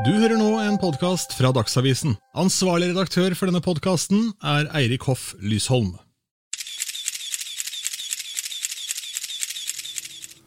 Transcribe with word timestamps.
Du 0.00 0.08
hører 0.16 0.38
nå 0.40 0.54
en 0.62 0.78
podkast 0.80 1.34
fra 1.36 1.50
Dagsavisen. 1.52 2.14
Ansvarlig 2.40 2.94
redaktør 2.94 3.34
for 3.36 3.50
denne 3.50 3.60
podkasten 3.60 4.30
er 4.40 4.70
Eirik 4.78 5.04
Hoff 5.04 5.34
Lysholm. 5.44 5.90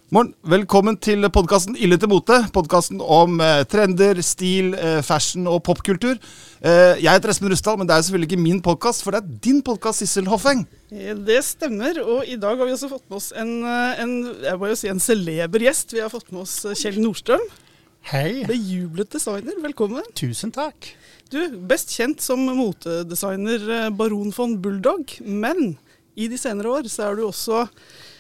Morgen. 0.10 0.32
Velkommen 0.50 0.98
til 0.98 1.30
podkasten 1.30 1.78
Ille 1.78 2.00
til 2.02 2.10
mote. 2.10 2.40
Podkasten 2.56 2.98
om 3.06 3.38
eh, 3.44 3.62
trender, 3.70 4.18
stil, 4.26 4.74
eh, 4.82 5.02
fashion 5.06 5.46
og 5.52 5.62
popkultur. 5.68 6.18
Eh, 6.66 6.98
jeg 7.04 7.10
heter 7.14 7.34
Espen 7.36 7.54
Rusdal, 7.54 7.78
men 7.78 7.90
det 7.90 7.94
er 8.00 8.06
selvfølgelig 8.08 8.32
ikke 8.32 8.42
min 8.48 8.62
podkast, 8.66 9.06
for 9.06 9.14
det 9.14 9.22
er 9.22 9.38
din 9.46 9.62
podkast, 9.66 10.02
Sissel 10.02 10.30
Hoffeng. 10.32 10.66
Eh, 10.90 11.14
Det 11.14 11.38
stemmer, 11.46 12.02
og 12.02 12.26
i 12.26 12.38
dag 12.42 12.58
har 12.58 12.66
vi 12.66 12.74
også 12.74 12.90
fått 12.98 13.06
med 13.10 13.22
oss 13.22 13.30
en, 13.38 13.54
eh, 13.62 14.02
en, 14.06 14.16
jeg 14.50 14.58
må 14.62 14.74
jo 14.74 14.80
si 14.82 14.90
en 14.90 15.04
celeber 15.04 15.70
gjest. 15.70 15.94
Vi 15.94 16.02
har 16.02 16.10
fått 16.14 16.34
med 16.34 16.42
oss 16.48 16.58
eh, 16.66 16.74
Kjell 16.82 16.98
Nordstrøm, 17.04 17.46
Hej, 18.06 18.44
bejublet 18.46 19.10
designer. 19.12 19.56
Velkommen. 19.62 20.04
tusen 20.14 20.52
tack. 20.54 20.92
Du, 21.34 21.40
best 21.58 21.90
kjent 21.90 22.22
som 22.22 22.44
motedesigner 22.54 23.64
eh, 23.74 23.88
Baron 23.90 24.30
von 24.30 24.54
Bulldog, 24.62 25.16
men 25.26 25.72
i 26.14 26.28
de 26.30 26.38
senere 26.38 26.70
år 26.70 26.86
så 26.86 27.08
har 27.08 27.18
du 27.18 27.24
også 27.26 27.64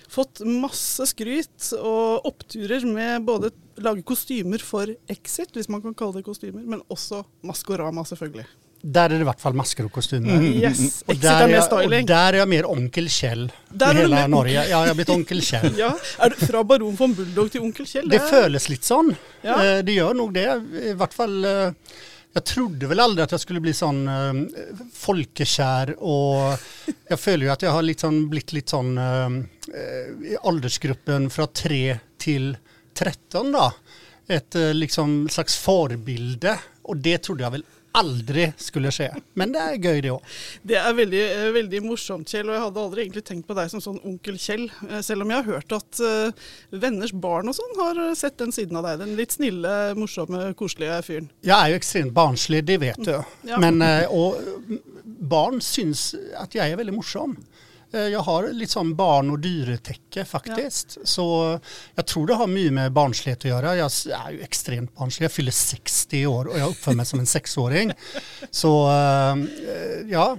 fått 0.10 0.42
masse 0.42 1.06
skryt 1.12 1.70
og 1.78 2.26
oppturer 2.26 2.82
med 2.90 3.30
både 3.30 3.54
lage 3.78 4.02
kostymer 4.10 4.66
for 4.66 4.90
Exit, 5.06 5.54
hvis 5.54 5.70
man 5.70 5.86
kan 5.86 5.94
kalle 5.94 6.18
det 6.18 6.26
kostymer, 6.26 6.66
men 6.66 6.82
også 6.90 7.22
Maskorama, 7.46 8.02
selvfølgelig. 8.10 8.48
Där 8.88 9.10
är 9.10 9.14
det 9.14 9.22
i 9.22 9.24
vart 9.24 9.42
fall 9.42 9.54
masker 9.54 9.86
och 9.86 9.92
kostymer. 9.92 10.34
Mm. 10.34 10.46
Yes, 10.54 11.04
Och 11.06 11.16
där, 11.16 11.48
är 11.48 11.50
jag, 11.50 11.86
och 11.86 12.06
där 12.06 12.34
är 12.34 12.38
jag 12.38 12.50
mer 12.50 12.70
onkel 12.72 13.10
Kjell 13.10 13.52
Där 13.70 13.94
i 13.94 13.98
är 13.98 14.02
hela 14.02 14.28
Norge. 14.28 14.54
Ja, 14.70 14.82
jag 14.82 14.88
har 14.88 14.94
blivit 14.94 15.10
onkel 15.10 15.42
Kjell. 15.42 15.74
Ja, 15.78 15.98
er 16.20 16.30
du 16.30 16.46
fra 16.46 16.64
Baron 16.64 16.96
von 16.96 17.14
Bulldog 17.14 17.52
til 17.52 17.62
Onkel 17.62 17.88
Kjell? 17.90 18.10
Det 18.10 18.20
føles 18.30 18.70
litt 18.70 18.84
sånn. 18.86 19.10
Ja. 19.42 19.58
Eh, 19.66 19.80
Det 19.84 19.92
gör 19.92 20.14
nog 20.14 20.34
det. 20.34 20.62
I 20.84 20.94
vart 20.94 21.14
fall, 21.14 21.46
eh, 21.46 21.72
jag 22.34 22.44
trodde 22.46 22.88
väl 22.88 23.00
aldrig 23.00 23.24
att 23.24 23.32
jag 23.32 23.40
skulle 23.42 23.60
bli 23.60 23.74
sån 23.74 24.08
eh, 24.08 24.34
folkekär 24.94 25.96
och 26.04 26.60
jag 27.10 27.20
följer 27.20 27.48
ju 27.48 27.54
att 27.54 27.62
jag 27.62 27.72
har 27.72 27.82
liksom 27.82 28.30
blivit 28.30 28.54
lite 28.54 28.70
sån 28.70 28.98
eh, 28.98 29.30
i 30.32 30.38
åldersgruppen 30.42 31.30
från 31.30 31.48
3 31.48 32.00
till 32.18 32.58
13 32.98 33.52
då. 33.52 33.74
Ett 34.28 34.56
eh, 34.56 34.74
liksom 34.74 35.30
slags 35.30 35.58
förbilde 35.58 36.60
och 36.82 36.98
det 36.98 37.18
trodde 37.18 37.44
jag 37.44 37.52
väl 37.52 37.64
aldrig 37.96 38.54
skulle 38.58 38.92
ske. 38.92 39.10
Men 39.34 39.52
det 39.52 39.60
är 39.60 39.74
göj 39.86 40.02
det 40.02 40.12
också. 40.12 40.28
Det 40.62 40.76
er 40.76 40.94
veldig, 40.94 41.22
eh, 41.32 41.52
veldig 41.56 41.82
morsomt, 41.84 42.30
Kjell. 42.30 42.50
Og 42.50 42.56
jeg 42.56 42.64
hadde 42.66 42.84
aldri 42.84 43.02
egentlig 43.06 43.24
tenkt 43.28 43.48
på 43.48 43.56
deg 43.58 43.70
som 43.72 43.82
sånn 43.84 44.00
onkel 44.04 44.38
Kjell. 44.38 44.66
eh, 44.90 45.02
Selv 45.02 45.22
om 45.26 45.32
jeg 45.32 45.44
har 45.44 45.54
hørt 45.54 45.72
at 45.78 46.00
eh, 46.00 46.32
venners 46.76 47.14
barn 47.14 47.50
og 47.52 47.56
sånn 47.58 47.76
har 47.80 48.02
eh, 48.10 48.14
sett 48.20 48.38
den 48.42 48.52
siden 48.56 48.78
av 48.78 48.84
deg. 48.90 49.00
Den 49.04 49.16
litt 49.20 49.32
snille, 49.38 49.94
morsomme, 49.96 50.54
koselige 50.60 51.02
fyren. 51.08 51.30
Jag 51.42 51.60
är 51.66 51.70
ju 51.70 51.76
extremt 51.76 52.14
barnslig, 52.14 52.64
det 52.66 52.78
vet 52.78 53.04
du. 53.06 53.22
Ja. 53.42 53.60
Men 53.60 53.82
eh, 53.82 54.06
och 54.06 54.36
mm, 54.68 54.80
barn 55.04 55.62
syns 55.62 56.16
att 56.38 56.56
jag 56.56 56.70
är 56.70 56.76
väldigt 56.78 56.96
morsom. 56.96 57.36
Eh, 57.96 58.02
Jag 58.02 58.20
har 58.20 58.48
lite 58.48 58.72
sån 58.72 58.96
barn 58.96 59.30
och 59.30 59.40
dyretäcke 59.40 60.26
faktiskt. 60.26 60.98
Så 61.04 61.60
jag 61.96 62.06
tror 62.06 62.28
det 62.28 62.34
har 62.34 62.48
mycket 62.48 62.74
med 62.74 62.92
barnslighet 62.92 63.40
att 63.40 63.46
göra. 63.46 63.76
Jag 63.76 63.92
är 64.26 64.32
ju 64.32 64.42
extremt 64.42 64.96
barnslig. 64.96 65.26
Jag 65.26 65.32
fyller 65.32 65.52
60 65.52 66.26
år 66.26 66.46
och 66.46 66.60
jag 66.60 66.70
uppför 66.70 66.92
mig 66.94 67.06
som 67.06 67.20
en 67.20 67.26
sexåring. 67.26 67.92
Så 68.52 68.88
eh, 68.90 69.36
ja, 70.12 70.38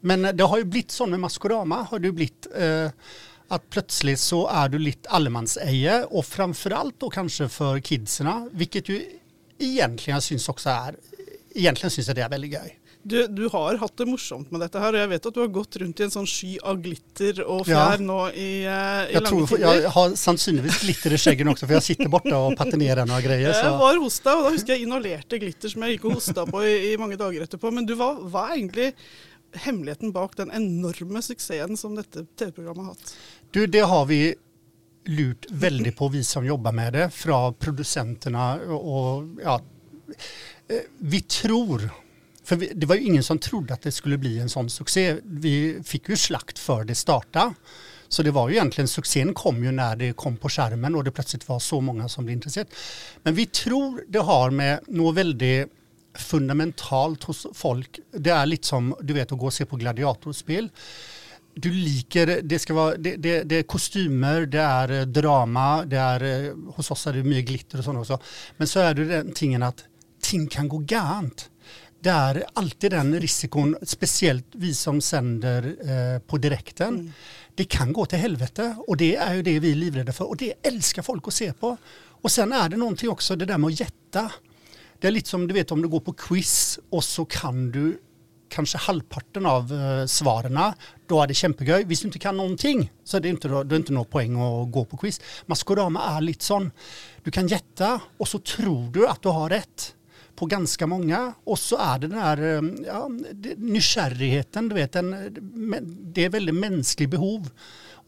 men 0.00 0.36
det 0.36 0.44
har 0.44 0.58
ju 0.58 0.64
blivit 0.64 0.90
så 0.90 1.06
med 1.06 1.20
Maskorama. 1.20 1.86
Har 1.90 2.00
ju 2.00 2.12
blivit 2.12 2.46
eh, 2.56 2.90
att 3.48 3.70
plötsligt 3.70 4.20
så 4.20 4.48
är 4.48 4.68
du 4.68 4.78
lite 4.78 5.08
allemannseje 5.08 6.04
och 6.04 6.26
framförallt 6.26 7.00
då 7.00 7.10
kanske 7.10 7.48
för 7.48 7.80
kidserna, 7.80 8.48
vilket 8.52 8.88
ju 8.88 9.04
egentligen 9.58 10.22
syns 10.22 10.48
också 10.48 10.68
är, 10.70 10.96
egentligen 11.54 11.90
syns 11.90 12.06
det 12.06 12.22
är 12.22 12.28
väldigt 12.28 12.52
göj. 12.52 12.78
Du, 13.06 13.20
du 13.30 13.44
har 13.52 13.76
hatt 13.78 13.92
det 14.00 14.06
morsomt 14.10 14.50
med 14.50 14.60
dette 14.64 14.80
her, 14.82 14.96
og 14.96 14.98
jeg 14.98 15.08
vet 15.12 15.26
at 15.30 15.34
du 15.36 15.40
har 15.40 15.50
gått 15.54 15.76
rundt 15.78 16.00
i 16.00 16.04
en 16.06 16.10
sånn 16.10 16.26
sky 16.26 16.56
av 16.66 16.80
glitter 16.82 17.38
og 17.44 17.68
Ja. 17.68 17.84
fjær 17.92 18.02
nå 18.02 18.16
i, 18.32 18.48
eh, 18.66 19.10
i 19.10 19.12
Jag, 19.14 19.22
lange 19.22 19.28
tror, 19.28 19.46
tider. 19.46 19.80
jag 19.82 19.90
har 19.94 20.14
sannsynligvis 20.16 20.80
glitter 20.82 21.12
i 21.12 21.18
skäggen 21.18 21.48
också 21.48 21.66
för 21.66 21.74
jag 21.74 21.82
sitter 21.82 22.08
borta 22.08 22.36
och 22.38 22.56
patinerar 22.58 23.06
några 23.06 23.20
grejer. 23.20 23.48
Jeg 23.48 23.64
Så. 23.64 23.76
var 23.78 23.96
hos 24.02 24.18
deg, 24.20 24.32
og 24.36 24.44
da 24.44 24.50
husker 24.50 24.72
jeg 24.74 24.82
inhalerte 24.88 25.38
glitter 25.38 25.68
som 25.68 25.82
jeg 25.86 25.92
gikk 25.98 26.04
og 26.10 26.14
hosta 26.18 26.46
på 26.46 26.64
i, 26.66 26.92
i 26.92 26.96
mange 26.98 27.16
dager 27.16 27.42
etterpå. 27.46 27.70
Men 27.72 27.86
du, 27.86 27.94
hva, 27.94 28.10
hva 28.26 28.48
er 28.50 28.56
egentlig 28.58 28.88
hemmeligheten 29.54 30.12
bak 30.12 30.34
den 30.36 30.50
enorme 30.50 31.22
suksessen 31.22 31.76
som 31.78 31.94
dette 31.94 32.26
TV-programmet 32.36 32.84
har 32.84 32.94
hatt? 32.96 33.14
Du, 33.52 33.66
det 33.66 33.84
har 33.86 34.04
vi 34.06 34.34
lurt 35.06 35.46
väldigt 35.50 35.96
på 35.96 36.08
vi 36.08 36.24
som 36.24 36.44
jobbar 36.46 36.72
med 36.72 36.92
det, 36.92 37.10
från 37.10 37.54
producenterna 37.54 38.54
och 38.54 39.22
ja, 39.44 39.60
eh, 40.68 40.82
vi 40.98 41.20
tror, 41.20 41.90
för 42.46 42.56
vi, 42.56 42.72
det 42.74 42.86
var 42.86 42.96
ju 42.96 43.02
ingen 43.02 43.22
som 43.22 43.38
trodde 43.38 43.74
att 43.74 43.82
det 43.82 43.92
skulle 43.92 44.18
bli 44.18 44.38
en 44.38 44.48
sån 44.48 44.70
succé. 44.70 45.16
Vi 45.24 45.80
fick 45.84 46.08
ju 46.08 46.16
slakt 46.16 46.58
för 46.58 46.84
det 46.84 46.94
starta. 46.94 47.54
Så 48.08 48.22
det 48.22 48.30
var 48.30 48.48
ju 48.48 48.54
egentligen, 48.54 48.88
succén 48.88 49.34
kom 49.34 49.64
ju 49.64 49.72
när 49.72 49.96
det 49.96 50.12
kom 50.12 50.36
på 50.36 50.48
skärmen 50.48 50.94
och 50.94 51.04
det 51.04 51.10
plötsligt 51.10 51.48
var 51.48 51.58
så 51.58 51.80
många 51.80 52.08
som 52.08 52.24
blev 52.24 52.36
intresserade. 52.36 52.70
Men 53.22 53.34
vi 53.34 53.46
tror 53.46 54.04
det 54.08 54.18
har 54.18 54.50
med 54.50 54.80
något 54.86 55.14
väldigt 55.14 55.68
fundamentalt 56.18 57.24
hos 57.24 57.46
folk. 57.54 57.98
Det 58.12 58.30
är 58.30 58.46
lite 58.46 58.66
som 58.66 58.94
du 59.00 59.14
vet 59.14 59.32
att 59.32 59.38
gå 59.38 59.46
och 59.46 59.52
se 59.52 59.66
på 59.66 59.76
gladiatorspel 59.76 60.70
du 61.56 61.72
liker, 61.72 62.40
det 62.42 62.58
ska 62.58 62.74
vara, 62.74 62.96
det, 62.96 63.16
det, 63.16 63.42
det 63.42 63.56
är 63.56 63.62
kostymer, 63.62 64.46
det 64.46 64.60
är 64.60 65.00
eh, 65.00 65.06
drama, 65.06 65.84
det 65.84 65.96
är, 65.96 66.46
eh, 66.46 66.54
hos 66.74 66.90
oss 66.90 67.06
är 67.06 67.12
det 67.12 67.22
mycket 67.22 67.48
glitter 67.48 67.78
och 67.78 67.84
sånt 67.84 67.98
också. 67.98 68.18
Men 68.56 68.66
så 68.66 68.80
är 68.80 68.94
det 68.94 69.04
den 69.04 69.32
tingen 69.32 69.62
att 69.62 69.84
ting 70.20 70.46
kan 70.46 70.68
gå 70.68 70.78
gant. 70.78 71.50
Det 72.00 72.10
är 72.10 72.44
alltid 72.52 72.90
den 72.90 73.20
risikon, 73.20 73.76
speciellt 73.82 74.46
vi 74.52 74.74
som 74.74 75.00
sänder 75.00 75.76
eh, 75.80 76.18
på 76.18 76.38
direkten. 76.38 77.12
Det 77.54 77.64
kan 77.64 77.92
gå 77.92 78.06
till 78.06 78.18
helvete 78.18 78.76
och 78.86 78.96
det 78.96 79.16
är 79.16 79.34
ju 79.34 79.42
det 79.42 79.60
vi 79.60 79.70
är 79.70 79.74
livrädda 79.74 80.12
för 80.12 80.28
och 80.28 80.36
det 80.36 80.54
älskar 80.62 81.02
folk 81.02 81.28
att 81.28 81.34
se 81.34 81.52
på. 81.52 81.76
Och 82.22 82.32
sen 82.32 82.52
är 82.52 82.68
det 82.68 82.76
någonting 82.76 83.10
också, 83.10 83.36
det 83.36 83.44
där 83.44 83.58
med 83.58 83.68
att 83.68 83.80
gätta. 83.80 84.32
Det 85.00 85.06
är 85.06 85.10
lite 85.10 85.28
som 85.28 85.48
du 85.48 85.54
vet 85.54 85.72
om 85.72 85.82
du 85.82 85.88
går 85.88 86.00
på 86.00 86.12
quiz 86.12 86.78
och 86.90 87.04
så 87.04 87.24
kan 87.24 87.70
du 87.70 87.98
kanske 88.48 88.78
halvparten 88.78 89.46
av 89.46 89.72
eh, 89.72 90.06
svaren, 90.06 90.60
då 91.06 91.22
är 91.22 91.26
det 91.26 91.34
kämpegöj. 91.34 91.84
Hvis 91.84 92.00
du 92.00 92.08
inte 92.08 92.18
kan 92.18 92.36
någonting 92.36 92.92
så 93.04 93.16
är 93.16 93.20
det 93.20 93.28
inte, 93.28 93.48
då, 93.48 93.54
då 93.54 93.60
är 93.60 93.64
det 93.64 93.76
inte 93.76 93.92
någon 93.92 94.06
poäng 94.06 94.40
att 94.40 94.72
gå 94.72 94.84
på 94.84 94.96
quiz. 94.96 95.20
Maskorama 95.46 96.16
är 96.16 96.20
lite 96.20 96.44
sån, 96.44 96.70
du 97.24 97.30
kan 97.30 97.46
gätta 97.46 98.00
och 98.18 98.28
så 98.28 98.38
tror 98.38 98.92
du 98.92 99.08
att 99.08 99.22
du 99.22 99.28
har 99.28 99.50
rätt 99.50 99.94
på 100.36 100.46
ganska 100.46 100.86
många. 100.86 101.32
Och 101.44 101.58
så 101.58 101.76
är 101.76 101.98
det 101.98 102.06
den 102.06 102.18
här 102.18 102.42
eh, 102.42 102.62
ja, 102.86 103.10
nykärrigheten, 103.56 104.68
du 104.68 104.74
vet, 104.74 104.96
en, 104.96 105.10
det 106.14 106.24
är 106.24 106.30
väldigt 106.30 106.54
mänsklig 106.54 107.08
behov. 107.08 107.50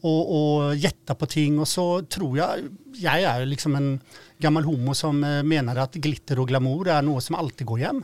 Och, 0.01 0.57
och 0.57 0.75
jätta 0.75 1.15
på 1.15 1.25
ting. 1.25 1.59
Och 1.59 1.67
så 1.67 2.01
tror 2.01 2.37
jag, 2.37 2.49
jag 2.93 3.21
är 3.21 3.45
liksom 3.45 3.75
en 3.75 3.99
gammal 4.37 4.63
homo 4.63 4.93
som 4.93 5.23
eh, 5.23 5.43
menar 5.43 5.75
att 5.75 5.93
glitter 5.93 6.39
och 6.39 6.47
glamour 6.47 6.87
är 6.87 7.01
något 7.01 7.23
som 7.23 7.35
alltid 7.35 7.67
går 7.67 7.77
hem. 7.77 8.03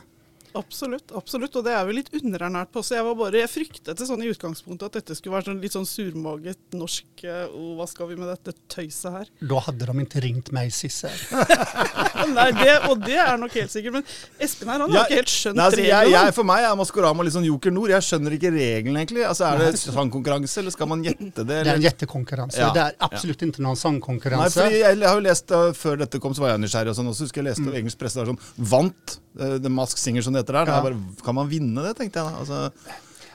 Absolutt, 0.56 1.12
absolutt. 1.14 1.56
Og 1.60 1.64
det 1.66 1.72
er 1.76 1.84
vi 1.88 1.92
litt 1.98 2.08
underernært 2.16 2.70
på. 2.72 2.82
Så 2.86 2.94
jeg 2.96 3.04
var 3.04 3.14
bare, 3.18 3.40
jeg 3.42 3.50
fryktet 3.52 3.98
det 3.98 4.06
sånn 4.08 4.22
i 4.24 4.30
utgangspunktet 4.32 4.86
at 4.88 4.98
dette 5.00 5.16
skulle 5.18 5.36
være 5.36 5.50
sånn 5.50 5.60
litt 5.60 5.74
sånn 5.76 5.86
surmaget 5.88 6.58
norsk 6.76 7.24
eh, 7.24 7.44
Å, 7.52 7.74
hva 7.78 7.86
skal 7.90 8.08
vi 8.10 8.16
med 8.16 8.28
dette 8.32 8.54
tøyset 8.72 9.12
her? 9.12 9.30
Då 9.40 9.58
hade 9.66 9.86
de 9.86 10.00
inte 10.00 10.20
ringt 10.24 10.50
mig 10.56 10.70
Sissel. 10.74 11.12
Nei, 12.36 12.48
det, 12.56 12.74
og 12.90 13.02
det 13.04 13.18
er 13.20 13.36
nok 13.40 13.54
helt 13.56 13.72
sikkert. 13.72 13.98
Men 13.98 14.06
Espen 14.42 14.70
her, 14.72 14.80
han 14.84 14.94
har 14.96 15.06
ikke 15.06 15.20
helt 15.20 15.32
skjønt 15.32 15.58
Nei, 15.60 15.66
altså, 15.68 15.82
jeg, 15.84 15.92
reglene. 15.92 16.24
jeg, 16.26 16.34
for 16.38 16.48
meg 16.48 16.66
er 16.68 16.78
Maskorama 16.80 17.26
litt 17.26 17.36
sånn 17.36 17.46
Joker 17.48 17.74
Nord. 17.76 17.92
Jeg 17.94 18.06
skjønner 18.08 18.36
ikke 18.38 18.52
reglene, 18.56 19.02
egentlig. 19.04 19.24
Altså, 19.28 19.46
Er 19.52 19.62
det 19.66 19.80
sangkonkurranse, 19.82 20.58
eller 20.62 20.74
skal 20.74 20.90
man 20.90 21.04
gjette 21.06 21.44
det? 21.44 21.44
Det 21.46 21.54
är 21.54 21.60
Eller? 21.60 21.74
en 21.74 21.82
jättekonkurrens. 21.82 22.56
Ja, 22.58 22.72
Det 22.72 22.80
är 22.80 22.92
absolut 22.98 23.42
inte 23.42 23.62
någon 23.62 23.76
Nei, 23.76 23.82
sångkonkurrens. 23.82 24.54
fordi 24.54 24.80
jeg, 24.80 24.98
jeg 24.98 25.08
har 25.08 25.14
jo 25.20 25.24
lest 25.28 25.50
uh, 25.50 25.72
Før 25.72 25.96
dette 25.96 26.18
kom, 26.20 26.34
så 26.34 26.42
var 26.46 26.50
jeg 26.54 26.60
nysgjerrig. 26.64 26.90
og 26.90 26.96
sånn 26.98 27.08
også, 27.12 27.26
husker 27.28 27.42
jeg 27.42 27.50
leste 27.50 27.62
Mm. 27.66 27.74
engelsk 27.80 27.98
presse 27.98 28.18
der 28.20 28.26
som 28.26 28.38
vant 28.56 29.18
The 29.62 29.68
Mask 29.68 29.98
Singer, 29.98 30.22
som 30.22 30.32
det 30.32 30.38
heter. 30.40 30.52
Da 30.52 30.64
Ja. 30.66 30.82
bare, 30.82 31.02
kan 31.24 31.34
man 31.34 31.48
vinne 31.48 31.82
det, 31.82 31.94
tenkte 31.94 32.18
jeg 32.18 32.26
da. 32.32 32.38
Altså, 32.38 32.70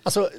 Alltså, 0.03 0.29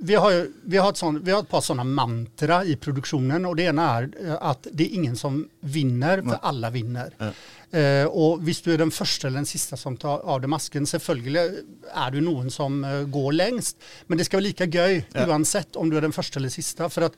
vi 0.00 0.14
har, 0.14 0.30
ju, 0.30 0.52
vi, 0.64 0.76
har 0.76 0.90
ett 0.90 0.96
sån, 0.96 1.20
vi 1.24 1.30
har 1.32 1.42
ett 1.42 1.48
par 1.48 1.60
sådana 1.60 1.84
mantra 1.84 2.64
i 2.64 2.76
produktionen 2.76 3.46
och 3.46 3.56
det 3.56 3.62
ena 3.62 3.90
är 3.98 4.10
eh, 4.24 4.36
att 4.40 4.66
det 4.72 4.84
är 4.84 4.94
ingen 4.94 5.16
som 5.16 5.48
vinner 5.60 6.22
för 6.22 6.38
alla 6.42 6.70
vinner. 6.70 7.14
Ja. 7.18 7.78
Eh, 7.78 8.06
och 8.06 8.48
visst 8.48 8.64
du 8.64 8.74
är 8.74 8.78
den 8.78 8.90
första 8.90 9.26
eller 9.26 9.36
den 9.36 9.46
sista 9.46 9.76
som 9.76 9.96
tar 9.96 10.18
av 10.18 10.40
dig 10.40 10.48
masken, 10.48 10.86
selvfølgelig 10.86 11.50
är 11.94 12.10
du 12.10 12.20
någon 12.20 12.50
som 12.50 12.84
eh, 12.84 13.02
går 13.02 13.32
längst. 13.32 13.76
Men 14.06 14.18
det 14.18 14.24
ska 14.24 14.36
vara 14.36 14.42
lika 14.42 14.64
göj 14.64 15.06
Ja. 15.12 15.26
oavsett 15.28 15.76
om 15.76 15.90
du 15.90 15.96
är 15.96 16.00
den 16.00 16.12
första 16.12 16.38
eller 16.40 16.48
sista. 16.48 16.88
För 16.88 17.02
att, 17.02 17.12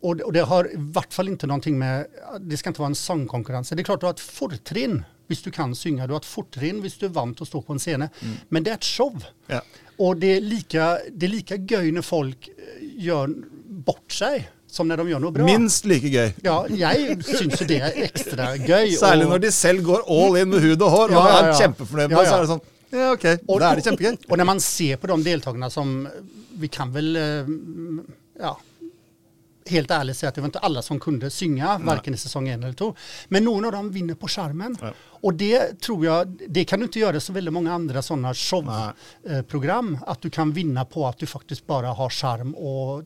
och, 0.00 0.20
och 0.20 0.32
det 0.32 0.40
har 0.42 0.64
i 0.72 0.74
vart 0.76 1.12
fall 1.14 1.28
inte 1.28 1.46
någonting 1.46 1.78
med, 1.78 2.06
det 2.40 2.56
ska 2.56 2.70
inte 2.70 2.80
vara 2.80 2.88
en 2.88 2.94
sångkonkurrens. 2.94 3.68
Det 3.68 3.82
är 3.82 3.84
klart 3.84 4.00
du 4.00 4.06
har 4.06 4.12
ett 4.12 4.20
fortrin 4.20 5.04
hvis 5.28 5.42
du 5.42 5.50
kan 5.50 5.74
synga, 5.74 6.06
du 6.06 6.12
har 6.12 6.20
ett 6.20 6.26
fortrin 6.26 6.80
hvis 6.80 6.96
du 6.98 7.06
är 7.06 7.10
vant 7.10 7.40
att 7.42 7.48
stå 7.48 7.62
på 7.62 7.72
en 7.72 7.78
scen. 7.78 8.08
Men 8.48 8.62
det 8.64 8.70
är 8.70 8.74
ett 8.74 8.84
show. 8.84 9.24
ja. 9.46 9.60
Och 9.98 10.16
det 10.16 10.36
är 10.36 10.40
lika, 10.40 10.98
det 11.12 11.26
är 11.26 11.30
lika 11.30 11.56
göj 11.56 11.92
när 11.92 12.02
folk 12.02 12.48
eh, 12.48 13.04
gör 13.04 13.28
bort 13.68 14.12
sig. 14.12 14.48
som 14.70 14.88
när 14.88 14.96
de 14.96 15.08
gör 15.10 15.18
något 15.18 15.34
bra. 15.34 15.44
Minst 15.44 15.84
like 15.84 16.08
gøy. 16.08 16.32
Ja, 16.44 16.66
jeg 16.68 17.22
syns 17.24 17.60
jo 17.60 17.66
det 17.66 17.78
er 17.80 17.94
ekstra 18.04 18.50
gøy. 18.56 18.90
Særlig 19.00 19.24
og- 19.24 19.30
når 19.32 19.38
de 19.38 19.50
selv 19.52 19.82
går 19.82 20.02
all 20.06 20.36
in 20.36 20.50
med 20.50 20.60
hud 20.60 20.82
og 20.82 20.90
hår, 20.90 21.10
Ja, 21.10 21.18
og 21.18 21.28
er 21.44 21.46
ja. 21.48 21.54
kjempefornøyd 21.58 22.08
med 22.08 22.16
Ja, 22.18 22.24
så 22.28 22.34
er 22.36 22.40
det 22.40 22.48
sånn 22.50 22.60
Ja, 22.92 23.12
ok, 23.12 23.24
Og- 23.48 23.60
da 23.60 23.70
er 23.72 23.76
det 23.76 23.84
kjempegøy. 23.84 24.16
Och 24.28 24.36
när 24.38 24.44
man 24.44 24.60
ser 24.60 24.96
på 24.96 25.06
de 25.06 25.22
deltagarna 25.24 25.70
som, 25.70 26.08
vi 26.52 26.68
kan 26.68 26.92
väl, 26.92 27.16
eh, 27.16 27.46
ja, 28.40 28.58
helt 29.68 29.90
ärligt 29.90 30.16
säga 30.16 30.28
att 30.28 30.34
det 30.34 30.40
var 30.40 30.46
inte 30.48 30.58
alla 30.58 30.82
som 30.82 31.00
kunde 31.00 31.30
synga, 31.30 31.78
varken 31.78 32.14
i 32.14 32.16
säsong 32.16 32.48
en 32.48 32.62
eller 32.62 32.72
två. 32.72 32.94
Men 33.28 33.44
någon 33.44 33.64
av 33.64 33.72
dem 33.72 33.90
vinner 33.90 34.14
på 34.14 34.28
charmen. 34.28 34.76
Ja. 34.80 34.92
Och 35.20 35.34
det 35.34 35.80
tror 35.80 36.06
jag, 36.06 36.38
det 36.48 36.64
kan 36.64 36.78
du 36.78 36.84
inte 36.84 36.98
göra 36.98 37.20
så 37.20 37.32
väldigt 37.32 37.52
många 37.54 37.72
andra 37.74 38.02
sådana 38.02 38.28
Nej. 38.28 38.34
showprogram. 38.34 39.98
Att 40.06 40.20
du 40.22 40.30
kan 40.30 40.52
vinna 40.52 40.84
på 40.84 41.06
att 41.06 41.18
du 41.18 41.26
faktiskt 41.26 41.66
bara 41.66 41.86
har 41.88 42.10
charm 42.10 42.54
och 42.54 43.02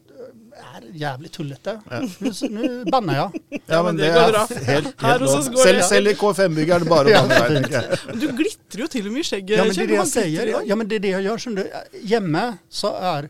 är 0.76 0.82
jävligt 0.96 1.32
tullete. 1.32 1.80
Nu, 2.18 2.32
nu 2.50 2.84
bannar 2.84 3.16
jag. 3.16 3.32
Ja, 3.66 3.82
men 3.82 3.96
det 3.96 4.06
det 4.06 4.12
går 4.12 4.32
bra. 4.32 4.46
helt, 4.64 5.02
Her 5.02 5.08
helt 5.08 5.20
hos 5.20 5.30
lov. 5.30 5.38
oss 5.40 5.48
går 5.48 5.56
Selv, 5.56 5.78
det. 5.78 5.84
selv 5.84 6.08
i 6.08 6.14
K5-bygget 6.14 6.78
det 6.82 6.88
bare 6.88 7.08
å 7.08 7.10
Ja, 7.10 7.22
banne 7.22 7.34
der, 7.34 7.48
fint. 7.48 7.66
tenker 7.66 7.88
jeg. 7.88 8.20
Du 8.20 8.26
glitrer 8.36 8.80
jo 8.84 8.86
til 8.92 9.06
og 9.08 9.12
med 9.12 9.20
i 9.20 9.24
skjegget. 9.24 9.56
Ja 9.58 9.64
men 9.64 9.74
det 9.76 9.82
är 9.82 9.86
det 9.86 9.94
jag 9.94 10.08
säger. 10.08 10.62
Ja 10.66 10.76
men 10.76 10.88
det 10.88 10.94
är 10.94 11.00
det 11.00 11.08
jag 11.08 11.22
gör. 11.22 11.38
Som 11.38 11.54
du, 11.54 11.70
Hjemme 12.02 12.56
så 12.68 12.94
är 12.96 13.28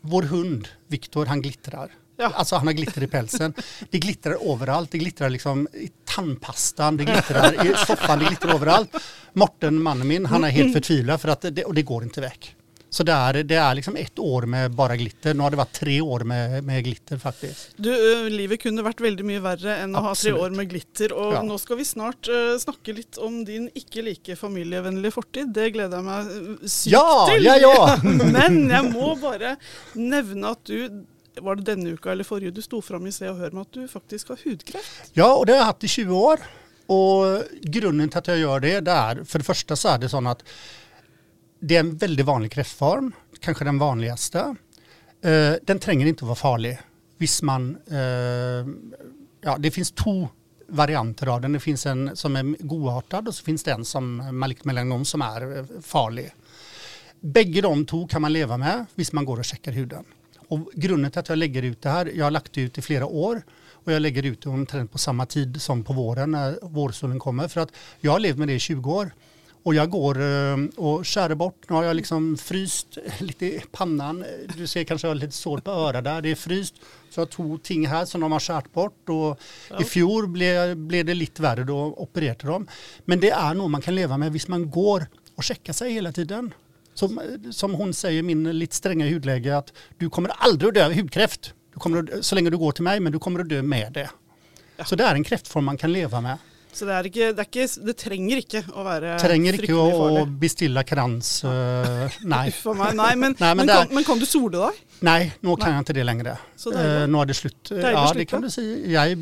vår 0.00 0.22
hund, 0.22 0.68
Viktor, 0.88 1.26
han 1.26 1.42
glittrar. 1.42 1.90
Ja. 2.16 2.32
Alltså 2.34 2.56
han 2.56 2.66
har 2.66 2.74
glitter 2.74 3.02
i 3.02 3.06
pälsen. 3.06 3.54
Det 3.90 3.98
glittrar 3.98 4.52
överallt. 4.52 4.90
Det 4.90 4.98
glittrar 4.98 5.30
liksom 5.30 5.68
i 5.72 5.90
tandpastan, 6.04 6.96
det 6.96 7.04
glittrar 7.04 7.66
i 7.66 7.74
soffan, 7.86 8.18
det 8.18 8.24
glittrar 8.24 8.54
överallt. 8.54 8.90
Morten, 9.32 9.82
mannen 9.82 10.08
min, 10.08 10.26
han 10.26 10.44
är 10.44 10.48
helt 10.50 10.72
förtvivlad 10.72 11.20
för 11.20 11.28
att 11.28 11.40
det, 11.50 11.64
och 11.64 11.74
det 11.74 11.82
går 11.82 12.02
inte 12.02 12.20
väck. 12.20 12.52
Så 12.90 13.02
det 13.02 13.12
är, 13.12 13.42
det 13.42 13.54
är 13.54 13.74
liksom 13.74 13.96
ett 13.96 14.18
år 14.18 14.42
med 14.42 14.70
bara 14.70 14.96
glitter. 14.96 15.34
Nu 15.34 15.42
har 15.42 15.50
det 15.50 15.56
varit 15.56 15.72
tre 15.72 16.00
år 16.00 16.20
med, 16.20 16.64
med 16.64 16.84
glitter 16.84 17.18
faktiskt. 17.18 17.68
Du, 17.76 17.90
ø, 17.92 18.28
Livet 18.28 18.62
kunne 18.62 18.82
vært 18.86 19.00
veldig 19.04 19.24
mye 19.26 19.42
verre 19.44 19.74
enn 19.82 19.96
å 19.98 20.00
ha 20.06 20.12
tre 20.16 20.32
år 20.32 20.54
med 20.56 20.70
glitter. 20.70 21.12
Og 21.12 21.34
Ja. 21.34 21.42
nå 21.44 21.58
skal 21.60 21.76
vi 21.76 21.84
snart 21.84 22.28
ø, 22.28 22.56
snakke 22.62 22.94
litt 22.96 23.18
om 23.18 23.42
din 23.44 23.66
ikke 23.74 24.02
like 24.06 24.36
familievennlige 24.36 25.12
fortid. 25.12 25.52
Det 25.52 25.66
gleder 25.74 25.98
jeg 25.98 26.06
meg 26.06 26.30
ø, 26.30 26.56
sykt 26.64 26.92
Ja, 26.94 27.26
til. 27.28 27.44
ja, 27.44 27.58
ja. 27.60 27.98
Men 28.38 28.62
jeg 28.70 28.88
må 28.94 29.12
bare 29.20 29.56
nevne 29.98 30.54
at 30.56 30.64
du 30.64 31.02
var 31.40 31.56
det 31.56 31.62
denne 31.62 31.90
uka 31.90 32.12
eller 32.12 32.24
forrige 32.24 32.50
du 32.50 32.62
sto 32.62 32.80
fram 32.82 33.06
i 33.06 33.12
Se 33.12 33.28
og 33.30 33.40
Hør 33.40 33.50
med 33.56 33.66
at 33.66 33.72
du 33.72 33.88
faktisk 33.88 34.28
har 34.28 34.38
hudkreft? 34.44 35.10
Ja, 35.12 35.34
och 35.34 35.46
det 35.46 35.52
har 35.52 35.58
jag 35.58 35.66
haft 35.66 35.84
i 35.84 35.88
20 35.88 36.16
år. 36.16 36.40
Och 36.86 37.42
grunden 37.62 38.08
till 38.08 38.18
att 38.18 38.26
jag 38.26 38.38
gör 38.38 38.60
det, 38.60 38.80
det 38.80 38.90
är, 38.90 39.24
för 39.24 39.38
det 39.38 39.44
första 39.44 39.76
så 39.76 39.88
är 39.88 39.98
det 39.98 40.08
så 40.08 40.28
att 40.28 40.44
det 41.60 41.76
är 41.76 41.80
en 41.80 41.96
väldigt 41.96 42.26
vanlig 42.26 42.52
kräftform, 42.52 43.12
kanske 43.40 43.64
den 43.64 43.78
vanligaste. 43.78 44.54
Eh, 45.22 45.52
den 45.62 45.78
tränger 45.78 46.06
inte 46.06 46.24
att 46.24 46.28
vara 46.28 46.36
farlig. 46.36 46.78
Visst 47.18 47.42
man, 47.42 47.76
eh, 47.90 48.66
ja 49.40 49.56
det 49.58 49.70
finns 49.70 49.92
två 49.92 50.28
varianter 50.68 51.26
av 51.26 51.40
den. 51.40 51.52
Det 51.52 51.60
finns 51.60 51.86
en 51.86 52.16
som 52.16 52.36
är 52.36 52.42
godartad 52.66 53.28
och 53.28 53.34
så 53.34 53.44
finns 53.44 53.64
det 53.64 53.72
en 53.72 53.84
som 53.84 54.38
malikt 54.38 54.64
melanom 54.64 55.04
som 55.04 55.22
är 55.22 55.66
farlig. 55.82 56.34
Bägge 57.20 57.60
de 57.60 57.86
två 57.86 58.06
kan 58.06 58.22
man 58.22 58.32
leva 58.32 58.56
med 58.56 58.86
visst 58.94 59.12
man 59.12 59.24
går 59.24 59.38
och 59.38 59.44
checkar 59.44 59.72
huden. 59.72 60.04
Och 60.48 60.70
grunden 60.74 61.10
till 61.10 61.20
att 61.20 61.28
jag 61.28 61.38
lägger 61.38 61.62
ut 61.62 61.82
det 61.82 61.88
här, 61.88 62.12
jag 62.14 62.24
har 62.24 62.30
lagt 62.30 62.58
ut 62.58 62.78
i 62.78 62.82
flera 62.82 63.06
år 63.06 63.42
och 63.86 63.92
jag 63.92 64.02
lägger 64.02 64.22
ut 64.22 64.42
det 64.42 64.48
omtrent 64.48 64.92
på 64.92 64.98
samma 64.98 65.26
tid 65.26 65.62
som 65.62 65.84
på 65.84 65.92
våren 65.92 66.30
när 66.30 66.58
vårsolen 66.62 67.18
kommer. 67.18 67.48
För 67.48 67.60
att 67.60 67.72
jag 68.00 68.12
har 68.12 68.20
levt 68.20 68.38
med 68.38 68.48
det 68.48 68.54
i 68.54 68.58
20 68.58 68.92
år. 68.92 69.10
Och 69.62 69.74
jag 69.74 69.90
går 69.90 70.22
eh, 70.22 70.56
och 70.76 71.06
skär 71.06 71.34
bort, 71.34 71.68
nu 71.68 71.76
har 71.76 71.84
jag 71.84 71.96
liksom 71.96 72.36
fryst 72.36 72.98
lite 73.18 73.46
i 73.46 73.62
pannan. 73.72 74.24
Du 74.56 74.66
ser 74.66 74.84
kanske 74.84 75.06
jag 75.06 75.14
har 75.14 75.20
lite 75.20 75.32
sår 75.32 75.58
på 75.58 75.70
örat 75.70 76.04
där, 76.04 76.22
det 76.22 76.30
är 76.30 76.34
fryst. 76.34 76.74
Så 77.10 77.20
jag 77.20 77.30
tog 77.30 77.62
ting 77.62 77.86
här 77.86 78.04
som 78.04 78.20
de 78.20 78.32
har 78.32 78.40
skärt 78.40 78.72
bort 78.72 79.08
och 79.08 79.40
i 79.80 79.84
fjol 79.84 80.28
blev, 80.28 80.76
blev 80.76 81.04
det 81.04 81.14
lite 81.14 81.42
värre, 81.42 81.64
då 81.64 81.78
opererade 81.96 82.46
de. 82.46 82.66
Men 83.04 83.20
det 83.20 83.30
är 83.30 83.54
nog 83.54 83.70
man 83.70 83.82
kan 83.82 83.94
leva 83.94 84.16
med 84.16 84.32
visst 84.32 84.48
man 84.48 84.70
går 84.70 85.06
och 85.36 85.44
checkar 85.44 85.72
sig 85.72 85.92
hela 85.92 86.12
tiden. 86.12 86.54
Som, 86.96 87.20
som 87.50 87.74
hon 87.74 87.92
säger, 87.94 88.22
min 88.22 88.58
lite 88.58 88.74
stränga 88.76 89.06
hudläge, 89.06 89.56
att 89.56 89.72
du 89.98 90.08
kommer 90.10 90.30
aldrig 90.38 90.68
att 90.68 90.74
dö 90.74 90.86
av 90.86 90.92
hudkräft. 90.94 91.52
Du 91.74 91.78
kommer 91.80 91.98
att, 92.18 92.24
så 92.24 92.34
länge 92.34 92.50
du 92.50 92.56
går 92.58 92.72
till 92.72 92.84
mig, 92.84 93.00
men 93.00 93.12
du 93.12 93.18
kommer 93.18 93.40
att 93.40 93.48
dö 93.48 93.62
med 93.62 93.92
det. 93.92 94.10
Så 94.86 94.96
det 94.96 95.04
är 95.04 95.14
en 95.14 95.24
kräftform 95.24 95.64
man 95.64 95.76
kan 95.76 95.92
leva 95.92 96.20
med. 96.20 96.38
Så 96.72 96.84
det, 96.84 96.92
er 96.92 97.06
ikke, 97.08 97.26
det, 97.32 97.40
er 97.40 97.46
ikke, 97.48 97.66
det 97.88 97.92
trenger 97.96 98.40
ikke 98.42 98.60
å 98.76 98.82
være 98.84 99.14
Trenger 99.22 99.56
ikke 99.56 99.72
å, 99.80 99.84
farlig. 99.96 100.18
å 100.20 100.26
bestille 100.42 100.82
krans. 100.84 101.30
øh, 101.48 102.16
nei. 102.34 102.42
Uff 102.52 102.66
a 102.68 102.74
meg. 102.76 102.90
Nei, 102.98 103.14
men, 103.16 103.36
Nei, 103.40 103.48
men 103.54 103.56
men, 103.62 103.66
det 103.70 103.76
er- 103.76 103.86
kan, 103.86 103.94
men 103.96 104.04
kan 104.04 104.20
du 104.20 104.26
sole 104.28 104.58
deg? 104.66 104.82
Nei, 105.08 105.32
nå 105.44 105.54
kan 105.56 105.72
jeg 105.72 105.86
ikke 105.86 105.96
det 105.96 106.04
lenger. 106.04 106.28
Deilig. 106.66 106.82
Eh, 106.84 107.06
nå 107.12 107.22
er 107.22 107.30
det 107.32 107.36
slutt. 107.38 107.62
Deilig 107.70 107.92
ja, 107.96 108.02
slutt, 108.10 108.20
det 108.20 108.28
kan 108.32 108.44
du 108.44 108.50
si. 108.52 108.66
Jeg 108.92 109.16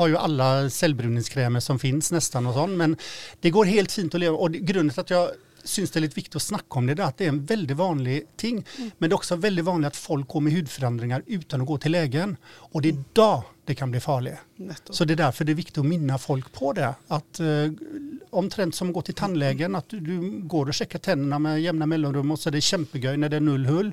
har 0.00 0.12
jo 0.14 0.20
alle 0.20 0.48
selvbruningskremer 0.72 1.60
som 1.64 1.80
finnes 1.82 2.08
nesten 2.16 2.48
og 2.48 2.56
sånn, 2.56 2.76
men 2.80 2.96
det 3.44 3.52
går 3.56 3.68
helt 3.74 3.92
fint 3.92 4.16
å 4.16 4.20
leve. 4.24 4.36
Og 4.40 4.52
det- 4.56 4.64
grunnen 4.68 4.92
til 4.92 5.00
at 5.04 5.12
jeg 5.12 5.36
syns 5.64 5.92
det 5.92 6.00
er 6.00 6.06
litt 6.06 6.16
viktig 6.18 6.38
å 6.38 6.44
snakke 6.44 6.78
om 6.78 6.86
det, 6.88 6.98
det 6.98 7.04
er 7.04 7.12
at 7.12 7.18
det 7.20 7.26
er 7.26 7.34
en 7.34 7.42
veldig 7.48 7.76
vanlig 7.78 8.20
ting. 8.40 8.60
Mm. 8.60 8.92
Men 8.98 9.08
det 9.08 9.14
er 9.14 9.18
også 9.18 9.40
veldig 9.42 9.64
vanlig 9.66 9.90
at 9.90 9.98
folk 9.98 10.28
går 10.30 10.44
med 10.46 10.56
hudforandringer 10.58 11.26
uten 11.26 11.64
å 11.64 11.68
gå 11.68 11.80
til 11.82 11.96
legen. 11.96 12.36
Og 12.72 12.84
det 12.84 12.94
er 12.94 13.02
da 13.16 13.32
det 13.64 13.74
kan 13.78 13.90
bli 13.90 14.00
farlig. 14.00 14.34
Nettopp. 14.60 14.92
Så 14.96 15.06
det 15.08 15.16
er 15.16 15.22
derfor 15.22 15.46
det 15.48 15.54
er 15.54 15.62
viktig 15.62 15.80
å 15.80 15.86
minne 15.88 16.18
folk 16.20 16.50
på 16.52 16.74
det. 16.76 16.90
At 17.16 17.40
uh, 17.40 17.72
omtrent 18.36 18.76
som 18.76 18.90
å 18.90 18.96
gå 18.98 19.06
til 19.08 19.16
tannlegen, 19.16 19.78
at 19.78 19.88
du, 19.88 20.02
du 20.04 20.44
går 20.50 20.68
og 20.68 20.76
sjekker 20.76 21.00
tennene 21.00 21.40
med 21.40 21.62
jevne 21.64 21.88
mellomrom, 21.88 22.34
og 22.34 22.40
så 22.40 22.50
er 22.50 22.58
det 22.58 22.64
kjempegøy 22.66 23.16
når 23.16 23.32
det 23.32 23.40
er 23.40 23.46
null 23.46 23.64
hull. 23.70 23.92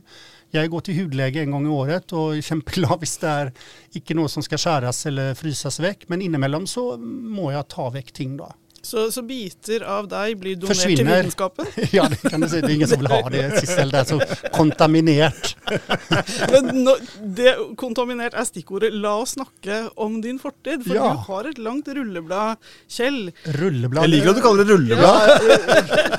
Jeg 0.52 0.72
går 0.74 0.84
til 0.84 0.98
hudlege 1.00 1.46
en 1.46 1.56
gang 1.56 1.68
i 1.70 1.72
året 1.72 2.12
og 2.18 2.34
er 2.36 2.44
kjempeglad 2.44 3.00
hvis 3.00 3.16
det 3.22 3.30
er 3.32 3.54
ikke 4.02 4.18
noe 4.20 4.32
som 4.32 4.44
skal 4.44 4.60
skjæres 4.60 5.06
eller 5.08 5.38
fryses 5.40 5.80
vekk. 5.80 6.10
Men 6.12 6.26
innimellom 6.26 6.68
så 6.68 6.90
må 7.00 7.54
jeg 7.56 7.70
ta 7.72 7.88
vekk 7.96 8.12
ting, 8.18 8.36
da. 8.42 8.52
Så, 8.84 9.12
så 9.14 9.22
biter 9.22 9.84
av 9.86 10.08
deg 10.10 10.40
blir 10.42 10.56
donert 10.58 10.74
til 10.80 10.90
Forsvinner. 10.98 11.22
vitenskapen? 11.22 11.68
Ja, 11.98 12.08
det 12.10 12.18
kan 12.32 12.42
du 12.42 12.48
si. 12.50 12.62
Det 12.64 12.70
er 12.72 12.74
ingen 12.80 12.90
som 12.90 13.00
vil 13.04 13.12
ha 13.14 13.20
det, 13.30 13.44
Sissel. 13.62 13.92
Det 13.94 14.00
er 14.00 14.08
så 14.10 14.50
kontaminert. 14.56 15.52
Men 16.52 16.72
nå, 16.88 16.96
det, 17.38 17.54
kontaminert 17.78 18.34
er 18.34 18.48
stikkordet. 18.50 18.90
La 18.98 19.14
oss 19.22 19.36
snakke 19.38 19.84
om 20.02 20.18
din 20.26 20.40
fortid. 20.42 20.82
For 20.88 20.98
Ja. 20.98 21.12
du 21.14 21.22
har 21.30 21.50
et 21.52 21.62
langt 21.62 21.88
rulleblad, 21.94 22.58
Kjell. 22.90 23.30
Rulleblad. 23.60 24.08
Jeg 24.08 24.14
liker 24.16 24.34
at 24.34 24.42
du 24.42 24.44
kaller 24.48 24.66
det 24.66 24.74
rulleblad. 24.74 25.46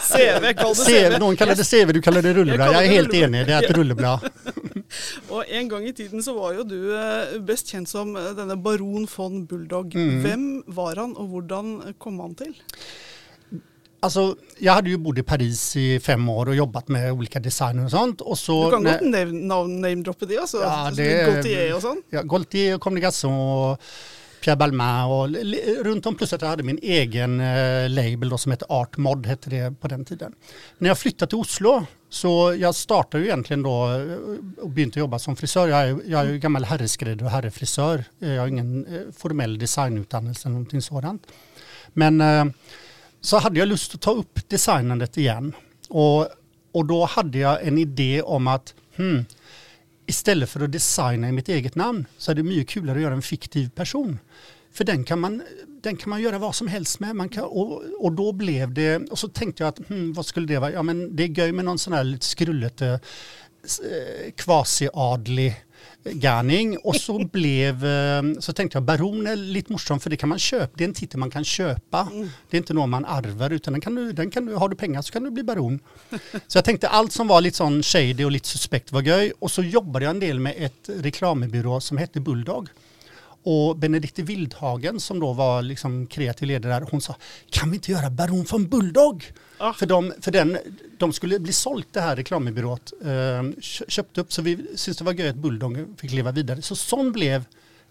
CV, 0.07 0.53
kall 0.63 0.73
det 0.79 0.87
CV, 0.87 0.95
CV. 1.11 1.19
noen 1.23 1.37
kaller 1.43 1.59
det 1.59 1.67
CV, 1.67 1.93
du 1.99 2.01
kaller 2.05 2.23
det 2.29 2.37
rulleblad. 2.39 2.73
Jeg 2.73 2.79
er 2.79 2.87
det 2.87 2.95
helt 2.95 3.13
rulleblad. 3.13 3.35
enig, 3.35 3.47
det 3.51 3.59
er 3.59 3.69
et 3.69 3.77
rulleblad. 3.77 4.82
Og 5.31 5.45
en 5.49 5.69
gang 5.69 5.87
i 5.89 5.93
tiden 5.93 6.23
så 6.23 6.35
var 6.37 6.55
jo 6.55 6.63
du 6.65 6.77
eh, 6.97 7.39
best 7.41 7.71
kjent 7.73 7.89
som 7.89 8.17
eh, 8.17 8.33
denne 8.39 8.57
baron 8.63 9.07
von 9.17 9.47
Bulldog. 9.47 9.95
Mm. 9.95 10.21
Hvem 10.25 10.45
var 10.67 10.95
han, 11.01 11.17
og 11.17 11.27
hvordan 11.33 11.95
kom 11.99 12.21
han 12.21 12.35
til? 12.35 12.55
Alltså, 14.05 14.35
jag 14.59 14.73
hade 14.73 14.91
ju 14.91 14.97
bott 14.99 15.19
i 15.19 15.23
Paris 15.23 15.77
i 15.77 16.01
fem 16.01 16.29
år 16.29 16.49
och 16.49 16.55
jobbat 16.55 16.89
med 16.89 17.13
olika 17.13 17.41
designer 17.41 17.85
och 17.85 17.91
sånt. 17.91 18.21
Och 18.21 18.39
så 18.39 18.65
Du 18.65 18.71
kan 18.71 18.83
när- 18.87 18.93
godt 18.99 19.11
name- 19.11 19.47
navn- 19.47 19.81
name-droppe 19.81 20.27
de, 20.27 20.39
altså. 20.39 20.57
Ja, 20.63 20.91
det- 20.97 21.27
Gaultier 21.27 21.75
og 21.75 21.83
sånn. 21.83 22.03
Ja, 22.11 22.23
Gaultier, 22.23 22.79
des 22.79 23.03
Garçons 23.03 23.71
och 23.71 23.79
Pierre 24.43 24.57
Balmain 24.57 25.05
och 25.05 25.29
runt 25.85 26.07
om 26.07 26.15
plus 26.15 26.33
att 26.33 26.43
jag 26.43 26.49
hade 26.49 26.63
min 26.63 26.79
egen 26.83 27.41
eh, 27.41 27.89
label 27.89 28.29
då, 28.29 28.39
som 28.39 28.53
hette 28.53 28.65
Art 28.69 28.97
Mod 28.97 29.27
hette 29.27 29.51
det 29.51 29.81
på 29.81 29.89
den 29.89 30.05
tiden. 30.05 30.33
När 30.79 30.89
jag 30.89 30.99
flyttade 30.99 31.31
till 31.31 31.39
Oslo 31.39 31.87
så 32.09 32.57
jag 32.59 32.75
startade 32.75 33.23
ju 33.23 33.29
egentligen 33.29 33.63
då 33.63 33.91
eh, 33.91 34.63
och 34.63 34.71
började 34.71 35.01
jobba 35.01 35.19
som 35.19 35.37
frisör. 35.37 35.69
Jag 35.69 35.89
är, 35.89 35.99
jag 36.07 36.21
är 36.21 36.33
ju 36.33 36.39
gammal 36.39 36.65
herreskräddare 36.65 37.25
och 37.27 37.31
herrefrisör. 37.31 38.05
Jag 38.19 38.41
har 38.41 38.49
ingen 38.49 38.87
eh, 38.87 39.01
formell 39.17 39.59
designutdannelse 39.59 40.49
eller 40.49 40.53
någonting 40.53 40.83
sådant. 40.83 41.27
Men 41.93 42.21
eh, 42.21 42.45
så 43.21 43.39
hade 43.39 43.59
jag 43.59 43.69
lust 43.69 43.95
att 43.95 44.01
ta 44.01 44.11
upp 44.11 44.49
designandet 44.49 45.17
igen. 45.17 45.53
Och, 45.89 46.29
och 46.73 46.87
då 46.87 47.05
hade 47.05 47.39
jag 47.39 47.67
en 47.67 47.79
idé 47.79 48.23
om 48.23 48.47
att 48.47 48.75
hmm, 48.97 49.25
istället 50.07 50.51
för 50.51 50.61
att 50.61 50.73
designa 50.73 51.29
i 51.29 51.33
mitt 51.33 51.49
eget 51.49 51.75
namn 51.75 52.07
så 52.19 52.31
är 52.31 52.35
det 52.35 52.43
mycket 52.43 52.75
kulare 52.75 52.97
att 52.97 53.03
göra 53.03 53.15
en 53.15 53.23
fiktiv 53.23 53.71
person. 53.71 54.19
För 54.73 54.85
den 54.85 55.05
kan 55.05 55.21
man, 55.21 55.43
den 55.83 55.97
kan 55.97 56.11
man 56.11 56.23
göra 56.23 56.39
vad 56.39 56.55
som 56.55 56.69
helst 56.69 57.01
med. 57.01 57.17
Man 57.17 57.29
kan, 57.29 57.45
och, 57.45 57.83
och 57.99 58.13
då 58.13 58.33
blev 58.33 58.75
det, 58.75 59.11
och 59.11 59.19
så 59.19 59.29
tänkte 59.29 59.63
jag 59.63 59.69
att 59.69 59.89
hmm, 59.89 60.13
vad 60.13 60.27
skulle 60.27 60.47
det 60.47 60.59
vara? 60.59 60.73
Ja 60.73 60.83
men 60.83 61.17
det 61.17 61.23
är 61.23 61.29
göj 61.29 61.53
med 61.53 61.65
någon 61.65 61.79
sån 61.79 61.93
här 61.93 62.05
lite 62.05 62.27
skrullete 62.27 62.87
eh, 62.87 62.93
eh, 62.93 64.31
kvasiadlig 64.37 65.65
garning 66.05 66.79
och 66.79 66.97
så 66.97 67.19
blev, 67.19 67.85
eh, 67.85 68.23
så 68.41 68.53
tänkte 68.53 68.77
jag 68.77 68.83
baron 68.83 69.27
är 69.27 69.37
lite 69.37 69.73
morsomt 69.73 70.03
för 70.03 70.11
det 70.11 70.17
kan 70.17 70.29
man 70.29 70.39
köpa, 70.39 70.73
det 70.75 70.85
är 70.85 70.89
en 70.89 70.95
titel 70.95 71.19
man 71.19 71.31
kan 71.31 71.45
köpa. 71.45 72.09
Det 72.51 72.57
är 72.57 72.59
inte 72.59 72.75
någon 72.75 72.91
man 72.91 73.05
arvar 73.05 73.51
utan 73.51 73.73
den 73.73 73.81
kan 73.81 73.95
du, 73.95 74.13
den 74.13 74.31
kan 74.31 74.47
du, 74.47 74.55
har 74.55 74.69
du 74.69 74.77
pengar 74.77 75.03
så 75.03 75.13
kan 75.13 75.25
du 75.25 75.31
bli 75.31 75.43
baron. 75.43 75.81
Så 76.47 76.59
jag 76.59 76.65
tänkte 76.65 76.89
allt 76.89 77.13
som 77.13 77.29
var 77.29 77.41
lite 77.41 77.57
sån 77.57 77.83
shady 77.83 78.25
och 78.25 78.31
lite 78.31 78.49
suspekt 78.49 78.93
var 78.93 79.03
göj 79.03 79.33
och 79.39 79.51
så 79.51 79.63
jobbade 79.63 80.05
jag 80.05 80.11
en 80.11 80.21
del 80.21 80.41
med 80.41 80.55
ett 80.59 80.89
reklambyrå 80.89 81.81
som 81.81 81.97
hette 81.97 82.21
Bulldog. 82.21 82.69
Och 83.43 83.77
Benedikte 83.77 84.23
Wildhagen 84.23 85.01
som 85.01 85.21
då 85.21 85.33
var 85.33 85.63
liksom 85.63 86.07
kreativ 86.07 86.49
ledare 86.49 86.73
där, 86.81 86.87
hon 86.91 87.01
sa 87.01 87.17
kan 87.51 87.71
vi 87.71 87.77
inte 87.77 87.93
göra 87.93 88.11
Baron 88.11 88.45
von 88.51 88.69
Bulldog? 88.69 89.33
Ah. 89.59 89.73
För, 89.73 89.87
de, 89.87 90.13
för 90.21 90.31
den, 90.31 90.59
de 90.99 91.13
skulle 91.13 91.39
bli 91.39 91.53
sålt 91.53 91.87
det 91.93 92.01
här 92.01 92.17
reklambyråt, 92.17 92.93
eh, 93.03 93.09
kö- 93.61 93.85
köpt 93.89 94.19
upp 94.19 94.33
så 94.33 94.43
vi 94.43 94.57
syntes 94.57 94.97
det 94.97 95.05
var 95.05 95.13
göj 95.13 95.29
att 95.29 95.37
Bulldog 95.37 95.95
fick 95.97 96.13
leva 96.13 96.33
vidare. 96.33 96.63
Så 96.63 96.77
sån 96.77 97.13
blev 97.13 97.45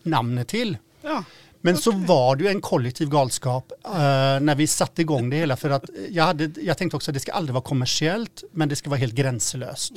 namnet 0.03 0.47
till. 0.47 0.77
Ja. 1.01 1.23
Men 1.61 1.77
så 1.77 1.91
var 1.91 2.35
det 2.35 2.43
ju 2.43 2.49
en 2.49 2.61
kollektiv 2.61 3.09
galskap 3.09 3.71
eh, 3.85 3.91
när 4.39 4.55
vi 4.55 4.67
satte 4.67 5.01
igång 5.01 5.29
det 5.29 5.35
hela 5.35 5.57
för 5.57 5.69
att 5.69 5.85
jag, 6.09 6.23
hade, 6.23 6.51
jag 6.61 6.77
tänkte 6.77 6.95
också 6.97 7.11
att 7.11 7.13
det 7.13 7.19
ska 7.19 7.31
aldrig 7.31 7.53
vara 7.53 7.63
kommersiellt 7.63 8.43
men 8.51 8.69
det 8.69 8.75
ska 8.75 8.89
vara 8.89 8.99
helt 8.99 9.13
gränslöst. 9.13 9.93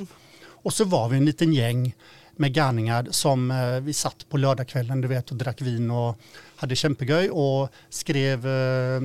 Och 0.46 0.72
så 0.74 0.84
var 0.84 1.08
vi 1.08 1.16
en 1.16 1.24
liten 1.24 1.52
gäng 1.52 1.94
med 2.38 2.54
garningar 2.54 3.08
som 3.10 3.50
eh, 3.50 3.80
vi 3.80 3.92
satt 3.92 4.28
på 4.28 4.36
lördagskvällen 4.36 5.00
du 5.00 5.08
vet 5.08 5.30
och 5.30 5.36
drack 5.36 5.60
vin 5.62 5.90
och 5.90 6.18
hade 6.56 6.76
kämpegöj 6.76 7.30
och 7.30 7.68
skrev 7.90 8.46
eh, 8.46 9.00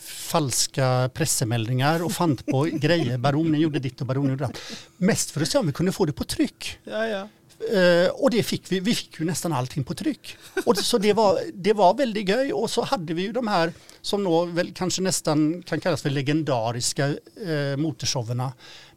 falska 0.00 1.10
pressemeldingar 1.14 2.04
och 2.04 2.12
fant 2.12 2.46
på 2.46 2.62
grejer. 2.72 3.18
Baronen 3.18 3.60
gjorde 3.60 3.78
ditt 3.78 4.00
och 4.00 4.06
baronen 4.06 4.30
gjorde 4.30 4.44
det. 4.44 4.52
Mest 4.96 5.30
för 5.30 5.40
att 5.40 5.48
se 5.48 5.58
om 5.58 5.66
vi 5.66 5.72
kunde 5.72 5.92
få 5.92 6.04
det 6.04 6.12
på 6.12 6.24
tryck. 6.24 6.78
Ja, 6.84 7.06
ja. 7.06 7.28
Eh, 7.72 8.08
och 8.10 8.30
det 8.30 8.42
fick 8.42 8.72
vi, 8.72 8.80
vi 8.80 8.94
fick 8.94 9.20
ju 9.20 9.26
nästan 9.26 9.52
allting 9.52 9.84
på 9.84 9.94
tryck. 9.94 10.36
Och 10.66 10.76
så 10.76 10.98
det 10.98 11.12
var, 11.12 11.40
det 11.54 11.72
var 11.72 11.94
väldigt 11.94 12.28
göj 12.28 12.52
och 12.52 12.70
så 12.70 12.82
hade 12.82 13.14
vi 13.14 13.22
ju 13.22 13.32
de 13.32 13.48
här 13.48 13.72
som 14.00 14.24
då 14.24 14.44
väl 14.44 14.72
kanske 14.74 15.02
nästan 15.02 15.62
kan 15.62 15.80
kallas 15.80 16.02
för 16.02 16.10
legendariska 16.10 17.06
eh, 17.46 17.76
motorshowerna. 17.76 18.52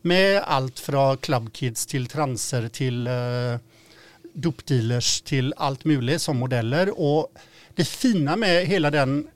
Med 0.08 0.44
allt 0.46 0.80
från 0.80 1.18
clubkids 1.18 1.86
till 1.86 2.08
transer 2.08 2.68
till 2.68 3.08
eh, 3.08 3.14
dopdealers 4.34 5.22
till 5.22 5.54
allt 5.58 5.86
möjligt 5.86 6.22
som 6.22 6.38
modeller. 6.38 7.00
Och 7.00 7.34
det 7.76 7.86
fina 7.86 8.36
med 8.36 8.66
hela 8.66 8.92
den 8.92 9.28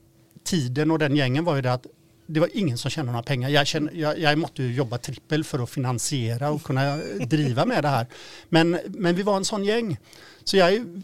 tiden 0.44 0.92
och 0.92 1.00
den 1.00 1.16
gängen 1.16 1.46
var 1.46 1.56
ju 1.56 1.62
det 1.62 1.74
att 1.74 1.86
det 2.28 2.40
var 2.40 2.50
ingen 2.54 2.78
som 2.78 2.92
tjänade 2.92 3.12
några 3.12 3.24
pengar. 3.24 3.50
Jag, 3.50 3.68
kände, 3.68 3.92
jag, 3.94 4.20
jag 4.20 4.38
måste 4.38 4.64
ju 4.64 4.74
jobba 4.74 4.98
trippel 4.98 5.44
för 5.44 5.64
att 5.64 5.70
finansiera 5.70 6.52
och 6.52 6.64
kunna 6.64 6.98
driva 7.28 7.66
med 7.66 7.84
det 7.84 7.90
här. 7.90 8.06
Men, 8.50 8.80
men 8.88 9.16
vi 9.16 9.24
var 9.24 9.38
en 9.38 9.46
sån 9.46 9.64
gäng. 9.64 9.98
Så 10.44 10.58
jag, 10.58 11.02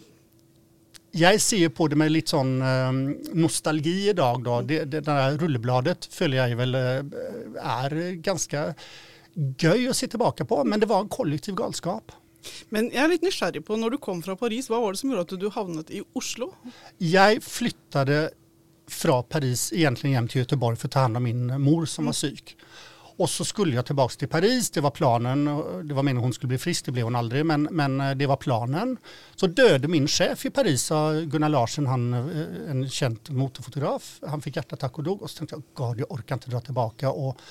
jag 1.12 1.42
ser 1.42 1.70
på 1.70 1.88
det 1.88 1.96
med 1.96 2.12
lite 2.12 2.30
sån 2.30 2.62
eh, 2.62 2.92
nostalgi 3.34 4.10
idag. 4.10 4.44
Då. 4.44 4.62
Det, 4.62 4.80
det, 4.80 4.86
det 4.86 5.02
där 5.02 5.38
rullebladet 5.38 6.06
följer 6.06 6.42
jag 6.42 6.50
ju 6.50 6.56
väl 6.56 6.76
eh, 6.76 6.82
är 7.64 8.12
ganska 8.12 8.74
göj 9.58 9.88
att 9.88 9.98
se 9.98 10.08
tillbaka 10.08 10.46
på. 10.46 10.64
Men 10.64 10.80
det 10.80 10.86
var 10.86 11.00
en 11.00 11.10
kollektiv 11.10 11.56
galskap. 11.56 12.12
Men 12.70 12.90
jeg 12.94 13.04
er 13.04 13.12
litt 13.12 13.26
nysgjerrig 13.26 13.64
på, 13.68 13.76
når 13.80 13.96
du 13.96 14.02
kom 14.02 14.22
fra 14.24 14.38
Paris, 14.40 14.70
hva 14.72 14.80
var 14.80 14.94
det 14.94 15.02
som 15.02 15.12
gjorde 15.12 15.26
at 15.26 15.40
du 15.42 15.48
havnet 15.52 15.90
i 15.92 16.04
Oslo? 16.16 16.52
Jag 16.98 17.44
flyttade 17.44 18.30
från 18.88 19.24
Paris 19.24 19.74
egentligen 19.74 20.16
hem 20.16 20.28
till 20.28 20.40
Göteborg 20.40 20.78
för 20.78 20.88
att 20.88 20.92
ta 20.92 21.00
hand 21.00 21.18
om 21.18 21.24
min 21.24 21.62
mor 21.62 21.86
som 21.86 22.06
var 22.06 22.14
psyk. 22.14 22.56
Och 23.18 23.30
så 23.30 23.46
skulle 23.46 23.76
jag 23.76 23.86
tillbaka 23.86 24.16
till 24.16 24.28
Paris, 24.28 24.70
det 24.70 24.82
var 24.82 24.92
planen, 24.92 25.46
det 25.88 25.94
var 25.94 26.04
meningen 26.04 26.24
hon 26.24 26.34
skulle 26.34 26.48
bli 26.48 26.58
frisk, 26.58 26.86
det 26.86 26.92
blev 26.92 27.04
hon 27.04 27.16
aldrig, 27.16 27.46
men, 27.46 27.64
men 27.72 28.02
eh, 28.02 28.12
det 28.12 28.26
var 28.26 28.38
planen. 28.38 28.98
Så 29.36 29.48
döde 29.48 29.88
min 29.88 30.08
chef 30.08 30.46
i 30.46 30.50
Paris, 30.50 30.82
sa 30.82 31.14
Gunnar 31.14 31.50
Larsen, 31.50 31.88
han, 31.88 32.14
eh, 32.14 32.72
en 32.72 32.90
känd 32.90 33.30
motorfotograf, 33.30 34.20
han 34.28 34.42
fick 34.42 34.56
hjärtattack 34.56 34.98
och 34.98 35.04
dog. 35.04 35.22
Och 35.22 35.30
så 35.30 35.38
tänkte 35.38 35.56
jag, 35.56 35.64
God, 35.74 36.00
jag 36.00 36.12
orkar 36.12 36.36
inte 36.36 36.50
dra 36.50 36.60
tillbaka. 36.60 37.12
Och 37.12 37.42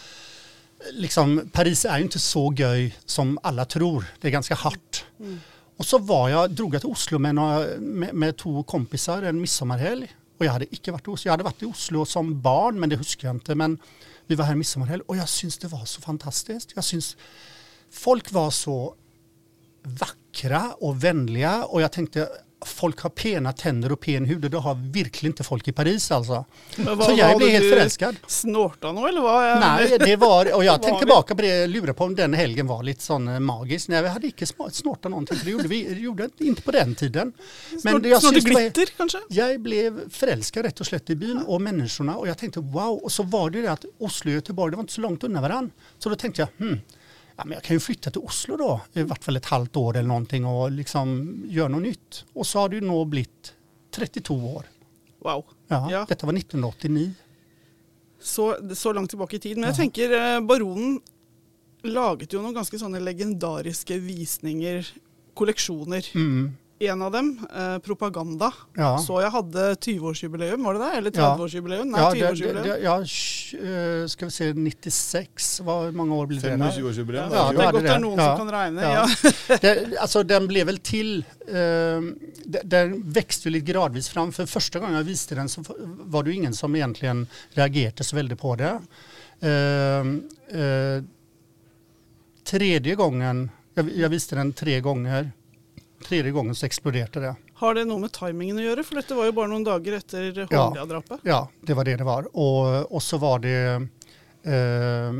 liksom, 0.92 1.50
Paris 1.52 1.84
är 1.84 1.98
ju 1.98 2.02
inte 2.02 2.18
så 2.18 2.54
göj 2.56 2.98
som 3.04 3.38
alla 3.42 3.64
tror, 3.64 4.04
det 4.20 4.28
är 4.28 4.32
ganska 4.32 4.54
hårt. 4.54 5.04
Och 5.76 5.86
så 5.86 5.98
var 5.98 6.28
jag, 6.28 6.50
drog 6.50 6.74
jag 6.74 6.82
till 6.82 6.90
Oslo 6.90 7.18
med, 7.18 7.34
några, 7.34 7.66
med, 7.78 8.14
med 8.14 8.36
två 8.36 8.62
kompisar 8.62 9.22
en 9.22 9.40
midsommarhelg. 9.40 10.16
Och 10.38 10.44
jag 10.44 10.52
hade 10.52 10.74
inte 10.74 10.92
varit 10.92 11.06
i 11.06 11.10
Oslo. 11.10 11.28
Jag 11.28 11.32
hade 11.32 11.44
varit 11.44 11.62
i 11.62 11.66
Oslo 11.66 12.04
som 12.04 12.42
barn, 12.42 12.80
men 12.80 12.88
det 12.88 12.96
huskar 12.96 13.28
jag 13.28 13.36
inte. 13.36 13.54
Men 13.54 13.78
vi 14.26 14.34
var 14.34 14.44
här 14.44 14.52
en 14.52 14.58
midsommarhelg 14.58 15.02
och 15.06 15.16
jag 15.16 15.28
syns 15.28 15.58
det 15.58 15.68
var 15.68 15.84
så 15.84 16.00
fantastiskt. 16.00 16.72
Jag 16.74 16.84
syns 16.84 17.16
folk 17.90 18.32
var 18.32 18.50
så 18.50 18.94
vackra 19.82 20.72
och 20.80 21.04
vänliga 21.04 21.64
och 21.64 21.82
jag 21.82 21.92
tänkte 21.92 22.28
folk 22.64 23.00
har 23.00 23.10
pena 23.10 23.52
tänder 23.52 23.92
och 23.92 24.00
pen 24.00 24.24
hud 24.24 24.44
och 24.44 24.50
det 24.50 24.58
har 24.58 24.74
verkligen 24.74 25.32
inte 25.32 25.44
folk 25.44 25.68
i 25.68 25.72
Paris 25.72 26.10
alltså. 26.10 26.44
Men 26.76 27.02
Så 27.02 27.14
jag 27.18 27.38
blev 27.38 27.50
helt 27.50 27.74
förälskad. 27.74 28.16
Snorta 28.26 28.92
noe, 28.92 29.08
eller 29.08 29.20
hva? 29.20 29.60
Nej, 29.60 29.98
det 29.98 30.16
var, 30.16 30.54
och 30.56 30.64
jag 30.64 30.82
tänkte 30.82 30.98
tillbaka 30.98 31.34
på 31.34 31.42
det, 31.42 31.66
lura 31.66 31.94
på 31.94 32.04
om 32.04 32.14
den 32.14 32.34
helgen 32.34 32.66
var 32.66 32.82
lite 32.82 33.02
sån 33.02 33.28
eh, 33.28 33.40
magisk. 33.40 33.88
Nej, 33.88 34.02
vi 34.02 34.08
hade 34.08 34.26
inte 34.26 34.46
snortat 34.70 35.10
någonting, 35.10 35.36
för 35.38 35.44
det 35.44 35.50
gjorde 35.50 35.68
vi 35.68 35.94
det 35.94 36.00
gjorde 36.00 36.28
inte 36.38 36.62
på 36.62 36.70
den 36.70 36.94
tiden. 36.94 37.32
Snort, 37.82 38.02
det 38.02 38.08
jag 38.08 38.22
syns 38.22 38.44
det 38.44 38.52
var- 38.54 38.60
glitter, 38.60 38.86
kanskje? 38.96 39.18
Jag 39.28 39.60
blev 39.60 40.10
förälskad 40.10 40.64
rätt 40.64 40.80
och 40.80 40.86
slätt 40.86 41.10
i 41.10 41.16
byn 41.16 41.38
och 41.46 41.60
människorna 41.62 42.16
och 42.16 42.28
jag 42.28 42.38
tänkte 42.38 42.60
wow, 42.60 42.98
och 43.02 43.12
så 43.12 43.22
var 43.22 43.50
det 43.50 43.62
det 43.62 43.72
att 43.72 43.84
Oslo 43.98 44.30
och 44.30 44.34
Göteborg, 44.34 44.70
det 44.70 44.76
var 44.76 44.82
inte 44.82 44.92
så 44.92 45.00
långt 45.00 45.24
undan 45.24 45.42
varandra. 45.42 45.70
Så 45.98 46.08
då 46.08 46.14
tänkte 46.16 46.40
jag, 46.42 46.66
hmm, 46.66 46.80
ja, 47.36 47.44
men 47.44 47.52
jag 47.52 47.62
kan 47.62 47.76
ju 47.76 47.80
flytta 47.80 48.10
till 48.10 48.20
Oslo 48.20 48.56
då, 48.56 48.80
i 48.92 49.02
vart 49.02 49.24
fall 49.24 49.36
ett 49.36 49.44
halvt 49.46 49.76
år 49.76 49.96
eller 49.96 50.08
någonting 50.08 50.44
och 50.46 50.70
liksom 50.70 51.36
göra 51.48 51.68
något 51.68 51.82
nytt. 51.82 52.24
Och 52.32 52.46
så 52.46 52.58
har 52.58 52.68
det 52.68 52.76
ju 52.76 52.80
nog 52.82 53.08
blivit 53.08 53.54
32 53.94 54.34
år. 54.34 54.64
Wow. 55.18 55.44
Ja, 55.68 55.90
Ja. 55.90 56.06
Detta 56.08 56.26
var 56.26 56.32
1989. 56.32 57.12
Så, 58.20 58.56
så 58.74 58.92
langt 58.92 59.10
tilbake 59.10 59.36
i 59.36 59.38
tid. 59.38 59.58
Men 59.58 59.68
jeg 59.68 59.76
tenker 59.76 60.12
eh, 60.16 60.40
Baronen 60.40 61.00
laget 61.86 62.32
jo 62.32 62.40
noen 62.42 62.56
ganske 62.56 62.78
sånne 62.80 63.00
legendariske 63.00 63.98
visninger, 64.02 64.88
kolleksjoner. 65.34 66.06
Mm. 66.14 66.56
En 66.78 67.02
av 67.02 67.12
dem, 67.12 67.46
eh, 67.56 67.78
Propaganda, 67.78 68.52
Ja. 68.76 68.98
så 68.98 69.20
jeg 69.22 69.30
hadde 69.32 69.74
20-årsjubileum, 69.80 70.64
var 70.64 70.74
det 70.74 70.80
det? 70.80 70.90
Eller 70.98 71.10
Ja. 71.14 71.36
30-årsjubileum? 71.36 71.84
Nei, 71.90 72.00
Ja, 72.00 72.10
det, 72.12 72.20
det, 72.20 72.26
20-årsjubileum. 72.26 72.62
det, 72.62 72.78
ja, 72.82 72.98
sh- 73.00 74.02
eh, 74.02 74.06
ska 74.06 74.24
vi 74.24 74.30
se, 74.30 74.52
96, 74.52 75.60
vad, 75.60 75.94
många 75.94 76.14
år 76.14 76.26
blir 76.26 76.40
det? 76.40 76.56
där? 76.56 76.56
25-årsjubileum. 76.70 77.30
Ja, 77.32 77.52
det 77.52 77.58
er 77.60 77.64
hade 77.64 77.72
godt 77.72 77.82
det 77.82 77.90
er 77.94 77.98
noen 77.98 78.18
Ja. 78.18 78.36
som 78.36 78.46
kan 78.48 78.50
regne. 78.60 78.82
Ja. 78.82 79.08
Ja. 79.48 79.56
det, 79.60 79.96
alltså 80.00 80.22
den 80.22 80.46
blev 80.46 80.66
väl 80.66 80.78
till, 80.78 81.24
eh, 81.48 81.54
de- 82.44 82.62
den 82.64 83.02
växte 83.12 83.50
lite 83.50 83.72
gradvis 83.72 84.08
fram. 84.08 84.32
För 84.32 84.46
första 84.46 84.78
gången 84.78 84.94
jag 84.96 85.04
visste 85.04 85.34
den 85.34 85.48
så 85.48 85.64
var 85.84 86.22
det 86.22 86.32
ingen 86.32 86.54
som 86.54 86.76
egentligen 86.76 87.26
reagerade 87.52 88.04
så 88.04 88.16
väldigt 88.16 88.40
på 88.40 88.56
det. 88.56 88.80
Eh, 89.40 90.60
eh, 90.60 91.02
tredje 92.44 92.94
gången, 92.94 93.50
jag, 93.74 93.90
jag 93.96 94.08
visste 94.08 94.36
den 94.36 94.52
tre 94.52 94.80
gånger, 94.80 95.32
tredje 96.04 96.32
gången 96.32 96.54
så 96.54 96.66
exploderade 96.66 97.20
det. 97.20 97.34
Har 97.54 97.74
det 97.74 97.84
noe 97.88 98.02
med 98.02 98.12
timingen 98.12 98.58
å 98.58 98.64
gjøre? 98.66 98.84
For 98.84 99.00
dette 99.00 99.16
var 99.16 99.28
jo 99.28 99.36
bare 99.36 99.48
noen 99.52 99.64
dager 99.64 99.96
etter 99.96 100.46
Ja. 100.50 100.66
Holmlia-drapet. 100.66 101.20
Ja, 101.24 101.48
det 101.62 101.74
var 101.74 101.84
det 101.84 101.96
det 101.96 102.04
var. 102.04 102.28
Och, 102.36 102.92
och 102.92 103.02
så 103.02 103.18
var 103.18 103.38
det 103.38 103.88
eh, 104.44 105.12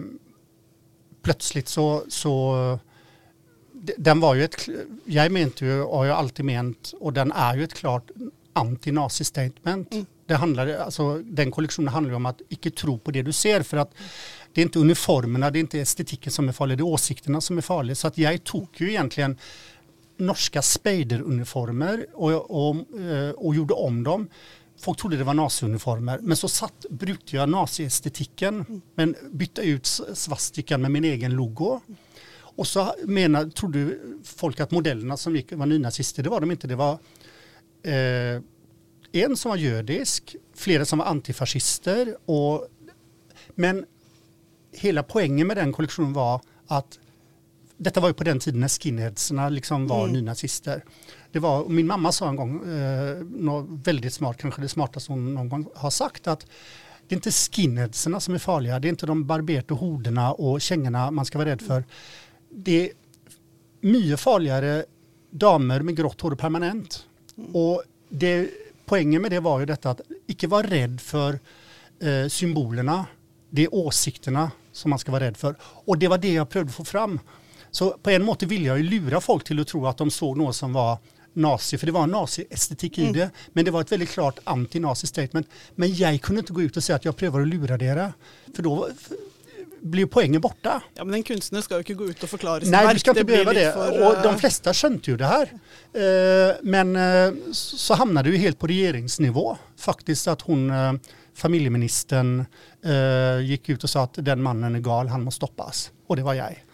plötsligt 1.22 1.68
så, 1.68 2.04
så 2.08 2.78
den 3.96 4.20
var 4.20 4.34
ju 4.34 4.44
ett, 4.44 4.68
jag 5.04 5.32
mente 5.32 5.64
ju, 5.64 5.82
och 5.82 5.98
har 5.98 6.04
ju 6.04 6.10
alltid 6.10 6.44
ment, 6.44 6.92
och 7.00 7.12
den 7.12 7.32
är 7.32 7.56
ju 7.56 7.64
ett 7.64 7.74
klart 7.74 8.10
anti-nazi-statement. 8.52 9.94
Mm. 9.94 10.06
Det 10.26 10.34
handlar, 10.34 10.74
alltså, 10.74 11.22
den 11.24 11.50
kollektionen 11.50 11.88
handlar 11.88 12.10
ju 12.10 12.16
om 12.16 12.26
att 12.26 12.42
icke 12.48 12.70
tro 12.70 12.98
på 12.98 13.10
det 13.10 13.22
du 13.22 13.32
ser 13.32 13.62
för 13.62 13.76
att 13.76 13.94
det 14.52 14.60
är 14.60 14.62
inte 14.62 14.78
uniformerna, 14.78 15.50
det 15.50 15.58
är 15.58 15.60
inte 15.60 15.80
estetiken 15.80 16.32
som 16.32 16.48
är 16.48 16.52
farlig, 16.52 16.78
det 16.78 16.82
är 16.82 16.86
åsikterna 16.86 17.40
som 17.40 17.58
är 17.58 17.62
farliga. 17.62 17.94
Så 17.94 18.06
att 18.06 18.18
jag 18.18 18.44
tog 18.44 18.68
ju 18.76 18.88
egentligen 18.88 19.38
norska 20.16 20.62
spejderuniformer 20.62 22.06
och, 22.12 22.50
och, 22.50 23.00
eh, 23.00 23.30
och 23.30 23.54
gjorde 23.54 23.74
om 23.74 24.04
dem. 24.04 24.28
Folk 24.78 24.98
trodde 24.98 25.16
det 25.16 25.24
var 25.24 25.34
naziuniformer, 25.34 26.18
men 26.22 26.36
så 26.36 26.48
satt, 26.48 26.86
brukte 26.90 27.36
jag 27.36 27.48
naziestetiken 27.48 28.82
men 28.94 29.14
bytte 29.30 29.62
ut 29.62 29.86
svastikan 30.14 30.82
med 30.82 30.90
min 30.90 31.04
egen 31.04 31.32
logo. 31.32 31.80
Och 32.56 32.66
så 32.66 32.94
menar, 33.04 33.50
trodde 33.50 33.98
folk 34.24 34.60
att 34.60 34.70
modellerna 34.70 35.16
som 35.16 35.36
gick 35.36 35.52
var 35.52 35.66
nynazister, 35.66 36.22
det 36.22 36.30
var 36.30 36.40
de 36.40 36.50
inte. 36.50 36.66
Det 36.66 36.76
var 36.76 36.92
eh, 37.82 38.42
en 39.12 39.36
som 39.36 39.48
var 39.48 39.56
judisk, 39.56 40.36
flera 40.54 40.84
som 40.84 40.98
var 40.98 41.06
antifascister. 41.06 42.16
Och, 42.24 42.68
men 43.54 43.86
hela 44.72 45.02
poängen 45.02 45.46
med 45.46 45.56
den 45.56 45.72
kollektionen 45.72 46.12
var 46.12 46.40
att 46.66 46.98
detta 47.76 48.00
var 48.00 48.08
ju 48.08 48.14
på 48.14 48.24
den 48.24 48.38
tiden 48.38 48.60
när 48.60 48.68
skinheadsarna 48.68 49.48
liksom 49.48 49.86
var 49.86 50.02
Mm. 50.02 50.12
nynazister. 50.12 50.84
Det 51.32 51.38
var, 51.38 51.60
och 51.62 51.70
min 51.70 51.86
mamma 51.86 52.12
sa 52.12 52.28
en 52.28 52.36
gång, 52.36 52.68
eh, 52.74 53.16
något 53.24 53.86
väldigt 53.86 54.12
smart, 54.14 54.36
kanske 54.38 54.62
det 54.62 54.68
smartaste 54.68 55.12
hon 55.12 55.34
någon 55.34 55.48
gång 55.48 55.66
har 55.74 55.90
sagt, 55.90 56.26
att 56.26 56.40
det 57.08 57.14
är 57.14 57.16
inte 57.16 57.30
skinheadsarna 57.32 58.20
som 58.20 58.34
är 58.34 58.38
farliga, 58.38 58.78
det 58.78 58.88
är 58.88 58.90
inte 58.90 59.06
de 59.06 59.26
barberte 59.26 59.74
hoderna 59.74 60.32
och 60.32 60.60
kängorna 60.60 61.10
man 61.10 61.24
ska 61.24 61.38
vara 61.38 61.48
rädd 61.48 61.62
för. 61.62 61.84
Det 62.50 62.84
är 62.86 62.90
mycket 63.80 64.20
farligare 64.20 64.84
damer 65.30 65.80
med 65.80 65.96
grått 65.96 66.20
hår 66.20 66.34
permanent. 66.34 67.06
Och 67.52 67.82
det, 68.08 68.50
poängen 68.84 69.22
med 69.22 69.30
det 69.30 69.40
var 69.40 69.60
ju 69.60 69.66
detta 69.66 69.90
att 69.90 70.00
icke 70.26 70.46
vara 70.46 70.66
rädd 70.66 71.00
för 71.00 71.38
eh, 72.00 72.28
symbolerna, 72.28 73.06
det 73.50 73.64
är 73.64 73.74
åsikterna 73.74 74.50
som 74.72 74.90
man 74.90 74.98
ska 74.98 75.12
vara 75.12 75.24
rädd 75.24 75.36
för. 75.36 75.56
Och 75.62 75.98
det 75.98 76.08
var 76.08 76.18
det 76.18 76.32
jag 76.32 76.48
prövade 76.48 76.72
få 76.72 76.84
fram. 76.84 77.20
Så 77.76 77.90
på 78.02 78.10
en 78.10 78.24
måte 78.24 78.46
ville 78.46 78.66
jag 78.66 78.78
ju 78.78 78.82
lura 78.82 79.20
folk 79.20 79.44
till 79.44 79.60
att 79.60 79.66
tro 79.66 79.86
att 79.86 79.98
de 79.98 80.10
såg 80.10 80.36
något 80.36 80.56
som 80.56 80.72
var 80.72 80.98
nazi, 81.32 81.78
för 81.78 81.86
det 81.86 81.92
var 81.92 82.02
en 82.02 82.10
naziestetik 82.10 82.98
i 82.98 83.12
det, 83.12 83.30
men 83.52 83.64
det 83.64 83.70
var 83.70 83.80
ett 83.80 83.92
väldigt 83.92 84.10
klart 84.10 84.38
anti-nazi 84.44 85.06
statement. 85.06 85.46
Men 85.74 85.94
jag 85.94 86.20
kunde 86.20 86.40
inte 86.40 86.52
gå 86.52 86.62
ut 86.62 86.76
och 86.76 86.84
säga 86.84 86.96
att 86.96 87.04
jag 87.04 87.16
prövar 87.16 87.40
att 87.40 87.48
lura 87.48 87.76
dere, 87.76 88.12
för 88.54 88.62
då 88.62 88.88
blir 89.80 90.06
poängen 90.06 90.40
borta. 90.40 90.82
Ja, 90.94 91.04
Men 91.04 91.14
en 91.14 91.22
kunstner 91.22 91.60
skal 91.60 91.76
jo 91.76 91.84
ikke 91.84 91.94
gå 91.94 92.08
ut 92.08 92.22
og 92.24 92.30
forklare 92.30 92.64
sitt 92.64 92.72
Nej, 92.72 92.94
du 92.94 92.98
ska 92.98 93.10
inte 93.10 93.24
behöva 93.24 93.52
det. 93.52 93.72
for, 93.72 94.06
och 94.06 94.16
eh, 94.16 94.22
de 94.22 94.38
flesta 94.38 94.74
skönte 94.74 95.10
ju 95.10 95.16
det 95.16 95.26
här. 95.26 95.52
Eh, 95.92 96.54
men 96.62 96.96
eh, 96.96 97.34
så 97.52 97.94
hamnade 97.94 98.30
det 98.30 98.36
ju 98.36 98.40
helt 98.42 98.58
på 98.58 98.66
regeringsnivå. 98.66 99.56
Faktiskt 99.78 100.28
att 100.28 100.40
hon, 100.40 100.70
eh, 100.70 100.92
familjeministern, 101.34 102.46
eh, 102.84 103.40
gick 103.44 103.68
ut 103.68 103.84
och 103.84 103.90
sa 103.90 104.02
att 104.02 104.14
den 104.14 104.42
mannen 104.42 104.74
är 104.74 104.80
gal, 104.80 105.08
han 105.08 105.22
måste 105.22 105.36
stoppas. 105.36 105.90
Och 106.06 106.16
det 106.16 106.22
var 106.22 106.34
jag. 106.34 106.65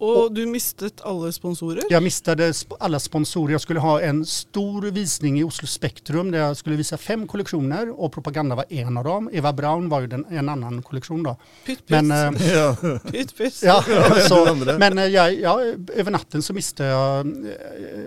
Og 0.00 0.34
du 0.34 0.46
mistet 0.46 1.00
alle 1.04 1.32
sponsorer. 1.32 1.82
Jag 1.90 2.02
mistade 2.02 2.52
alla 2.80 3.00
sponsorer. 3.00 3.52
Jag 3.52 3.60
skulle 3.60 3.80
ha 3.80 4.00
en 4.00 4.26
stor 4.26 4.82
visning 4.82 5.40
i 5.40 5.44
Oslo 5.44 5.66
Spektrum 5.66 6.30
där 6.30 6.38
jag 6.38 6.56
skulle 6.56 6.76
visa 6.76 6.96
fem 6.96 7.26
kollektioner 7.26 8.00
och 8.00 8.12
propaganda 8.12 8.54
var 8.54 8.64
en 8.68 8.96
av 8.96 9.04
dem. 9.04 9.30
Eva 9.32 9.52
Braun 9.52 9.88
var 9.88 10.00
ju 10.00 10.06
den, 10.06 10.24
en 10.30 10.48
annan 10.48 10.82
kollektion 10.82 11.22
då. 11.22 11.36
Pytt, 11.66 11.78
pytt. 11.86 11.90
Men, 11.90 12.10
eh, 12.36 12.52
Ja. 12.52 12.76
pytt, 13.10 13.36
pytt. 13.36 13.62
Ja, 13.62 13.84
så, 14.28 14.44
den 14.44 14.48
andra. 14.48 14.78
men 14.78 15.12
jag, 15.12 15.40
jag, 15.40 15.60
över 15.96 16.10
natten 16.10 16.42
så 16.42 16.52
miste 16.52 16.84
jag 16.84 17.26
eh, 17.26 17.32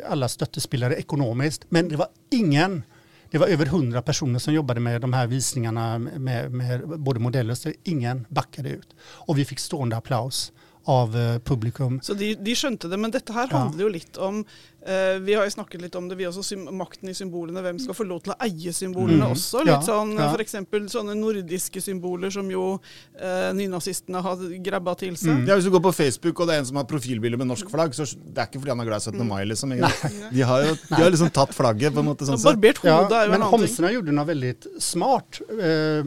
alla 0.09 0.27
stöttespelare 0.27 0.95
ekonomiskt. 0.95 1.65
Men 1.69 1.89
det 1.89 1.95
var 1.95 2.07
ingen, 2.31 2.83
det 3.31 3.37
var 3.37 3.47
över 3.47 3.65
hundra 3.65 4.01
personer 4.01 4.39
som 4.39 4.53
jobbade 4.53 4.79
med 4.79 5.01
de 5.01 5.13
här 5.13 5.27
visningarna 5.27 5.97
med, 5.99 6.51
med 6.51 6.81
både 6.99 7.19
modeller 7.19 7.51
och 7.51 7.57
så. 7.57 7.71
Ingen 7.83 8.25
backade 8.29 8.69
ut. 8.69 8.87
Och 9.01 9.37
vi 9.37 9.45
fick 9.45 9.59
stående 9.59 9.97
applaus 9.97 10.51
av 10.85 11.15
eh, 11.15 11.37
publikum. 11.39 11.99
Så 12.03 12.13
de, 12.19 12.33
de 12.35 12.53
skjønte 12.55 12.89
det, 12.91 12.99
men 12.99 13.11
dette 13.11 13.31
her 13.33 13.47
Ja. 13.51 13.57
handler 13.63 13.85
jo 13.85 13.89
litt 13.93 14.17
om 14.17 14.41
eh, 14.85 15.19
Vi 15.23 15.33
har 15.33 15.45
jo 15.47 15.51
snakket 15.53 15.79
litt 15.81 15.95
om 15.95 16.09
det, 16.09 16.17
vi 16.19 16.25
også. 16.27 16.43
Sym 16.43 16.65
makten 16.75 17.07
i 17.07 17.13
symbolene. 17.15 17.61
Hvem 17.63 17.79
skal 17.79 17.95
få 17.95 18.03
lov 18.03 18.19
til 18.25 18.33
å 18.33 18.37
eie 18.43 18.73
symbolene 18.75 19.23
Mhm. 19.23 19.31
også? 19.31 19.59
Litt 19.63 19.67
Ja, 19.71 19.79
sånn 19.81 20.11
ja. 20.19 20.27
f.eks. 20.35 20.55
sånne 20.91 21.15
nordiske 21.15 21.79
symboler 21.81 22.29
som 22.35 22.49
jo 22.51 22.81
eh, 23.15 23.53
nynazistene 23.55 24.21
har 24.21 24.35
grabba 24.65 24.95
til 24.99 25.15
seg. 25.15 25.31
Mm. 25.37 25.47
Ja, 25.47 25.55
Hvis 25.55 25.63
du 25.65 25.71
går 25.71 25.85
på 25.87 25.93
Facebook 25.95 26.39
og 26.43 26.47
det 26.47 26.55
er 26.55 26.59
en 26.59 26.65
som 26.65 26.75
har 26.75 26.83
profilbilde 26.85 27.37
med 27.37 27.47
norsk 27.47 27.69
flagg, 27.71 27.95
så 27.95 28.03
det 28.11 28.37
er 28.37 28.47
ikke 28.51 28.59
fordi 28.59 28.75
han 28.75 28.79
er 28.81 28.85
glad 28.91 28.99
i 28.99 29.11
17. 29.11 29.27
mai, 29.27 29.43
liksom. 29.45 29.69
De 30.35 30.41
har 30.41 30.63
jo 30.67 30.75
de 30.89 30.95
har 31.01 31.09
liksom 31.11 31.31
tatt 31.31 31.53
flagget, 31.55 31.93
på 31.93 31.99
en 32.03 32.05
måte. 32.11 32.25
Så 32.27 32.33
sånn 32.35 32.43
sett. 32.43 32.59
Barbert 32.59 32.77
hode 32.83 32.91
Ja, 32.91 33.21
er 33.23 33.25
jo 33.25 33.31
men 33.31 33.41
en 33.41 33.47
annen 33.47 33.51
ting. 33.51 33.67
Homserna 33.69 33.91
gjorde 33.95 34.11
något 34.11 34.27
väldigt 34.27 34.67
smart 34.83 35.39
eh, 35.47 36.03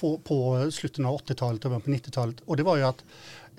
på, 0.00 0.16
på 0.24 0.38
slutet 0.72 1.04
av 1.04 1.18
80-talet 1.18 1.64
och 1.64 1.70
början 1.70 1.80
på 1.82 1.90
90-talet. 1.90 2.36
Och 2.46 2.56
det 2.56 2.62
var 2.62 2.76
ju 2.76 2.82
att 2.84 3.02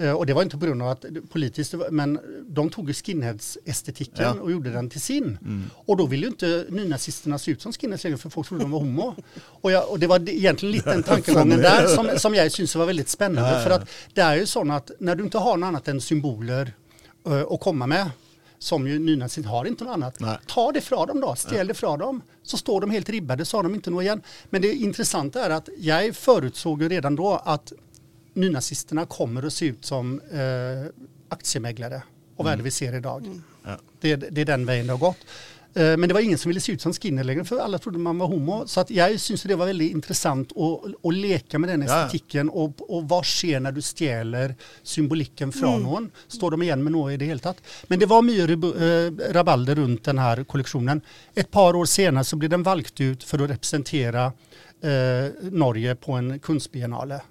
och 0.10 0.26
det 0.26 0.34
var 0.34 0.44
inte 0.44 0.58
på 0.58 0.66
grund 0.66 0.82
av 0.82 0.88
att 0.90 1.06
politiskt, 1.30 1.74
men 1.92 2.20
de 2.48 2.70
tog 2.70 2.88
ju 2.88 2.94
skinheads-estetiken 2.94 4.36
Ja. 4.38 4.42
och 4.42 4.52
gjorde 4.52 4.70
den 4.72 4.90
till 4.90 5.02
sin. 5.02 5.38
Och 5.74 5.98
då 5.98 6.06
ville 6.06 6.22
ju 6.26 6.32
inte 6.32 6.66
nynazisterna 6.70 7.38
se 7.40 7.52
ut 7.52 7.62
som 7.62 7.74
skinheads 7.74 8.04
längre 8.04 8.18
för 8.18 8.30
folk 8.30 8.48
trodde 8.48 8.64
de 8.64 8.72
var 8.72 8.80
homo. 8.80 9.16
Och, 9.44 9.72
jag, 9.72 9.90
och 9.90 10.00
det 10.00 10.08
var 10.08 10.30
egentligen 10.30 10.72
lite 10.76 10.90
den 10.90 11.04
tankegången 11.14 11.62
där 11.62 11.88
som, 11.88 12.10
som 12.20 12.36
jag 12.36 12.52
syns 12.52 12.76
var 12.76 12.86
väldigt 12.86 13.10
spännande. 13.10 13.64
För 13.64 13.70
att 13.70 13.90
det 14.14 14.22
är 14.22 14.36
ju 14.36 14.46
så 14.46 14.72
att 14.72 14.92
när 15.00 15.16
du 15.16 15.24
inte 15.24 15.38
har 15.38 15.58
något 15.58 15.68
annat 15.68 15.88
än 15.88 16.02
symboler 16.02 16.74
eh, 17.28 17.42
att 17.42 17.60
komma 17.60 17.88
med 17.88 18.10
som 18.60 18.88
ju 18.88 19.00
nynazister 19.00 19.50
har 19.50 19.66
inte 19.66 19.84
något 19.84 19.94
annat. 19.94 20.20
Nej. 20.20 20.38
Ta 20.48 20.72
det 20.72 20.82
från 20.82 21.08
dem 21.08 21.22
då, 21.22 21.36
ställ 21.36 21.68
det 21.68 21.74
från 21.74 22.00
dem. 22.00 22.22
Så 22.44 22.58
står 22.58 22.82
de 22.82 22.92
helt 22.92 23.10
ribbade, 23.10 23.46
så 23.46 23.58
har 23.58 23.64
de 23.64 23.76
inte 23.76 23.90
något 23.90 24.04
igen. 24.04 24.22
Men 24.50 24.62
det 24.62 24.74
intressanta 24.74 25.46
är 25.46 25.50
att 25.50 25.70
jag 25.78 26.16
förutsåg 26.16 26.82
ju 26.82 26.90
redan 26.90 27.16
då 27.16 27.42
att 27.46 27.74
nynazisterna 28.34 29.06
kommer 29.06 29.44
att 29.44 29.54
se 29.54 29.66
ut 29.66 29.86
som 29.86 30.22
eh, 30.32 30.92
aktiemäglare 31.30 32.02
och 32.36 32.46
vad 32.46 32.54
är 32.54 32.58
det 32.58 32.64
vi 32.64 32.72
ser 32.72 32.96
idag. 32.96 33.42
Ja. 33.64 33.78
Det, 34.00 34.16
det 34.16 34.42
är 34.42 34.46
den 34.46 34.66
vägen 34.66 34.88
det 34.88 34.94
har 34.94 35.00
gått. 35.00 35.18
Eh, 35.74 35.98
Men 35.98 36.02
det 36.02 36.14
var 36.14 36.22
ingen 36.22 36.38
som 36.38 36.50
ville 36.50 36.62
se 36.62 36.72
ut 36.72 36.82
som 36.82 36.94
skinner 36.94 37.24
längre 37.24 37.46
för 37.46 37.60
alla 37.60 37.78
trodde 37.78 38.00
man 38.00 38.18
var 38.18 38.28
homo. 38.28 38.64
Så 38.68 38.80
att 38.80 38.90
jag 38.90 39.20
syns 39.20 39.44
det 39.44 39.56
var 39.56 39.66
väldigt 39.66 39.92
intressant 39.92 40.52
att, 40.52 41.06
att 41.06 41.14
leka 41.14 41.60
med 41.60 41.70
den 41.70 41.82
ja. 41.82 42.06
estetiken 42.06 42.50
och, 42.50 42.96
och 42.96 43.10
vad 43.10 43.26
sker 43.26 43.60
när 43.60 43.72
du 43.72 43.82
stjäler 43.82 44.56
symboliken 44.84 45.52
från 45.52 45.84
någon? 45.84 46.12
Står 46.28 46.52
de 46.52 46.62
igen 46.62 46.84
med 46.84 46.92
något 46.92 47.12
i 47.12 47.18
det 47.18 47.26
hela 47.26 47.40
tatt? 47.40 47.58
Men 47.88 48.00
det 48.00 48.06
var 48.06 48.22
mycket 48.22 48.64
eh, 48.64 49.34
rabalder 49.34 49.76
runt 49.76 50.04
den 50.04 50.18
här 50.18 50.44
kollektionen. 50.44 51.02
Ett 51.36 51.52
par 51.52 51.76
år 51.76 51.86
senare 51.86 52.24
så 52.24 52.36
blev 52.36 52.50
den 52.50 52.64
valkt 52.64 53.02
ut 53.02 53.24
för 53.24 53.44
att 53.44 53.50
representera 53.50 54.26
eh, 54.82 55.32
Norge 55.42 55.96
på 55.96 56.12
en 56.12 56.40
kunstbiennale. 56.40 57.22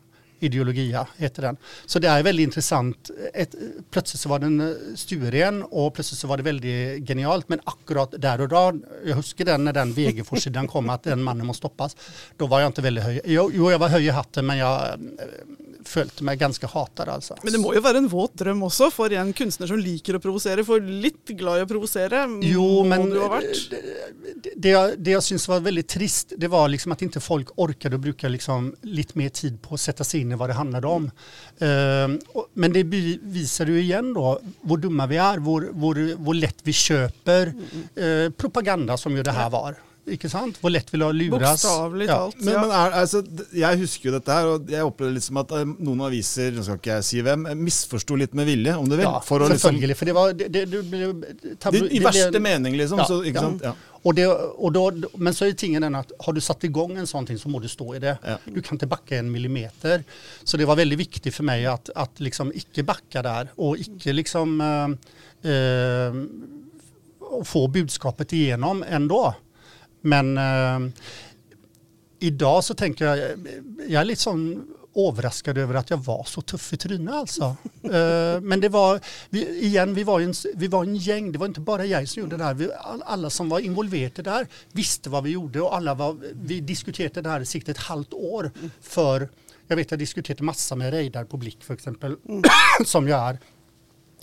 Ideologia 0.40 1.06
heter 1.16 1.42
den. 1.42 1.56
Så 1.86 1.98
det 1.98 2.08
är 2.08 2.22
väldigt 2.22 2.44
intressant. 2.44 3.10
Ett, 3.34 3.54
plötsligt 3.90 4.20
så 4.20 4.28
var 4.28 4.38
den 4.38 4.60
eh, 4.60 4.76
sturen 4.96 5.62
och 5.62 5.94
plötsligt 5.94 6.18
så 6.20 6.26
var 6.26 6.36
det 6.36 6.42
väldigt 6.42 7.08
genialt. 7.08 7.48
Men 7.48 7.60
akkurat 7.64 8.14
där 8.18 8.40
och 8.40 8.48
då, 8.48 8.72
jag 9.04 9.16
huskar 9.16 9.44
den 9.44 9.64
när 9.64 9.72
den 9.72 9.92
VG-sidan 9.92 10.68
kom 10.68 10.90
att 10.90 11.02
den 11.02 11.22
mannen 11.22 11.46
måste 11.46 11.58
stoppas. 11.58 11.96
Då 12.36 12.46
var 12.46 12.60
jag 12.60 12.68
inte 12.68 12.82
väldigt 12.82 13.04
höj. 13.04 13.20
Jo, 13.24 13.70
jag 13.70 13.78
var 13.78 13.88
höj 13.88 14.06
i 14.06 14.10
hatten 14.10 14.46
men 14.46 14.58
jag 14.58 14.88
eh, 14.88 14.94
eh, 15.90 15.94
följde 15.94 16.24
mig 16.24 16.36
ganska 16.36 16.66
hatad 16.66 17.08
alltså. 17.08 17.36
Men 17.42 17.52
det 17.52 17.60
må 17.62 17.74
jo 17.74 17.82
være 17.84 17.98
en 18.02 18.08
våt 18.08 18.34
drøm 18.38 18.62
også 18.66 18.90
for 18.94 19.12
en 19.12 19.32
kunstner 19.36 19.70
som 19.70 19.78
liker 19.78 20.16
å 20.16 20.22
provosere. 20.22 20.64
For 20.66 20.80
litt 20.80 21.34
glad 21.38 21.60
i 21.60 21.66
å 21.66 21.70
provosere 21.70 22.24
Jo, 22.46 22.84
men 22.84 23.08
du 23.10 23.18
ha 23.20 23.30
vært. 23.34 23.70
det, 23.70 24.54
det, 24.56 24.68
jag, 24.68 24.98
det 24.98 25.10
jag 25.10 25.22
syns 25.22 25.48
var 25.48 25.60
väldigt 25.60 25.88
trist, 25.88 26.32
det 26.36 26.48
var 26.48 26.68
liksom 26.68 26.92
att 26.92 27.02
inte 27.02 27.20
folk 27.20 27.48
orkade 27.56 27.96
och 27.96 28.00
brukade 28.00 28.32
liksom 28.32 28.74
lite 28.82 29.18
mer 29.18 29.28
tid 29.28 29.62
på 29.62 29.74
att 29.74 29.80
sätta 29.80 30.04
sig 30.04 30.20
in 30.20 30.32
i 30.32 30.34
vad 30.34 30.48
det 30.50 30.54
handlade 30.54 30.86
om. 30.86 31.10
Ehm, 31.58 32.18
men 32.54 32.72
det 32.72 32.82
visar 33.22 33.66
ju 33.66 33.80
igen 33.80 34.14
då 34.14 34.40
hur 34.62 34.76
dumma 34.76 35.06
vi 35.06 35.16
är, 35.16 35.38
hur, 35.38 36.34
lätt 36.34 36.56
vi 36.62 36.72
köper 36.72 37.52
eh, 37.94 38.30
propaganda 38.30 38.96
som 38.96 39.16
ju 39.16 39.22
det 39.22 39.32
här 39.32 39.50
var. 39.50 39.76
Ikke 40.06 40.28
sant? 40.32 40.56
Hvor 40.62 40.70
lett 40.72 40.88
vi 40.92 40.98
lar 40.98 41.12
luras. 41.12 41.62
Bokstavelig 41.62 42.06
Ja. 42.08 42.16
talt. 42.16 42.40
Men, 42.40 42.54
ja. 42.54 42.60
men 42.60 42.70
er, 42.70 42.90
altså, 43.02 43.20
jeg 43.52 43.78
husker 43.78 44.08
jo 44.08 44.14
dette 44.18 44.32
her, 44.32 44.46
og 44.46 44.70
jeg 44.70 44.84
opplevde 44.84 45.14
litt 45.14 45.24
som 45.24 45.36
at 45.36 45.52
eh, 45.52 45.64
noen 45.78 46.00
aviser 46.06 46.52
nå 46.56 46.62
skal 46.64 46.80
ikke 46.80 46.94
jeg 46.96 47.04
si 47.04 47.20
hvem, 47.22 47.46
eh, 47.46 47.54
misforsto 47.54 48.16
litt 48.16 48.34
med 48.34 48.46
vilje, 48.46 48.76
om 48.76 48.88
du 48.88 48.96
vil. 48.96 49.04
Ja, 49.04 49.20
for 49.20 49.40
å 49.44 49.48
liksom, 49.50 49.76
selvfølgelig. 49.76 49.96
For 49.96 50.04
det 50.10 50.14
var 50.14 50.32
det, 50.32 50.48
det, 50.52 50.64
det, 50.70 51.58
tablo- 51.60 51.84
det, 51.88 51.92
I 51.92 52.02
verste 52.04 52.40
mening, 52.40 52.76
liksom. 52.80 52.98
Ja, 52.98 53.06
så, 53.06 53.20
ikke 53.22 53.36
ja. 53.42 53.46
sant? 53.50 53.62
Ja. 53.64 53.74
Och 54.02 54.14
det, 54.14 54.26
och 54.26 54.72
då, 54.72 54.92
men 55.14 55.34
så 55.34 55.44
är 55.44 55.52
tingen 55.52 55.82
den 55.82 55.94
att 55.94 56.12
har 56.18 56.32
du 56.32 56.40
satt 56.40 56.64
igång 56.64 56.96
en 56.96 57.06
sån 57.06 57.26
ting 57.26 57.38
så 57.38 57.48
må 57.48 57.58
du 57.60 57.68
stå 57.68 57.94
i 57.94 57.98
det. 57.98 58.18
Ja. 58.24 58.38
Du 58.44 58.62
kan 58.62 58.74
inte 58.74 58.86
backa 58.86 59.16
en 59.18 59.30
millimeter. 59.30 60.04
Så 60.44 60.56
det 60.56 60.64
var 60.64 60.76
väldigt 60.76 60.98
viktigt 60.98 61.34
för 61.34 61.44
mig 61.44 61.66
att, 61.66 61.90
att 61.94 62.20
liksom 62.20 62.52
icke 62.54 62.82
backa 62.82 63.22
där 63.22 63.48
och 63.56 63.76
icke 63.78 64.12
liksom 64.12 64.60
eh, 64.60 65.52
eh, 65.52 66.14
få 67.44 67.68
budskapet 67.68 68.32
igenom 68.32 68.84
ändå. 68.88 69.34
Men 70.00 70.38
eh, 70.38 70.92
idag 72.18 72.64
så 72.64 72.74
tänker 72.74 73.04
jag, 73.04 73.18
jag 73.88 74.00
är 74.00 74.04
lite 74.04 74.22
sån 74.22 74.66
överraskad 74.94 75.58
över 75.58 75.74
att 75.74 75.90
jag 75.90 75.96
var 75.96 76.24
så 76.24 76.40
tuff 76.40 76.72
i 76.72 76.76
trynet 76.76 77.14
alltså. 77.14 77.56
Eh, 77.84 78.40
men 78.40 78.60
det 78.60 78.68
var, 78.68 79.00
vi, 79.30 79.64
igen, 79.64 79.94
vi 79.94 80.04
var, 80.04 80.20
en, 80.20 80.34
vi 80.54 80.68
var 80.68 80.84
en 80.84 80.96
gäng, 80.96 81.32
det 81.32 81.38
var 81.38 81.46
inte 81.46 81.60
bara 81.60 81.84
jag 81.84 82.08
som 82.08 82.22
gjorde 82.22 82.36
det 82.36 82.44
här. 82.44 82.54
Vi, 82.54 82.72
all, 82.72 83.02
alla 83.02 83.30
som 83.30 83.48
var 83.48 83.60
involverade 83.60 84.22
där 84.22 84.46
visste 84.72 85.10
vad 85.10 85.24
vi 85.24 85.30
gjorde 85.30 85.60
och 85.60 85.76
alla 85.76 85.94
var, 85.94 86.16
vi 86.32 86.60
diskuterade 86.60 87.22
det 87.22 87.28
här 87.28 87.40
i 87.40 87.46
sikt 87.46 87.68
ett 87.68 87.78
halvt 87.78 88.12
år 88.12 88.50
för 88.80 89.28
jag 89.66 89.76
vet 89.76 89.90
jag 89.90 89.98
diskuterade 89.98 90.42
massa 90.42 90.76
med 90.76 90.90
Reidar 90.90 91.24
på 91.24 91.36
Blick 91.36 91.64
för 91.64 91.74
exempel, 91.74 92.16
som 92.84 93.08
jag 93.08 93.28
är 93.28 93.38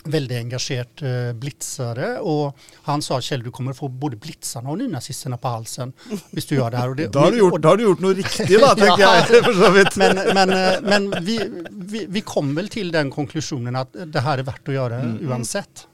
väldigt 0.08 0.38
engagerad 0.38 0.88
eh, 1.02 1.34
blitzare 1.34 2.20
och 2.20 2.58
han 2.84 3.02
sa 3.02 3.22
Kjell 3.22 3.44
du 3.44 3.52
kommer 3.52 3.74
få 3.74 3.88
både 3.88 4.16
blitzarna 4.18 4.70
och 4.70 4.78
nynazisterna 4.78 5.38
på 5.38 5.48
halsen 5.48 5.94
hvis 6.32 6.46
du 6.46 6.56
gör 6.56 6.72
det 6.72 6.78
här. 6.78 6.90
Och 6.90 6.96
det, 6.96 7.08
Da, 7.08 7.20
har 7.20 7.32
du 7.32 7.38
gjort, 7.38 7.62
da 7.62 7.70
har 7.70 7.78
du 7.78 7.84
gjort 7.84 8.00
noe 8.00 8.14
riktig, 8.14 8.60
da, 8.60 8.76
tenker 8.76 9.02
Ja. 9.08 9.16
jeg. 9.16 9.44
For 9.44 9.54
så 9.54 9.72
vidt. 9.72 9.96
men 9.96 10.16
men, 10.34 10.50
eh, 10.50 10.82
men 10.82 11.26
vi, 11.26 11.40
vi, 11.72 12.06
vi 12.10 12.22
kom 12.22 12.56
väl 12.56 12.70
till 12.70 12.92
den 12.92 13.12
konklusionen 13.12 13.76
att 13.76 13.96
det 14.06 14.20
här 14.20 14.38
är 14.38 14.44
värt 14.44 14.68
att 14.68 14.74
göra 14.74 15.02
oavsett. 15.22 15.88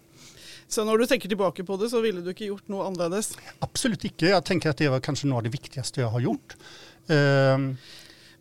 Så 0.68 0.84
når 0.86 0.98
du 0.98 1.06
tenker 1.06 1.30
tilbake 1.30 1.64
på 1.64 1.78
det, 1.78 1.90
så 1.90 2.02
ville 2.02 2.22
du 2.22 2.30
ikke 2.34 2.46
gjort 2.46 2.68
noe 2.68 2.88
annerledes? 2.88 3.38
Absolut 3.60 4.06
icke. 4.06 4.26
Jag 4.30 4.46
tänker 4.46 4.70
att 4.70 4.78
det 4.78 4.88
var 4.90 5.00
kanske 5.00 5.28
något 5.28 5.38
av 5.38 5.44
det 5.44 5.50
viktigaste 5.50 6.02
jag 6.02 6.08
har 6.10 6.20
gjort. 6.20 6.56
Ehm, 7.08 7.78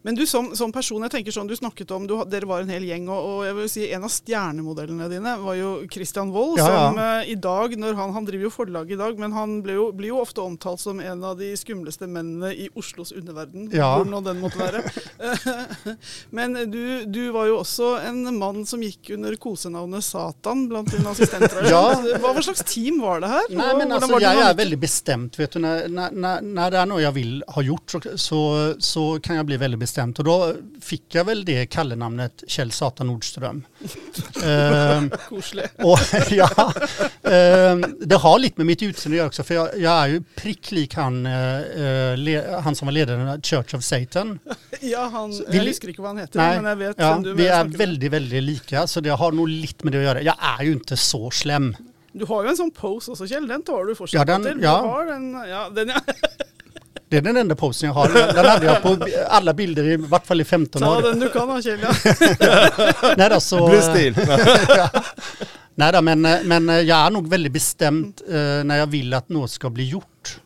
Men 0.02 0.14
du 0.18 0.24
som, 0.26 0.50
som 0.58 0.72
person, 0.74 1.02
jeg 1.06 1.12
tenker 1.14 1.34
sånn, 1.34 1.46
du 1.50 1.54
snakket 1.56 1.90
om, 1.94 2.06
du, 2.10 2.16
dere 2.26 2.48
var 2.50 2.64
en 2.64 2.70
hel 2.72 2.82
gjeng, 2.88 3.04
og, 3.12 3.26
og 3.28 3.44
jeg 3.46 3.54
vil 3.58 3.68
si 3.70 3.84
en 3.94 4.06
av 4.08 4.10
stjernemodellene 4.10 5.06
dine 5.12 5.34
var 5.42 5.54
jo 5.58 5.70
Christian 5.92 6.32
Wold, 6.34 6.58
Ja, 6.58 6.66
ja. 6.68 6.80
som 6.90 6.98
eh, 6.98 7.30
i 7.30 7.36
dag, 7.38 7.76
når 7.78 7.94
han, 7.98 8.12
han 8.16 8.26
driver 8.26 8.48
jo 8.48 8.52
forlag 8.54 8.90
i 8.90 8.98
dag, 8.98 9.18
men 9.22 9.32
han 9.36 9.60
jo, 9.62 9.88
blir 9.94 10.10
jo 10.12 10.18
ofte 10.24 10.42
omtalt 10.42 10.82
som 10.82 10.98
en 11.00 11.22
av 11.24 11.38
de 11.38 11.52
skumleste 11.58 12.08
mennene 12.10 12.50
i 12.54 12.68
Oslos 12.74 13.12
underverden, 13.14 13.68
Ja. 13.72 13.92
hvor 14.00 14.08
nå 14.10 14.20
den 14.26 14.40
måtte 14.42 14.58
være. 14.58 14.82
men 16.30 16.58
du, 16.70 17.04
du 17.06 17.20
var 17.34 17.46
jo 17.50 17.60
også 17.62 17.92
en 18.08 18.24
mann 18.38 18.64
som 18.66 18.82
gikk 18.82 19.12
under 19.16 19.36
kosenavnet 19.40 20.04
Satan 20.04 20.66
blant 20.70 20.90
dine 20.92 21.10
assistenter. 21.14 21.62
Ja. 21.72 21.94
Hva, 22.20 22.32
hva 22.34 22.42
slags 22.44 22.64
team 22.68 22.98
var 23.00 23.22
det 23.22 23.28
her? 23.30 23.46
Og 23.48 23.78
men 23.78 23.88
hvordan 23.88 24.10
var 24.10 24.20
jag 24.20 24.30
är 24.32 24.34
dynamikken? 24.34 24.56
väldigt 24.56 24.78
bestämt. 24.82 25.38
Vet 25.38 25.52
du, 25.54 25.58
när, 25.62 25.88
när, 25.88 26.10
när, 26.10 26.40
när 26.42 26.70
det 26.70 26.78
är 26.78 26.86
något 26.86 27.02
jag 27.02 27.12
vill 27.12 27.44
ha 27.48 27.62
gjort 27.62 27.90
så, 27.90 28.00
så, 28.16 28.74
så 28.78 29.20
kan 29.22 29.36
jag 29.36 29.46
bli 29.46 29.56
väldigt 29.56 29.80
bestämd. 29.80 29.91
Bestämt 29.92 30.18
och 30.18 30.24
då 30.24 30.54
fick 30.80 31.14
jag 31.14 31.24
väl 31.24 31.44
det 31.44 31.66
kallenamnet 31.66 32.44
Kjell 32.46 32.70
Satan 32.72 33.06
Nordström. 33.06 33.62
Ehm, 34.44 35.10
och, 35.82 35.98
ja, 36.30 36.72
ehm, 37.22 37.84
det 38.00 38.14
har 38.16 38.38
lite 38.38 38.54
med 38.56 38.66
mitt 38.66 38.82
utseende 38.82 39.14
att 39.16 39.18
göra 39.18 39.26
också 39.26 39.42
för 39.42 39.54
jag, 39.54 39.78
jag 39.78 39.92
är 39.92 40.06
ju 40.06 40.22
prick 40.36 40.70
lik 40.72 40.94
han, 40.94 41.26
eh, 41.26 41.60
eh, 41.60 42.16
le, 42.16 42.42
han 42.62 42.74
som 42.74 42.86
var 42.86 42.92
ledaren 42.92 43.28
av 43.28 43.40
Church 43.42 43.74
of 43.74 43.84
Satan. 43.84 44.38
Ja, 44.80 45.08
han, 45.12 45.30
vi- 45.30 45.56
jeg 45.58 45.66
husker 45.68 45.88
ikke 45.92 46.02
hva 46.02 46.08
han 46.10 46.18
heter, 46.18 46.40
Nej, 46.40 46.56
men 46.60 46.70
jeg 46.72 46.78
vet 46.80 46.98
ja, 47.04 47.10
du 47.22 47.34
vi 47.38 47.46
är 47.46 47.64
väldigt, 47.64 48.10
väldigt 48.12 48.42
lika 48.42 48.86
så 48.86 49.00
det 49.00 49.10
har 49.20 49.32
nog 49.32 49.48
lite 49.48 49.84
med 49.84 49.92
det 49.92 49.98
att 49.98 50.04
göra. 50.04 50.22
Jag 50.22 50.36
är 50.58 50.64
ju 50.64 50.72
inte 50.72 50.96
så 50.96 51.30
slem. 51.30 51.76
Du 52.12 52.24
har 52.28 52.42
jo 52.44 52.50
en 52.50 52.56
sånn 52.58 52.70
pose 52.76 53.12
også, 53.14 53.24
Kjell. 53.30 53.46
Den 53.48 53.62
tar 53.64 53.84
du 53.88 53.94
fortsatt 53.94 54.18
Ja, 54.18 54.24
den- 54.28 54.44
til. 54.44 54.58
Du 54.58 54.64
ja. 54.66 54.74
har 54.86 55.06
den, 55.06 55.28
ja, 55.48 55.68
den, 55.70 55.88
ja. 55.94 56.00
Det 57.12 57.18
är 57.18 57.22
den 57.22 57.36
enda 57.36 57.54
posen 57.54 57.86
jag 57.86 57.94
har. 57.94 58.32
Den 58.34 58.46
hade 58.46 58.66
jag 58.66 58.82
på 58.82 58.96
alla 59.28 59.54
bilder 59.54 59.84
i 59.84 59.96
vart 59.96 60.26
fall 60.26 60.40
i 60.40 60.44
15 60.44 60.82
Ta 60.82 60.96
år. 60.96 61.02
den 61.02 61.20
du 61.20 61.28
kan. 61.28 61.62
Ja. 61.64 63.14
Nej 63.16 63.30
då, 63.30 63.40
så, 63.40 63.68
Blir 63.68 63.80
stil. 63.80 64.14
Nej 65.74 65.92
då, 65.92 66.00
men, 66.02 66.20
men 66.22 66.68
jag 66.86 66.98
är 66.98 67.10
nog 67.10 67.28
väldigt 67.28 67.52
bestämt 67.52 68.22
eh, 68.28 68.34
när 68.64 68.76
jag 68.76 68.86
vill 68.86 69.14
att 69.14 69.28
något 69.28 69.50
ska 69.50 69.70
bli 69.70 69.88
gjort. 69.88 70.38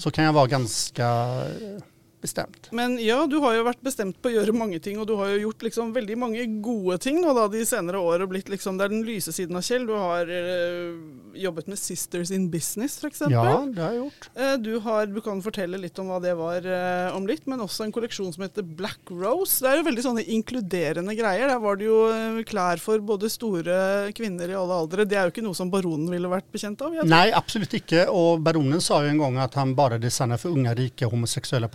Så 0.00 0.10
kan 0.10 0.24
jag 0.24 0.32
vara 0.32 0.46
ganska 0.46 1.04
eh, 1.04 1.82
bestämt. 2.22 2.68
Men 2.72 2.96
ja, 3.02 3.20
du 3.26 3.36
har 3.42 3.56
jo 3.58 3.64
vært 3.66 3.82
bestemt 3.84 4.20
på 4.22 4.30
å 4.30 4.34
gjøre 4.36 4.54
mange 4.56 4.78
ting, 4.82 4.98
og 5.02 5.08
du 5.10 5.16
har 5.18 5.32
jo 5.34 5.48
gjort 5.48 5.62
liksom 5.66 5.92
veldig 5.96 6.16
mange 6.22 6.46
gode 6.64 6.98
ting 7.02 7.20
nå 7.22 7.34
da 7.36 7.48
de 7.52 7.64
senere 7.66 7.98
år, 7.98 8.22
og 8.24 8.30
blitt 8.32 8.48
liksom, 8.52 8.78
det 8.78 8.86
er 8.86 8.94
den 8.94 9.04
lyse 9.06 9.34
siden 9.34 9.58
av 9.58 9.66
Kjell. 9.66 9.86
Du 9.90 9.94
har 9.98 10.30
eh, 10.30 10.94
jobbet 11.42 11.66
med 11.72 11.78
Sisters 11.80 12.30
in 12.30 12.48
Business, 12.52 12.98
for 13.02 13.10
eksempel. 13.10 13.36
Ja, 13.36 13.58
det 13.66 13.82
har 13.82 13.92
jag 13.96 14.04
gjort. 14.04 14.30
Eh, 14.34 14.54
Du, 14.62 14.72
har, 14.84 15.06
du 15.06 15.20
kan 15.24 15.42
fortelle 15.42 15.78
litt 15.82 15.98
om 15.98 16.10
hva 16.12 16.20
det 16.22 16.34
var 16.38 16.62
eh, 16.64 17.16
om 17.16 17.26
litt, 17.26 17.46
men 17.50 17.60
også 17.64 17.84
en 17.86 17.92
kolleksjon 17.94 18.32
som 18.32 18.44
heter 18.46 18.62
Black 18.62 19.10
Rose. 19.10 19.58
Det 19.64 19.70
er 19.72 19.80
jo 19.80 19.86
veldig 19.88 20.04
sånne 20.06 20.24
inkluderende 20.36 21.14
greier. 21.18 21.48
Der 21.50 21.58
var 21.62 21.76
det 21.80 21.88
jo 21.88 21.98
eh, 22.12 22.42
klær 22.46 22.78
for 22.82 23.02
både 23.02 23.30
store 23.32 24.12
kvinner 24.14 24.52
i 24.52 24.56
alle 24.58 24.76
aldre. 24.84 25.06
Det 25.08 25.18
er 25.18 25.26
jo 25.28 25.34
ikke 25.34 25.44
noe 25.46 25.56
som 25.58 25.70
baronen 25.72 26.10
ville 26.12 26.30
vært 26.30 26.46
bekjent 26.54 26.80
av. 26.86 26.94
Jeg 26.94 27.02
tror. 27.04 27.10
Nej, 27.10 27.32
absolut 27.34 27.74
inte. 27.74 28.06
Och 28.08 28.40
baronen 28.40 28.80
sa 28.80 29.02
ju 29.02 29.08
en 29.08 29.18
gång 29.18 29.36
att 29.38 29.54
han 29.54 29.74
bara 29.74 29.98
designar 29.98 30.36
för 30.36 30.48
unga, 30.48 30.74
rika, 30.74 31.06
homosexuella 31.06 31.68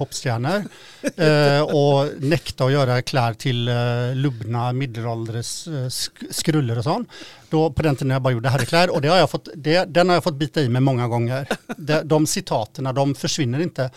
popstjärnor. 0.44 1.58
eh, 1.58 1.62
och 1.62 2.22
nekta 2.24 2.66
att 2.66 2.72
göra 2.72 3.02
kläder 3.02 3.34
till 3.34 3.68
eh, 3.68 3.76
lubna, 4.16 4.74
medelålders 4.74 5.68
eh, 5.68 5.72
sk- 5.72 6.32
skruller 6.32 6.78
och 6.78 6.84
sånt. 6.84 7.10
Då, 7.50 7.72
på 7.72 7.82
den 7.82 7.96
tiden 7.96 8.10
jag 8.10 8.22
bara 8.22 8.34
gjorde 8.34 8.50
herrkläder. 8.50 8.94
Och 8.94 9.02
det 9.02 9.08
har 9.08 9.18
jag 9.18 9.30
fått, 9.32 9.48
det, 9.56 9.86
den 9.86 10.10
har 10.10 10.16
jag 10.16 10.24
fått 10.24 10.36
bita 10.36 10.62
i 10.62 10.70
mig 10.70 10.82
många 10.82 11.08
gånger. 11.08 11.48
De, 11.78 12.02
de 12.04 12.28
citaterna, 12.28 12.94
de 12.94 13.16
försvinner 13.16 13.60
inte. 13.60 13.92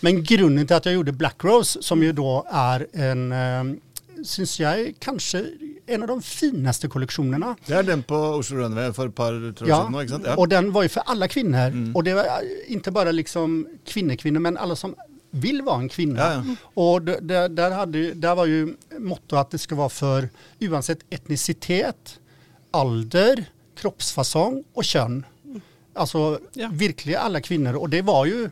Men 0.00 0.24
grunden 0.24 0.66
till 0.66 0.76
att 0.76 0.84
jag 0.84 0.94
gjorde 0.94 1.12
Black 1.12 1.44
Rose, 1.44 1.82
som 1.82 2.02
ju 2.02 2.12
då 2.12 2.46
är 2.50 2.86
en, 2.92 3.32
eh, 3.32 3.64
syns 4.24 4.60
jag, 4.60 4.92
kanske 4.98 5.44
en 5.86 6.02
av 6.02 6.08
de 6.08 6.22
finaste 6.22 6.88
kollektionerna. 6.88 7.56
Det 7.66 7.74
er 7.74 7.82
den 7.82 8.02
på 8.02 8.14
Oslo 8.14 8.56
Runway 8.58 8.92
for 8.92 9.06
et 9.08 9.14
par 9.14 9.52
tre 9.52 9.66
år 9.66 9.70
Ja, 9.70 10.06
sant? 10.08 10.24
Ja. 10.26 10.36
och 10.36 10.48
den 10.48 10.72
var 10.72 10.82
ju 10.82 10.88
för 10.88 11.02
alla 11.06 11.28
kvinnor. 11.28 11.58
Mm. 11.66 11.96
Och 11.96 12.04
det 12.04 12.14
var 12.14 12.26
inte 12.66 12.90
bara 12.90 13.10
liksom 13.12 13.66
kvinnekvinnor, 13.86 14.40
men 14.40 14.56
alla 14.56 14.76
som 14.76 14.94
vill 15.30 15.62
vara 15.62 15.78
en 15.78 15.88
kvinna. 15.88 16.20
Ja, 16.20 16.32
ja. 16.46 16.54
Och 16.74 17.02
det, 17.02 17.48
där, 17.48 17.70
hade, 17.70 18.14
där 18.14 18.34
var 18.34 18.46
ju 18.46 18.76
motto 18.98 19.36
att 19.36 19.50
det 19.50 19.58
ska 19.58 19.74
vara 19.74 19.88
för 19.88 20.28
oavsett 20.60 20.98
etnicitet, 21.10 22.20
ålder, 22.72 23.44
kroppsfasong 23.76 24.64
och 24.74 24.84
kön. 24.84 25.26
Alltså 25.94 26.38
Ja. 26.52 26.68
virkelig 26.72 27.14
alla 27.14 27.40
kvinnor. 27.40 27.74
Och 27.74 27.88
det 27.90 28.02
var 28.02 28.26
ju 28.26 28.50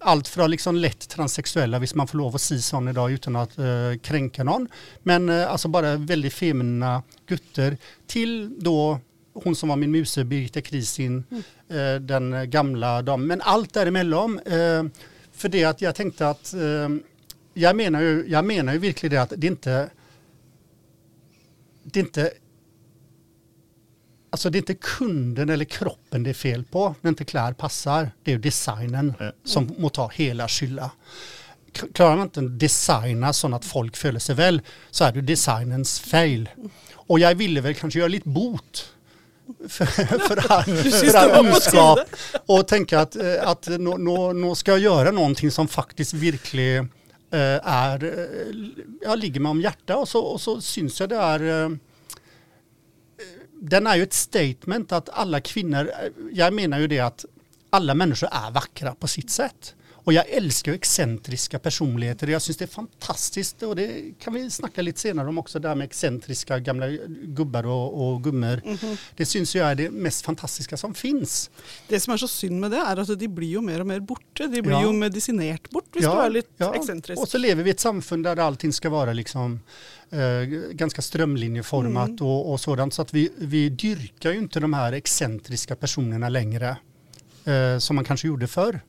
allt 0.00 0.28
från 0.28 0.50
liksom 0.50 0.76
lätt 0.76 1.08
transsexuella, 1.08 1.78
hvis 1.78 1.94
man 1.94 2.06
får 2.08 2.18
lov 2.18 2.34
att 2.34 2.40
säga 2.40 2.60
sån 2.60 2.88
idag 2.88 3.12
utan 3.12 3.36
att 3.36 3.58
eh, 3.58 3.64
kränka 4.02 4.44
någon. 4.44 4.68
Men 5.02 5.28
eh, 5.28 5.50
alltså 5.52 5.68
bara 5.68 5.96
väldigt 5.96 6.34
feminina 6.34 7.02
gutter 7.26 7.76
till 8.06 8.50
då 8.58 9.00
hon 9.34 9.56
som 9.56 9.68
var 9.68 9.76
min 9.76 9.90
muse, 9.90 10.24
Birgitta 10.24 10.60
Krisin, 10.60 11.24
eh, 11.70 12.00
den 12.00 12.50
gamla 12.50 13.02
damen. 13.02 13.26
Men 13.26 13.40
allt 13.40 13.74
däremellan. 13.74 14.38
Eh, 14.46 14.84
för 15.38 15.48
det 15.48 15.64
att 15.64 15.80
jag 15.80 15.94
tänkte 15.94 16.28
att 16.28 16.54
eh, 16.54 16.88
jag 17.54 17.76
menar 17.76 18.00
ju, 18.00 18.24
jag 18.28 18.44
menar 18.44 18.72
ju 18.72 18.78
verkligen 18.78 19.14
det 19.14 19.22
att 19.22 19.32
det 19.36 19.46
inte 19.46 19.90
det 21.82 22.00
inte 22.00 22.32
Alltså 24.30 24.50
det 24.50 24.58
är 24.58 24.60
inte 24.60 24.74
kunden 24.74 25.48
eller 25.50 25.64
kroppen 25.64 26.22
det 26.22 26.30
är 26.30 26.34
fel 26.34 26.64
på 26.64 26.94
när 27.00 27.08
inte 27.08 27.24
kläder 27.24 27.52
passar. 27.52 28.10
Det 28.22 28.30
är 28.30 28.34
ju 28.34 28.40
designen 28.40 29.14
Ja. 29.18 29.32
som 29.44 29.74
må 29.78 29.88
ta 29.88 30.08
hela 30.08 30.48
skylla. 30.48 30.90
Klarar 31.94 32.16
man 32.16 32.26
inte 32.26 32.40
att 32.40 32.58
designa 32.58 33.32
så 33.32 33.54
att 33.54 33.64
folk 33.64 33.96
följer 33.96 34.20
sig 34.20 34.34
väl 34.34 34.60
så 34.90 35.04
är 35.04 35.12
det 35.12 35.20
designens 35.20 36.00
fel. 36.00 36.48
Och 36.94 37.20
jag 37.20 37.34
ville 37.34 37.60
väl 37.60 37.74
kanske 37.74 37.98
göra 37.98 38.08
lite 38.08 38.28
bot 38.28 38.92
för, 39.68 39.84
för 40.18 40.52
all, 40.52 40.64
för 40.76 41.16
all 41.16 41.46
ondskap 41.46 41.98
och 42.46 42.68
tänka 42.68 43.00
att, 43.00 43.16
eh, 43.16 43.48
att 43.48 43.68
nå, 43.68 43.96
nå, 43.96 44.32
nå 44.32 44.54
ska 44.54 44.70
jag 44.70 44.80
göra 44.80 45.10
någonting 45.10 45.50
som 45.50 45.68
faktiskt 45.68 46.14
verkligen 46.14 46.84
eh, 47.32 47.68
är, 47.68 48.04
eh, 48.04 48.56
ja, 49.00 49.14
ligger 49.14 49.40
mig 49.40 49.50
om 49.50 49.60
hjärta 49.60 49.96
och 49.96 50.08
så, 50.08 50.20
och 50.20 50.40
så 50.40 50.60
syns 50.60 51.00
jag 51.00 51.08
det 51.08 51.16
är 51.16 51.78
den 53.60 53.86
är 53.86 53.96
ju 53.96 54.02
ett 54.02 54.12
statement 54.12 54.92
att 54.92 55.08
alla 55.08 55.40
kvinnor, 55.40 55.90
jag 56.32 56.52
menar 56.52 56.78
ju 56.78 56.86
det 56.86 57.00
att 57.00 57.24
alla 57.70 57.94
människor 57.94 58.28
är 58.32 58.50
vackra 58.50 58.94
på 58.94 59.08
sitt 59.08 59.30
sätt. 59.30 59.74
Och 60.08 60.12
jag 60.14 60.28
älskar 60.28 60.72
ju 60.72 60.76
excentriska 60.76 61.58
personligheter. 61.58 62.26
Jag 62.26 62.42
syns 62.42 62.56
det 62.56 62.64
är 62.64 62.66
fantastiskt 62.66 63.62
och 63.62 63.76
det 63.76 64.12
kan 64.18 64.34
vi 64.34 64.50
snacka 64.50 64.82
lite 64.82 65.00
senare 65.00 65.28
om 65.28 65.38
också, 65.38 65.58
det 65.58 65.68
här 65.68 65.74
med 65.74 65.84
excentriska 65.84 66.58
gamla 66.58 66.88
gubbar 67.22 67.66
och, 67.66 68.08
och 68.12 68.24
gummor. 68.24 68.62
Det 69.16 69.26
syns 69.26 69.56
ju 69.56 69.60
är 69.60 69.74
det 69.74 69.90
mest 69.90 70.24
fantastiska 70.24 70.76
som 70.76 70.94
finns. 70.94 71.50
Det 71.88 72.00
som 72.00 72.12
er 72.14 72.16
så 72.16 72.28
synd 72.28 72.60
med 72.60 72.70
det, 72.72 72.80
er 72.80 73.02
at 73.04 73.12
de 73.20 73.28
blir 73.28 73.50
jo 73.58 73.60
mer 73.60 73.84
og 73.84 73.86
mer 73.90 74.00
borte. 74.00 74.46
De 74.48 74.62
blir 74.62 74.78
Ja. 74.78 74.82
jo 74.86 74.92
medisinert 74.96 75.68
bort 75.70 75.92
hvis 75.92 76.04
du 76.08 76.10
er 76.24 76.30
litt 76.30 76.64
eksentrisk. 76.74 77.20
Och 77.22 77.28
så 77.28 77.38
lever 77.38 77.62
vi 77.62 77.70
i 77.70 77.76
ett 77.76 77.80
samfund 77.80 78.24
där 78.24 78.36
allting 78.36 78.72
ska 78.72 78.88
vara 78.90 79.12
liksom 79.12 79.60
eh, 80.10 80.48
ganska 80.72 81.02
strömlinjeformat 81.02 82.08
Mm. 82.08 82.26
och, 82.26 82.52
och 82.52 82.60
sådant. 82.60 82.94
Så 82.94 83.02
att 83.02 83.14
vi, 83.14 83.30
vi 83.36 83.68
dyrkar 83.68 84.30
ju 84.32 84.38
inte 84.38 84.60
de 84.60 84.72
här 84.72 84.92
excentriska 84.92 85.76
personerna 85.76 86.28
längre. 86.28 86.76
Eh, 87.44 87.78
som 87.78 87.96
man 87.96 88.04
kanske 88.04 88.26
gjorde 88.28 88.46
förr. 88.46 88.80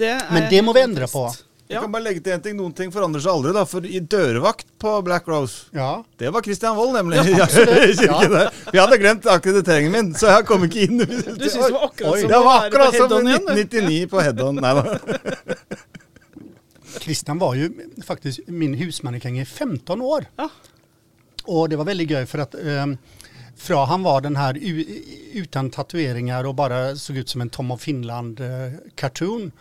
Det 0.00 0.16
Men 0.32 0.48
det 0.50 0.62
må 0.64 0.72
vi 0.76 0.80
endre 0.86 1.06
på. 1.10 1.26
trist. 1.28 1.44
Jeg 1.70 1.76
Ja. 1.76 1.80
kan 1.84 1.92
bare 1.92 2.02
legge 2.02 2.20
til 2.24 2.32
en 2.34 2.40
ting. 2.42 2.56
Noen 2.58 2.72
ting 2.74 2.90
forandrer 2.90 3.20
seg 3.22 3.30
aldri. 3.30 3.52
da, 3.54 3.62
For 3.64 3.84
i 3.86 4.00
dørvakt 4.00 4.66
på 4.82 4.94
Black 5.06 5.28
Rose, 5.30 5.66
Ja, 5.72 6.02
det 6.18 6.32
var 6.34 6.42
Christian 6.42 6.74
Wold, 6.76 6.96
nemlig. 6.96 7.20
Ja, 7.38 7.46
kirken 7.46 8.32
der. 8.32 8.50
Vi 8.72 8.78
hadde 8.80 8.98
glemt 8.98 9.26
akkrediteringen 9.30 9.92
min, 9.94 10.08
så 10.18 10.32
jeg 10.34 10.46
kom 10.48 10.64
ikke 10.66 10.82
inn. 10.88 10.98
Du 10.98 11.46
syns 11.46 11.54
det 11.54 11.70
var 11.76 11.84
akkurat 11.86 12.12
Oi. 12.16 12.20
som 12.24 12.28
Det 12.32 12.40
var 12.48 12.66
akkurat 12.66 12.90
på 12.90 12.96
som 12.96 13.10
head-on 13.10 13.28
i 13.28 13.30
igjen? 13.30 13.46
du. 13.46 13.52
1999 13.54 14.06
på 14.10 14.20
head-on. 14.20 14.54
Nei 14.60 14.74
da. 14.74 14.98
Christian 17.00 17.38
var 17.38 17.54
ju 17.54 17.70
faktiskt 18.06 18.40
min 18.46 18.74
husmannekäng 18.74 19.38
i 19.40 19.44
15 19.44 20.00
år. 20.00 20.24
Ja. 20.36 20.48
Och 21.44 21.68
det 21.68 21.76
var 21.76 21.84
väldigt 21.84 22.10
göj 22.10 22.26
för 22.26 22.38
att 22.38 22.54
eh, 22.54 22.86
fra 23.56 23.84
han 23.84 24.02
var 24.02 24.20
den 24.20 24.36
här 24.36 24.58
utan 25.32 25.70
tatueringar 25.70 26.44
och 26.46 26.54
bara 26.54 26.96
såg 26.96 27.16
ut 27.16 27.28
som 27.28 27.40
en 27.40 27.50
Tom 27.50 27.70
of 27.70 27.80
Finland-cartoon 27.80 29.52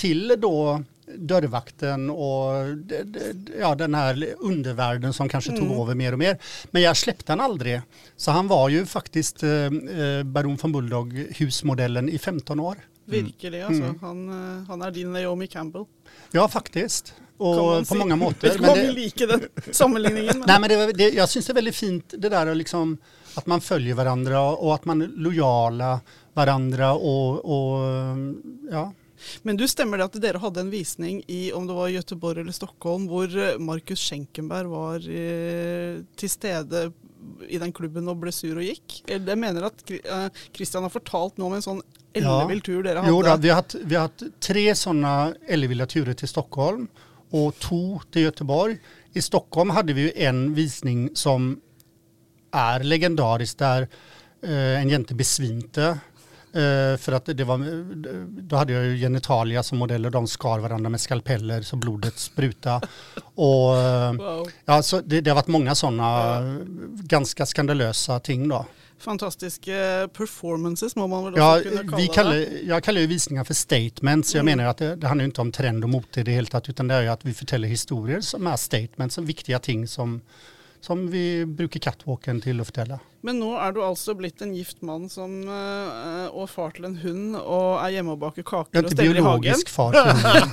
till 0.00 0.34
då 0.38 0.82
dörrvakten 1.16 2.10
och 2.10 2.52
ja, 3.60 3.74
den 3.74 3.94
här 3.94 4.34
undervärlden 4.38 5.12
som 5.12 5.28
kanske 5.28 5.56
tog 5.56 5.82
över 5.82 5.94
mer 5.94 6.12
och 6.12 6.18
mer. 6.18 6.38
Men 6.70 6.82
jag 6.82 6.96
släppte 6.96 7.32
han 7.32 7.40
aldrig. 7.40 7.80
Så 8.16 8.30
han 8.30 8.48
var 8.48 8.68
ju 8.68 8.86
faktiskt 8.86 9.42
eh, 9.42 9.50
eh, 9.50 10.22
Baron 10.24 10.56
von 10.56 10.72
Bulldog 10.72 11.12
husmodellen 11.12 12.08
i 12.08 12.18
15 12.18 12.60
år. 12.60 12.76
Virkelig, 13.04 13.62
altså. 13.62 13.82
Mm. 13.82 13.98
Han, 14.00 14.28
eh, 14.28 14.66
han 14.68 14.82
er 14.82 14.90
din 14.90 15.12
Naomi 15.12 15.46
Campbell. 15.46 15.84
Ja, 16.32 16.48
faktiskt. 16.48 17.14
Och 17.36 17.88
på 17.88 17.94
många 17.94 18.14
om 18.26 18.34
Men 18.40 18.74
vi 18.74 18.86
det, 18.86 18.92
liker 18.92 19.26
den 19.26 19.40
sammenligningen. 19.70 20.38
Men. 20.38 20.46
nej, 20.46 20.60
men 20.60 20.68
det, 20.68 20.92
det, 20.92 21.10
jag 21.10 21.28
syns 21.28 21.46
det 21.46 21.52
är 21.52 21.54
väldigt 21.54 21.76
fint 21.76 22.14
det 22.18 22.28
där 22.28 22.46
att 22.46 22.56
liksom, 22.56 22.98
att 23.34 23.46
man 23.46 23.60
följer 23.60 23.94
varandra 23.94 24.40
och 24.40 24.74
att 24.74 24.84
man 24.84 25.02
är 25.02 25.06
lojala 25.06 26.00
varandra 26.34 26.92
och, 26.92 27.44
och 27.44 27.78
ja. 28.70 28.92
Men 29.42 29.56
du 29.56 29.66
stemmer 29.68 29.98
det 30.00 30.04
at 30.10 30.18
dere 30.22 30.38
hadde 30.42 30.60
en 30.64 30.70
visning 30.72 31.22
i 31.28 31.52
om 31.52 31.66
det 31.66 31.74
var 31.76 31.88
Göteborg 31.92 32.40
eller 32.40 32.52
Stockholm, 32.56 33.06
hvor 33.10 33.28
eh, 33.36 33.58
Markus 33.58 34.00
Schenkenberg 34.00 34.68
var 34.72 34.96
eh, 35.10 36.00
til 36.16 36.30
stede 36.32 36.92
i 37.48 37.58
den 37.60 37.72
klubben 37.76 38.08
og 38.08 38.16
ble 38.22 38.32
sur 38.32 38.56
og 38.56 38.64
gikk? 38.64 39.02
Eller 39.06 39.34
Jeg 39.34 39.38
mener 39.42 39.66
at 39.68 39.82
Kri- 39.86 40.00
eh, 40.04 40.28
Christian 40.56 40.82
har 40.86 40.90
fortalt 40.94 41.36
noe 41.38 41.50
om 41.50 41.58
en 41.58 41.64
sånn 41.66 41.82
ellevill 42.16 42.60
tur 42.64 42.82
dere 42.82 43.04
Jo, 43.06 43.20
då, 43.22 43.36
vi, 43.36 43.48
har 43.52 43.60
haft, 43.60 43.74
vi 43.84 43.94
har 43.94 44.08
haft 44.08 44.24
tre 44.40 44.74
sådana 44.74 45.34
ellevilda 45.48 45.86
turer 45.86 46.14
till 46.14 46.28
Stockholm 46.28 46.88
och 47.30 47.58
två 47.58 48.00
till 48.10 48.22
Göteborg. 48.22 48.78
I 49.12 49.22
Stockholm 49.22 49.70
hade 49.70 49.92
vi 49.92 50.00
ju 50.02 50.12
en 50.16 50.54
visning 50.54 51.10
som 51.14 51.60
är 52.52 52.80
legendarisk 52.82 53.58
där 53.58 53.88
eh, 54.42 54.80
en 54.82 54.88
jente 54.88 55.14
besvinte 55.14 55.98
för 57.00 57.12
att 57.12 57.24
det 57.26 57.44
var, 57.44 57.84
då 58.42 58.56
hade 58.56 58.72
jag 58.72 58.84
ju 58.84 58.96
genitalia 58.96 59.62
som 59.62 59.78
modell 59.78 60.06
och 60.06 60.10
de 60.12 60.26
skar 60.26 60.58
varandra 60.58 60.90
med 60.90 61.00
skalpeller 61.00 61.62
så 61.62 61.76
blodet 61.76 62.18
spruta. 62.18 62.80
Och 63.34 63.76
eh, 63.76 64.12
Wow. 64.12 64.48
ja, 64.64 64.82
så 64.82 65.00
det, 65.00 65.20
det 65.20 65.30
har 65.30 65.34
varit 65.34 65.46
många 65.46 65.74
sådana 65.74 66.40
ganska 66.90 67.46
skandalösa 67.46 68.20
ting 68.20 68.48
då. 68.48 68.66
Fantastiske 68.98 70.08
performances 70.16 70.96
må 70.96 71.06
man 71.06 71.24
väl 71.24 71.34
Ja, 71.36 71.60
kunna 71.62 71.82
kalla 71.82 71.96
vi 71.96 72.06
det. 72.06 72.12
kallar, 72.14 72.46
jag 72.68 72.82
kallar 72.84 73.00
ju 73.00 73.06
visningar 73.06 73.44
för 73.44 73.54
statements. 73.54 74.34
Jag 74.34 74.42
Mm. 74.42 74.56
menar 74.58 74.70
att 74.70 74.76
det, 74.78 74.96
det 74.96 75.06
handlar 75.08 75.24
inte 75.24 75.40
om 75.40 75.52
trend 75.52 75.84
och 75.84 75.90
i 76.20 76.22
det 76.22 76.32
taget 76.50 76.68
utan 76.68 76.88
det 76.88 76.94
är 76.94 77.02
ju 77.02 77.08
att 77.08 77.24
vi 77.24 77.34
förtäller 77.34 77.68
historier 77.68 78.20
som 78.20 78.46
är 78.46 78.56
statements, 78.56 79.14
som 79.14 79.26
viktiga 79.26 79.58
ting 79.58 79.88
som, 79.88 80.20
som 80.80 81.10
vi 81.10 81.46
brukar 81.46 81.80
catwalken 81.80 82.40
till 82.40 82.60
att 82.60 82.66
förtälla. 82.66 82.98
Men 83.22 83.36
nå 83.38 83.50
er 83.60 83.72
du 83.76 83.80
altså 83.84 84.14
blitt 84.16 84.40
en 84.40 84.54
gift 84.56 84.78
mann 84.82 85.02
som, 85.12 85.42
eh, 85.44 86.28
og 86.32 86.46
far 86.48 86.70
til 86.72 86.86
en 86.88 86.94
hund 87.02 87.36
og 87.36 87.76
er 87.84 87.90
hjemme 87.98 88.14
og 88.14 88.18
baker 88.22 88.42
kaker 88.42 88.78
är 88.78 88.78
og 88.78 88.84
inte 88.84 88.94
steller 88.96 89.18
i 89.18 89.20
hagen. 89.20 89.40
biologisk 89.42 89.68
far. 89.68 89.92
till 89.92 90.00
hunden. 90.00 90.50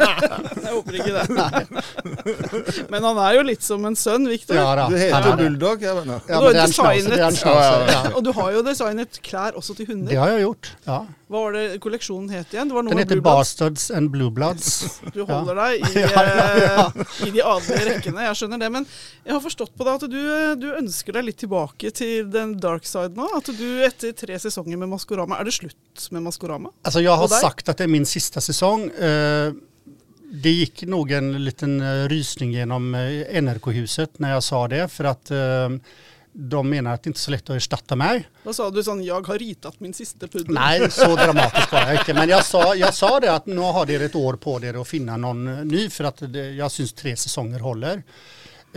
Jeg 0.68 0.74
håper 0.74 0.94
ikke 1.00 1.14
det. 1.16 2.90
Men 2.92 3.04
han 3.08 3.18
er 3.24 3.38
jo 3.38 3.44
litt 3.48 3.64
som 3.64 3.86
en 3.88 3.96
sønn, 3.96 4.28
Victor. 4.28 4.56
Ja, 4.60 4.88
Du 4.90 4.98
heter 4.98 5.16
är 5.16 5.38
det. 5.38 5.44
Bulldog. 5.44 5.82
Ja, 5.82 5.94
men, 5.96 6.08
ja. 6.10 6.20
Ja, 6.28 6.28
Du 6.28 6.34
har 6.34 6.42
men 6.44 6.54
det 6.54 6.60
är 6.60 6.64
en 6.64 6.70
designet- 6.72 7.16
det 7.18 7.38
schnauzer, 7.38 7.88
ja. 7.94 8.16
Og 8.16 8.24
du 8.24 8.32
har 8.34 8.52
jo 8.52 8.62
designet 8.64 9.22
klær 9.24 9.52
også 9.56 9.76
til 9.76 9.86
Det 9.86 9.94
hunder. 9.94 10.18
har 10.20 10.30
jag 10.30 10.42
gjort. 10.42 10.76
Ja. 10.86 11.06
Hva 11.30 11.42
var 11.44 11.52
det 11.52 11.80
kolleksjonen 11.84 12.30
het 12.32 12.54
igjen? 12.54 12.68
Det 12.70 12.74
var 12.76 12.84
noe 12.84 12.90
Den 12.96 13.00
heter. 13.00 13.20
Bastards 13.22 13.92
and 13.92 14.12
Blue 14.12 14.30
Bloods. 14.32 15.00
Du 15.14 15.26
holder 15.26 15.56
deg 15.56 15.82
i, 15.82 16.00
Ja, 16.04 16.24
ja, 16.24 16.58
ja. 16.58 16.92
eh, 16.96 17.28
i 17.28 17.32
de 17.32 17.42
adelige 17.44 17.86
rekkene, 17.90 18.22
jeg 18.28 18.36
skjønner 18.40 18.60
det. 18.60 18.72
Men 18.72 18.86
jeg 19.26 19.34
har 19.34 19.42
forstått 19.44 19.72
på 19.78 19.84
deg 19.88 19.94
at 20.04 20.10
du, 20.12 20.20
eh, 20.20 20.56
du 20.56 20.68
ønsker 20.78 21.14
deg 21.14 21.24
litt 21.32 21.38
tilbake 21.44 21.92
til 21.92 22.30
den 22.32 22.57
dark 22.60 22.86
side 22.86 23.16
nå. 23.16 23.28
At 23.38 23.46
du 23.58 23.84
etter 23.86 24.12
tre 24.12 24.40
sesonger 24.40 24.78
med 24.78 24.90
Maskorama 24.90 25.40
Er 25.40 25.44
det 25.46 25.54
slutt 25.54 26.08
med 26.12 26.24
Maskorama? 26.24 26.70
Alltså 26.84 27.02
jag 27.02 27.18
har 27.18 27.28
sagt 27.28 27.70
att 27.70 27.78
det 27.78 27.84
är 27.84 27.88
min 27.88 28.06
sista 28.06 28.42
säsong. 28.42 28.90
Eh, 28.92 29.54
Det 30.32 30.50
gick 30.52 30.84
nog 30.84 31.12
en 31.12 31.44
liten 31.46 31.82
eh, 31.82 32.08
rysning 32.10 32.52
genom 32.52 32.96
eh, 32.96 33.42
NRK-huset 33.42 34.20
när 34.20 34.32
jag 34.32 34.44
sa 34.44 34.68
det 34.68 34.88
för 34.92 35.04
att 35.04 35.32
eh, 35.32 35.70
de 36.34 36.70
menar 36.70 36.94
att 36.94 37.04
det 37.04 37.08
inte 37.10 37.18
är 37.18 37.22
så 37.22 37.32
lätt 37.32 37.50
att 37.50 37.56
ersätta 37.56 37.96
mig. 37.96 38.28
Da 38.44 38.54
sa 38.54 38.70
du 38.70 38.84
sånn 38.84 39.00
'Jeg 39.04 39.24
har 39.28 39.40
ritat 39.40 39.80
min 39.80 39.94
siste 39.94 40.28
puddel'. 40.28 40.54
Nej, 40.54 40.92
så 40.92 41.16
dramatiskt 41.24 41.72
var 41.72 41.80
jag 41.80 41.94
inte. 42.00 42.14
Men 42.14 42.30
jag 42.30 42.46
sa, 42.46 42.76
jag 42.76 42.94
sa 42.94 43.20
det 43.20 43.32
att 43.34 43.46
nu 43.46 43.62
har 43.62 43.86
det 43.86 43.96
ett 43.96 44.16
år 44.16 44.34
på 44.36 44.60
er 44.64 44.82
att 44.82 44.88
finna 44.88 45.18
någon 45.18 45.46
ny 45.68 45.90
för 45.90 46.04
att 46.04 46.18
det, 46.34 46.52
jag 46.52 46.72
syns 46.72 46.94
tre 46.94 47.16
säsonger 47.16 47.60
håller. 47.60 48.04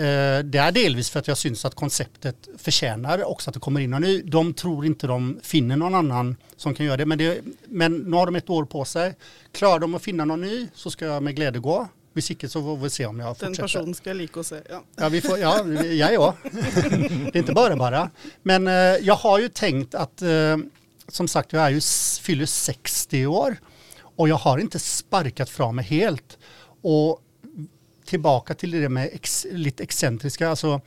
Eh, 0.01 0.45
Det 0.45 0.59
är 0.59 0.73
delvis 0.73 1.11
för 1.11 1.19
att 1.21 1.29
jag 1.29 1.39
syns 1.39 1.65
att 1.65 1.75
konceptet 1.75 2.49
förtjänar 2.59 3.25
också 3.25 3.51
att 3.51 3.55
det 3.55 3.61
kommer 3.61 3.81
in 3.81 3.91
någon 3.91 4.03
ny. 4.03 4.23
De 4.23 4.55
tror 4.55 4.87
inte 4.87 5.07
de 5.07 5.41
finner 5.43 5.77
någon 5.77 5.95
annan 5.95 6.37
som 6.57 6.75
kan 6.75 6.87
göra 6.87 6.97
det. 6.97 7.07
Men, 7.07 7.19
det, 7.19 7.41
men 7.69 7.97
nu 7.97 8.17
har 8.17 8.27
de 8.27 8.37
ett 8.37 8.51
år 8.51 8.65
på 8.65 8.85
sig. 8.85 9.15
Klarar 9.53 9.79
de 9.79 9.95
att 9.95 10.03
finna 10.03 10.25
någon 10.25 10.41
ny 10.41 10.69
så 10.75 10.91
ska 10.91 11.05
jag 11.05 11.23
med 11.23 11.37
glädje 11.37 11.61
gå. 11.61 11.89
Hvis 12.13 12.31
ikke 12.31 12.49
så 12.49 12.61
får 12.63 12.77
vi 12.77 12.91
se 12.91 13.07
om 13.07 13.21
jag 13.21 13.27
Den 13.29 13.35
fortsätter. 13.55 13.63
personen 13.63 13.95
skal 13.95 14.11
jeg 14.11 14.17
like 14.17 14.41
å 14.41 14.45
se. 14.45 14.57
Ja. 14.71 14.81
Ja, 14.97 15.09
vi 15.09 15.21
får, 15.21 15.39
ja 15.39 15.65
jag 15.85 16.13
ja. 16.15 16.35
Det 17.33 17.35
är 17.35 17.37
inte 17.37 17.53
bara 17.53 17.77
bara. 17.77 18.11
Men 18.43 18.67
eh, 18.67 18.73
jag 19.07 19.15
har 19.15 19.39
ju 19.39 19.49
tänkt 19.49 19.95
att, 19.95 20.23
eh, 20.23 20.57
som 21.09 21.29
sagt, 21.29 21.53
jag 21.53 21.63
är 21.63 21.71
ju, 21.71 21.81
fyller 22.23 22.47
60 22.47 23.27
år 23.27 23.57
och 24.17 24.29
jag 24.29 24.37
har 24.37 24.59
inte 24.59 24.79
sparkat 24.79 25.51
från 25.51 25.77
mig 25.77 25.85
helt. 25.85 26.39
Och 26.83 27.21
tillbaka 28.11 28.55
till 28.55 28.71
det 28.71 28.89
med 28.89 29.09
ex, 29.13 29.47
lite 29.53 29.83
excentriska, 29.83 30.49
alltså 30.51 30.81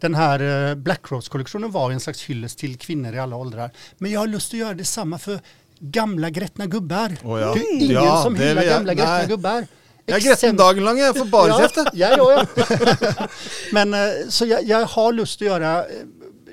den 0.00 0.14
här 0.14 0.68
eh, 0.70 0.74
Black 0.74 1.00
Rose-kollektionen 1.10 1.70
var 1.70 1.90
en 1.90 2.00
slags 2.00 2.22
hyllest 2.22 2.58
till 2.58 2.76
kvinnor 2.78 3.14
i 3.14 3.18
alla 3.18 3.36
åldrar. 3.36 3.70
Men 3.98 4.10
jag 4.12 4.20
har 4.20 4.26
lust 4.26 4.54
att 4.54 4.60
göra 4.60 4.74
detsamma 4.74 5.18
för 5.18 5.40
gamla 5.78 6.30
grättna 6.30 6.66
gubbar. 6.66 7.16
Å, 7.24 7.38
ja. 7.38 7.54
Det 7.54 7.60
är 7.60 7.74
ingen 7.74 7.90
Ja, 7.90 8.22
som 8.22 8.34
hyllar 8.36 8.62
jag- 8.62 8.72
gamla 8.74 8.94
grättna 8.94 9.18
nej. 9.18 9.26
gubbar. 9.28 9.66
Jeg 10.08 10.16
er 10.16 10.28
gretten 10.28 10.56
dagen 10.56 10.84
lang, 10.84 10.98
jeg. 10.98 11.16
Får 11.16 11.48
kjeft, 11.58 11.76
jeg. 11.76 11.88
Ja, 11.94 12.10
ja, 12.16 12.46
ja. 12.56 13.26
Men 13.72 13.94
eh, 13.94 14.00
så 14.28 14.46
jag, 14.46 14.62
jag 14.64 14.86
har 14.86 15.12
lust 15.12 15.42
att 15.42 15.46
göra, 15.48 15.78
eh, 15.84 15.90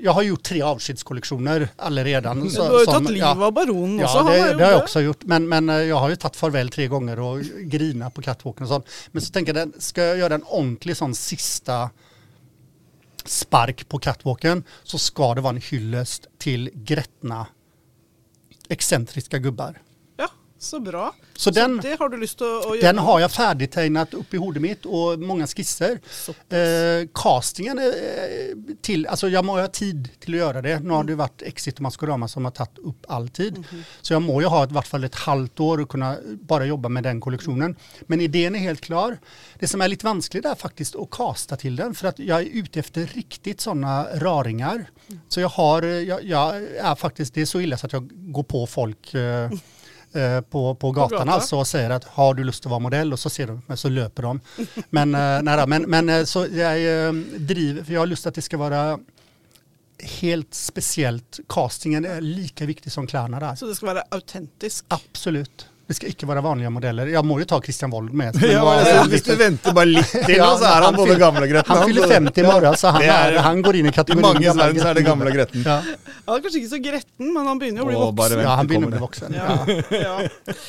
jag 0.04 0.12
har 0.14 0.22
gjort 0.24 0.44
tre 0.44 0.62
avskedskollektioner 0.62 1.68
så- 2.50 2.64
du 2.70 2.70
har 2.78 2.84
som- 2.86 2.94
tatt 2.94 3.04
ja. 3.04 3.10
livet 3.34 3.44
av 3.44 3.52
også. 4.04 4.18
Ja, 4.18 4.24
det, 4.24 4.40
har 4.40 4.48
jo 4.52 4.58
det 4.58 4.64
har 4.64 4.72
jag 4.72 4.80
det. 4.80 4.84
också 4.84 5.02
gjort. 5.02 5.24
Men, 5.24 5.50
men 5.50 5.70
eh, 5.70 5.76
jag 5.76 5.96
har 5.96 6.10
ju 6.10 6.16
tagit 6.16 6.36
farväl 6.36 6.70
tre 6.70 6.88
gånger 6.88 7.20
och 7.20 7.42
grina 7.60 8.10
på 8.10 8.22
catwalken 8.22 8.64
och 8.64 8.70
sånt. 8.70 8.86
Men 9.12 9.22
så 9.22 9.32
tänker 9.32 9.54
jag, 9.56 9.72
ska 9.80 10.04
jag 10.04 10.18
göra 10.18 10.36
en 10.36 10.44
ordentlig 10.44 10.98
sån 10.98 11.16
sista 11.16 11.90
spark 13.26 13.90
på 13.90 14.00
catwalken 14.00 14.64
så 14.84 14.98
ska 14.98 15.34
det 15.36 15.42
vara 15.42 15.56
en 15.56 15.62
hyllest 15.62 16.28
till 16.38 16.70
grättna 16.74 17.48
excentriska 18.70 19.38
gubbar. 19.38 19.82
Så 20.64 20.80
bra. 20.80 21.16
Så 21.36 21.52
den, 21.52 21.78
det 21.78 22.00
har 22.00 22.10
du 22.10 22.18
å, 22.18 22.48
å 22.48 22.76
gjøre? 22.76 22.82
den 22.82 22.98
har 22.98 23.20
jag 23.20 23.32
färdigtecknat 23.32 24.14
upp 24.14 24.34
i 24.34 24.38
hodet 24.38 24.62
mitt 24.62 24.86
och 24.86 25.20
många 25.20 25.48
skisser. 25.48 26.00
Eh, 26.50 27.08
castingen 27.14 27.80
är 27.80 27.88
eh, 27.88 28.76
till, 28.82 29.08
alltså 29.08 29.30
jag 29.30 29.46
må 29.46 29.60
ha 29.60 29.68
tid 29.68 30.10
till 30.20 30.34
att 30.34 30.40
göra 30.40 30.62
det. 30.62 30.80
Nu 30.80 30.90
har 30.90 31.04
det 31.04 31.16
varit 31.16 31.42
Exit 31.42 31.76
och 31.76 31.82
Maskorama 31.82 32.28
som 32.28 32.46
har 32.46 32.52
tagit 32.52 32.78
upp 32.78 33.06
all 33.08 33.30
tid. 33.30 33.64
Så 34.02 34.14
jag 34.14 34.22
må 34.22 34.42
ju 34.42 34.48
ha 34.48 34.64
i 34.64 34.68
vart 34.70 34.88
fall 34.88 35.04
ett 35.04 35.16
halvt 35.16 35.60
år 35.60 35.82
och 35.82 35.90
kunna 35.90 36.18
bara 36.24 36.66
jobba 36.66 36.90
med 36.90 37.04
den 37.04 37.22
kollektionen. 37.22 37.76
Men 38.08 38.22
idén 38.22 38.56
är 38.56 38.60
helt 38.60 38.82
klar. 38.82 39.18
Det 39.60 39.68
som 39.68 39.82
är 39.82 39.88
lite 39.88 40.06
vanskligt 40.06 40.46
är 40.46 40.56
faktiskt 40.56 40.96
att 40.96 41.10
kasta 41.12 41.56
till 41.56 41.76
den 41.76 41.96
för 41.96 42.08
att 42.08 42.20
jag 42.20 42.42
är 42.42 42.46
ute 42.46 42.80
efter 42.80 43.06
riktigt 43.06 43.62
sådana 43.62 44.08
raringar. 44.14 44.90
Så 45.28 45.40
jag 45.40 45.50
har, 45.50 45.82
jag, 45.82 46.24
jag 46.24 46.56
är 46.64 46.96
faktiskt, 46.96 47.34
det 47.34 47.42
är 47.42 47.46
så 47.46 47.62
illa 47.62 47.78
så 47.78 47.86
att 47.86 47.94
jag 47.94 48.10
går 48.14 48.44
på 48.44 48.68
folk 48.68 49.14
eh, 49.14 49.52
eh, 50.14 50.42
på, 50.42 50.76
på 50.76 50.92
gatan 50.92 51.10
gatan? 51.10 51.30
alltså 51.30 51.58
och 51.58 51.68
säger 51.68 51.90
att 51.90 52.04
har 52.04 52.34
du 52.34 52.44
lust 52.44 52.66
att 52.66 52.70
vara 52.70 52.80
modell 52.80 53.14
och 53.14 53.20
så 53.20 53.30
ser 53.30 53.48
de 53.48 53.78
så 53.78 53.90
löper 53.90 54.24
de. 54.24 54.40
Men, 54.90 55.16
eh, 55.16 55.68
men, 55.68 55.82
men 55.82 56.10
eh, 56.10 56.24
så 56.24 56.48
jag 56.52 57.06
eh, 57.08 57.14
driver, 57.38 57.84
för 57.84 57.94
jag 57.94 58.02
har 58.02 58.08
lust 58.08 58.28
att 58.28 58.36
det 58.36 58.42
ska 58.42 58.58
vara 58.58 59.00
helt 60.00 60.54
speciellt. 60.54 61.40
Castingen 61.50 62.06
är 62.06 62.22
lika 62.22 62.66
viktig 62.66 62.92
som 62.92 63.08
kläderna 63.08 63.40
där. 63.40 63.56
Så 63.56 63.66
det 63.66 63.76
skal 63.76 63.88
være 63.88 64.04
autentisk? 64.10 64.86
Absolut. 64.88 65.68
Det 65.94 65.98
ska 65.98 66.08
inte 66.08 66.26
vara 66.26 66.42
vanliga 66.42 66.70
modeller. 66.70 67.08
Jag 67.08 67.26
må 67.26 67.40
ju 67.40 67.46
ta 67.46 67.62
Christian 67.62 67.90
Wold 67.92 68.14
med. 68.14 68.36
Ja, 68.44 69.04
hvis 69.10 69.22
du 69.24 69.36
venter 69.36 69.74
bare 69.78 69.86
litt 69.86 70.10
til, 70.12 70.38
Ja, 70.40 70.48
så 70.58 70.66
er 70.66 70.82
han 70.82 70.84
han 70.84 70.96
fyller- 70.96 71.20
gamle 71.22 71.42
og 71.46 71.50
gretten. 71.52 71.76
Han 71.78 71.86
fyller 71.88 72.08
50 72.08 72.40
imorgon 72.42 72.78
så 72.78 72.88
han, 72.96 73.02
är- 73.02 73.38
han 73.38 73.62
går 73.62 73.76
in 73.76 73.86
i 73.86 73.90
I 73.90 73.92
kategorin 73.92 74.22
manges 74.26 74.48
gamla 74.48 74.64
verden 74.66 74.82
så 74.82 74.88
er 74.90 74.94
det 74.98 75.04
gamle 75.06 75.30
og 75.30 75.36
gretten. 75.38 75.64
Ja, 75.68 75.76
Han 76.26 76.36
er 76.38 76.42
kanskje 76.42 76.60
ikke 76.64 76.70
så 76.72 76.80
gretten, 76.88 77.34
men 77.36 77.46
han 77.48 77.60
begynner 77.62 77.82
jo 77.82 77.86
å 77.86 77.90
bli 77.92 78.00
voksen. 78.00 78.38
vent. 78.38 78.44
ja 78.48 78.56
han 78.56 78.68
nog 78.68 78.92
det. 78.92 79.00
vuxen. 79.04 79.34
Ja. 79.38 79.66
Ja. 80.08 80.16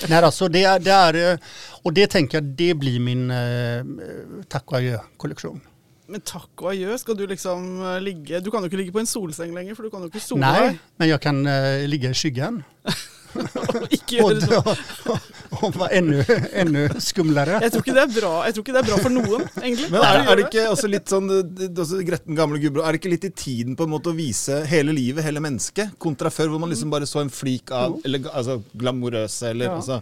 Nej, 0.09 0.19
alltså 0.23 0.49
det, 0.49 0.65
är- 0.65 0.79
det 0.79 0.91
är, 0.93 1.33
eh, 1.33 1.39
och 1.83 1.93
det 1.93 2.07
tänker 2.11 2.37
jag, 2.39 2.45
det 2.45 2.75
blir 2.75 3.01
min 3.01 3.31
eh, 3.31 4.45
tack 4.49 4.73
och 4.73 4.77
adjö-kollektion. 4.79 5.61
Men 6.07 6.21
takk 6.21 6.51
og 6.63 6.71
adjø, 6.75 6.99
skal 6.99 7.17
du 7.17 7.27
liksom 7.27 7.81
eh, 7.95 8.01
ligge 8.01 8.41
Du 8.45 8.51
kan 8.51 8.61
jo 8.61 8.67
ikke 8.69 8.77
ligge 8.77 8.93
på 8.93 9.01
en 9.01 9.07
solseng 9.09 9.55
lenger, 9.57 9.75
for 9.75 9.83
du 9.89 9.91
kan 9.91 10.01
jo 10.05 10.11
ikke 10.13 10.21
sole 10.21 10.41
Nej, 10.45 10.79
men 11.01 11.09
jag 11.09 11.21
kan 11.21 11.47
eh, 11.47 11.89
ligga 11.89 12.11
i 12.11 12.15
skyggen 12.15 12.63
Og 13.35 14.33
och, 14.53 14.67
och, 15.07 15.65
och 15.65 15.77
vara 15.77 15.89
ännu, 15.89 16.25
ännu 16.53 16.89
skumlare. 16.99 17.59
Jeg 17.63 17.73
tror 17.73 17.83
ikke 17.85 17.95
det 17.95 18.03
er 18.03 18.13
bra 18.21 18.33
Jeg 18.47 18.55
tror 18.55 18.65
ikke 18.65 18.75
det 18.77 18.83
er 18.83 18.89
bra 18.89 18.99
for 19.03 19.15
noen, 19.15 19.47
egentlig. 19.63 19.91
Men 19.91 20.01
er, 20.07 20.21
er 20.23 20.37
det 20.41 20.45
ikke 20.49 20.67
også 20.71 20.91
litt 20.91 21.11
sånn 21.13 21.31
også 21.33 22.01
gretten 22.07 22.39
gamle 22.39 22.61
gubber 22.63 22.85
Er 22.85 22.95
det 22.95 23.03
ikke 23.03 23.13
litt 23.15 23.29
i 23.29 23.33
tiden 23.45 23.77
på 23.79 23.87
en 23.89 23.95
måte 23.95 24.13
å 24.13 24.17
vise 24.17 24.61
hele 24.71 24.95
livet, 24.97 25.25
hele 25.27 25.43
mennesket, 25.45 25.97
kontra 25.99 26.31
før 26.35 26.53
hvor 26.55 26.63
man 26.63 26.73
liksom 26.75 26.93
bare 26.95 27.09
så 27.11 27.23
en 27.25 27.33
flik 27.33 27.73
av 27.75 27.99
eller, 28.05 28.29
altså, 28.33 28.61
glamorøse, 28.75 29.51
eller 29.51 29.73
Ja. 29.73 29.77
altså 29.81 30.01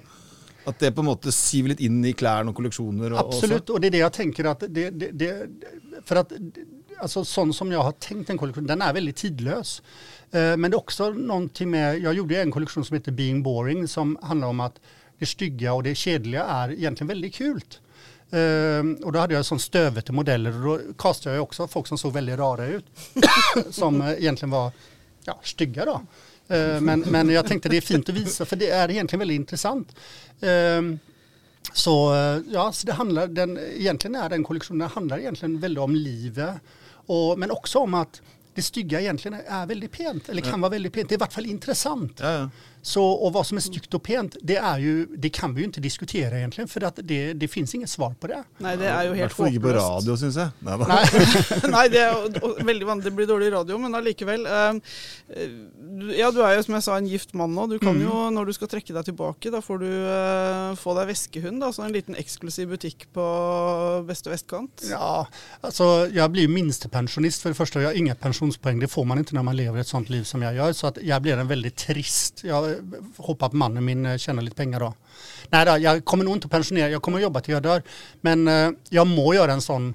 At 0.67 0.79
det 0.79 0.93
på 0.95 1.03
en 1.03 1.09
måte 1.09 1.33
siver 1.35 1.73
litt 1.73 1.81
inn 1.83 2.05
i 2.07 2.13
klærne 2.15 2.53
og 2.53 2.57
kolleksjoner? 2.59 3.13
Og, 3.13 3.19
Absolut, 3.19 3.71
och 3.71 3.81
det 3.81 3.87
är 3.89 3.91
det 3.91 3.99
jag 3.99 4.13
tänker 4.13 4.45
att 4.45 4.63
det, 4.69 4.91
det, 4.91 5.11
det 5.13 5.47
för 6.05 6.17
att 6.17 6.33
alltså 7.03 7.25
sån 7.25 7.55
som 7.55 7.73
jag 7.73 7.83
har 7.83 7.93
tänkt 7.93 8.31
en 8.31 8.39
kollektion, 8.39 8.67
den 8.67 8.83
är 8.83 8.93
väldigt 8.93 9.17
tidlös. 9.17 9.83
Eh, 10.31 10.57
men 10.57 10.71
det 10.71 10.75
är 10.75 10.79
också 10.79 11.11
någonting 11.11 11.71
med, 11.71 11.99
jag 11.99 12.15
gjorde 12.15 12.43
en 12.43 12.51
kollektion 12.51 12.85
som 12.85 12.95
heter 12.95 13.13
Being 13.13 13.43
Boring 13.43 13.89
som 13.89 14.19
handlar 14.23 14.49
om 14.49 14.61
att 14.61 14.81
det 15.19 15.27
stygga 15.27 15.73
och 15.73 15.83
det 15.83 15.95
kedliga 15.95 16.45
är 16.45 16.73
egentligen 16.73 17.09
väldigt 17.09 17.35
kul. 17.35 17.65
Eh, 18.31 19.05
och 19.05 19.13
då 19.13 19.19
hade 19.19 19.35
jag 19.35 19.45
sån 19.45 19.61
stövete 19.61 20.13
modeller 20.13 20.67
och 20.67 20.79
då 20.79 20.93
castade 20.99 21.35
jag 21.35 21.43
också 21.43 21.69
folk 21.69 21.87
som 21.87 21.99
såg 21.99 22.13
väldigt 22.13 22.39
rara 22.39 22.67
ut. 22.67 22.85
som 23.71 24.03
eh, 24.03 24.11
egentligen 24.11 24.51
var 24.51 24.73
ja, 25.25 25.41
stygga 25.43 25.85
då. 25.85 26.01
Men, 26.81 27.01
men 27.01 27.29
jag 27.29 27.47
tänkte 27.47 27.69
det 27.69 27.77
är 27.77 27.81
fint 27.81 28.09
att 28.09 28.15
visa 28.15 28.45
för 28.45 28.57
det 28.57 28.71
är 28.71 28.91
egentligen 28.91 29.19
väldigt 29.19 29.35
intressant. 29.35 29.97
Ehm, 30.41 30.99
så 31.73 32.15
ja, 32.51 32.73
så 32.73 32.87
det 32.87 32.93
handlar, 32.93 33.27
den, 33.27 33.59
egentligen 33.59 34.15
är 34.15 34.29
den 34.29 34.45
kollektionen 34.45 34.89
handlar 34.89 35.19
egentligen 35.19 35.61
väldigt 35.61 35.83
om 35.83 35.95
livet. 35.95 36.55
Och, 37.07 37.39
men 37.39 37.51
också 37.51 37.79
om 37.79 37.95
att 37.95 38.23
det 38.55 38.63
stygga 38.63 39.01
egentligen 39.01 39.41
är 39.49 39.67
väldigt 39.67 39.93
pent, 39.93 40.29
eller 40.29 40.43
kan 40.43 40.61
vara 40.61 40.71
väldigt 40.71 40.93
pent. 40.93 41.09
Det 41.09 41.13
är 41.15 41.17
i 41.17 41.21
vart 41.21 41.33
fall 41.33 41.47
intressant. 41.47 42.19
Ja, 42.21 42.31
ja. 42.33 42.51
Så, 42.85 43.05
och 43.05 43.33
vad 43.33 43.47
som 43.47 43.57
är 43.57 43.61
styggt 43.61 43.95
och 43.95 44.03
pent, 44.03 44.37
det, 44.43 44.57
är 44.57 44.79
ju, 44.79 45.07
det 45.07 45.29
kan 45.29 45.55
vi 45.55 45.61
ju 45.61 45.65
inte 45.67 45.81
diskutera 45.81 46.39
egentligen 46.39 46.69
för 46.69 46.85
att 46.85 46.99
det, 47.03 47.33
det 47.33 47.49
finns 47.49 47.75
inget 47.75 47.91
svar 47.91 48.15
på 48.21 48.27
det. 48.27 48.45
Nei, 48.59 48.77
det 48.77 48.85
I 48.85 49.09
hvert 49.09 49.17
helt 49.19 49.39
ikke 49.53 49.61
på 49.63 49.69
radio, 49.77 50.17
syns 50.17 50.35
da. 50.35 50.49
Nej. 50.59 50.79
Nei, 51.71 51.85
det 51.95 52.01
er 52.03 52.11
jo 52.17 52.49
og 52.49 52.59
veldig 52.67 52.87
vanlig. 52.89 53.05
Det 53.05 53.13
blir 53.21 53.27
dårlig 53.31 53.53
radio, 53.55 53.79
men 53.79 53.95
allikevel. 53.95 54.47
eh, 54.47 54.73
du- 55.99 56.11
ja, 56.19 56.31
du 56.35 56.41
er 56.43 56.57
jo 56.57 56.63
som 56.67 56.75
jeg 56.75 56.83
sa 56.83 56.97
en 56.99 57.07
gift 57.07 57.35
mann 57.39 57.55
nå. 57.55 57.67
Du 57.71 57.79
kan 57.79 57.95
Mm. 57.95 58.03
jo, 58.03 58.31
når 58.35 58.47
du 58.47 58.53
skal 58.53 58.69
trekke 58.69 58.93
deg 58.95 59.05
tilbake, 59.05 59.51
da 59.55 59.61
får 59.63 59.79
du 59.79 59.87
eh, 59.87 60.75
få 60.83 60.95
deg 60.99 61.07
veskehund. 61.15 61.61
da, 61.61 61.67
Altså 61.71 61.83
en 61.87 61.93
liten 61.93 62.17
eksklusiv 62.19 62.69
butikk 62.69 63.07
på 63.15 64.05
beste 64.07 64.31
vestkant. 64.31 64.83
Ja, 64.91 65.27
alltså 65.61 66.09
jag 66.13 66.31
blir 66.31 66.43
ju 66.43 66.49
minstepensionist 66.49 67.43
för 67.43 67.49
det 67.51 67.55
första. 67.55 67.81
Jag 67.81 67.89
har 67.89 67.95
inga 67.95 68.15
pensionspoäng. 68.43 68.79
Det 68.81 68.89
får 68.89 69.05
man 69.05 69.19
inte 69.19 69.35
när 69.35 69.43
man 69.43 69.57
lever 69.57 69.81
ett 69.81 69.87
sånt 69.87 70.09
liv 70.09 70.25
som 70.25 70.43
jag 70.43 70.55
gör. 70.55 70.73
Så 70.73 70.87
att 70.87 70.99
jag 71.03 71.23
blir 71.23 71.37
en 71.39 71.49
väldigt 71.49 71.77
trist. 71.77 72.41
Jag 72.45 72.75
hoppas 73.17 73.47
att 73.47 73.53
mannen 73.53 73.85
min 73.85 74.07
eh, 74.07 74.17
tjänar 74.17 74.43
lite 74.43 74.57
pengar 74.57 74.81
då. 74.81 74.95
Nej 75.51 75.67
då, 75.67 75.79
jag 75.79 76.05
kommer 76.05 76.25
nog 76.25 76.37
inte 76.37 76.45
att 76.45 76.51
pensionera. 76.51 76.89
Jag 76.91 77.03
kommer 77.03 77.21
jobba 77.21 77.41
till 77.41 77.55
jag 77.55 77.63
dör. 77.63 77.83
Men 78.21 78.49
eh, 78.49 78.71
jag 78.91 79.07
må 79.07 79.35
göra 79.35 79.53
en 79.53 79.61
sån 79.61 79.95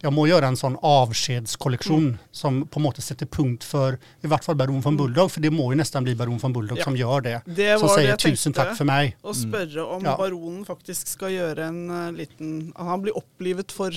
jag 0.00 0.12
må 0.12 0.26
göra 0.26 0.46
en 0.46 0.56
sån 0.56 0.76
avskedskollektion 0.82 2.18
som 2.30 2.66
på 2.68 2.80
något 2.80 2.96
sätt 2.96 3.04
sätter 3.04 3.26
punkt 3.26 3.64
för 3.64 3.98
i 4.20 4.26
vart 4.26 4.44
fall 4.44 4.54
Baron 4.56 4.80
von 4.80 4.96
Bulldog. 4.96 5.30
För 5.30 5.40
det 5.40 5.50
må 5.50 5.72
ju 5.72 5.76
nästan 5.76 6.04
bli 6.04 6.14
Baron 6.14 6.38
von 6.38 6.52
Bulldog 6.52 6.78
Ja. 6.78 6.84
som 6.84 6.96
gör 6.96 7.20
det. 7.20 7.40
Det 7.46 7.78
Som 7.78 7.88
det 7.88 7.94
säger 7.94 8.08
jeg 8.08 8.18
tusen 8.18 8.52
tack 8.52 8.76
för 8.76 8.84
mig. 8.84 9.16
Og 9.22 9.36
spørre 9.36 9.82
om 9.84 10.04
Ja. 10.04 10.16
baronen 10.16 10.64
faktisk 10.64 11.08
skal 11.08 11.30
gjøre 11.32 11.64
en 11.66 11.90
eh, 11.90 12.12
liten 12.12 12.72
Han 12.76 13.02
blir 13.02 13.16
opplivet 13.16 13.72
for 13.72 13.94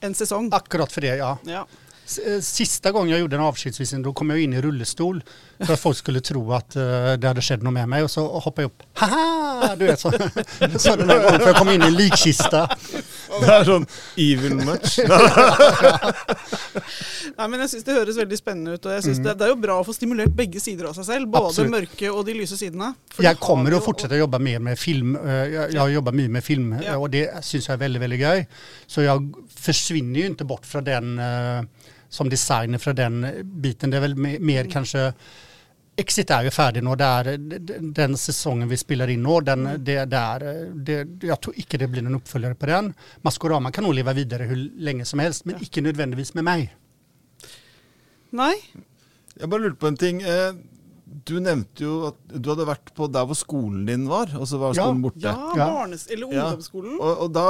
en 0.00 0.14
sesong. 0.14 0.50
Akkurat 0.52 0.92
för 0.92 1.00
det, 1.00 1.16
ja. 1.16 1.38
Ja. 1.44 1.66
Eh, 2.26 2.40
Sista 2.40 2.92
gången 2.92 3.10
jag 3.10 3.20
gjorde 3.20 3.36
en 3.36 3.42
avskedsvisning 3.42 4.02
då 4.02 4.12
kom 4.12 4.30
jag 4.30 4.40
in 4.40 4.52
i 4.52 4.60
rullestol 4.62 5.22
för 5.58 5.72
att 5.74 5.80
folk 5.80 5.96
skulle 5.96 6.20
tro 6.20 6.52
att 6.52 6.76
eh, 6.76 6.82
det 7.18 7.24
hade 7.28 7.42
skett 7.42 7.62
något 7.62 7.72
med 7.72 7.88
mig 7.88 8.02
och 8.02 8.10
så 8.10 8.38
hoppade 8.38 8.62
jag 8.62 8.68
upp. 8.68 8.82
Haha! 8.94 9.76
Du 9.76 9.86
vet 9.86 10.00
så. 10.00 10.10
så 10.78 10.96
den 10.96 11.10
här 11.10 11.22
gången 11.24 11.40
för 11.40 11.46
jag 11.46 11.56
kom 11.56 11.68
in 11.68 11.82
i 11.82 11.86
en 11.86 11.94
likkista. 11.94 12.68
Det 13.40 13.48
er 13.50 13.64
sånn 13.66 13.86
evil 14.20 14.54
much. 14.60 14.98
Nei, 17.34 17.46
men 17.50 17.62
jeg 17.64 17.70
syns 17.72 17.86
det 17.86 17.96
høres 17.96 18.18
veldig 18.20 18.38
spennende 18.38 18.76
ut. 18.76 18.86
Og 18.86 18.92
jeg 18.94 19.04
synes 19.08 19.20
det, 19.24 19.34
det 19.40 19.46
er 19.46 19.52
jo 19.54 19.58
bra 19.64 19.78
å 19.80 19.86
få 19.86 19.94
stimulert 19.96 20.34
begge 20.36 20.60
sider 20.62 20.86
av 20.90 20.94
seg 20.98 21.06
selv. 21.08 21.30
Både 21.32 21.50
Absolutt. 21.50 21.72
mørke 21.74 22.10
og 22.12 22.20
de 22.28 22.36
lyse 22.38 22.58
sidene. 22.60 22.92
For 23.14 23.24
Jag 23.24 23.30
har 23.34 23.40
kommer 23.42 23.72
att 23.72 23.84
fortsätta 23.84 24.16
jobba 24.16 24.38
mer 24.38 24.58
med 24.58 24.78
film. 24.78 25.16
Eh, 25.16 25.32
Jag, 25.54 25.72
jag 25.72 25.90
jobbar 25.92 26.12
mycket 26.12 26.30
med 26.30 26.44
film 26.44 26.76
Ja. 26.86 26.96
och 26.96 27.10
det 27.10 27.44
syns 27.44 27.68
jag 27.68 27.74
är 27.74 27.78
väldigt, 27.78 28.02
väldigt 28.02 28.20
göj. 28.20 28.46
Så 28.86 29.02
jag 29.02 29.34
försvinner 29.56 30.20
ju 30.20 30.26
inte 30.26 30.44
bort 30.44 30.66
från 30.66 30.84
den 30.84 31.18
eh, 31.18 31.62
som 32.14 32.28
designer 32.30 32.78
från 32.78 32.94
den 32.94 33.26
biten. 33.44 33.90
Det 33.90 33.96
är 33.96 34.00
väl 34.00 34.14
me- 34.14 34.40
mer 34.40 34.64
kanske 34.70 35.12
Exit 35.96 36.30
är 36.30 36.42
ju 36.44 36.50
färdig 36.50 36.82
nu 36.84 36.94
där 36.96 37.38
den, 37.94 38.16
säsongen 38.16 38.68
vi 38.68 38.76
spelar 38.76 39.08
in 39.08 39.22
nu, 39.22 39.40
den, 39.40 39.64
det, 39.84 40.04
där, 40.04 40.40
det, 40.74 41.26
jag 41.26 41.40
tror 41.40 41.54
inte 41.56 41.78
det 41.78 41.86
blir 41.88 42.02
någon 42.02 42.14
uppföljare 42.14 42.54
på 42.54 42.66
den. 42.66 42.94
Maskorama 43.22 43.70
kan 43.72 43.84
nog 43.84 43.94
leva 43.94 44.12
vidare 44.12 44.42
hur 44.44 44.70
länge 44.78 45.04
som 45.04 45.18
helst 45.18 45.44
men 45.44 45.62
icke 45.62 45.80
nödvändigtvis 45.80 46.34
med 46.34 46.44
mig. 46.44 46.74
Nei. 48.34 48.54
Jeg 49.40 49.48
bare 49.50 49.62
lurte 49.62 49.80
på 49.80 49.86
en 49.92 49.96
ting. 49.96 50.22
Eh, 50.22 50.54
Du 51.24 51.36
nevnte 51.40 51.84
jo 51.84 51.92
at 52.08 52.16
du 52.42 52.48
hadde 52.50 52.64
vært 52.66 52.90
på 52.96 53.06
der 53.12 53.26
hvor 53.28 53.36
skolen 53.38 53.84
din 53.86 54.08
var, 54.10 54.32
og 54.40 54.48
så 54.50 54.58
var 54.58 54.74
Ja. 54.74 54.82
skolen 54.82 55.02
borte. 55.04 55.20
Ja, 55.22 55.52
Ja. 55.56 55.66
barnes... 55.70 56.06
Eller 56.10 56.32
Ja. 56.34 56.42
ungdomsskolen. 56.48 56.96
Og, 57.00 57.18
og 57.22 57.30
da 57.32 57.44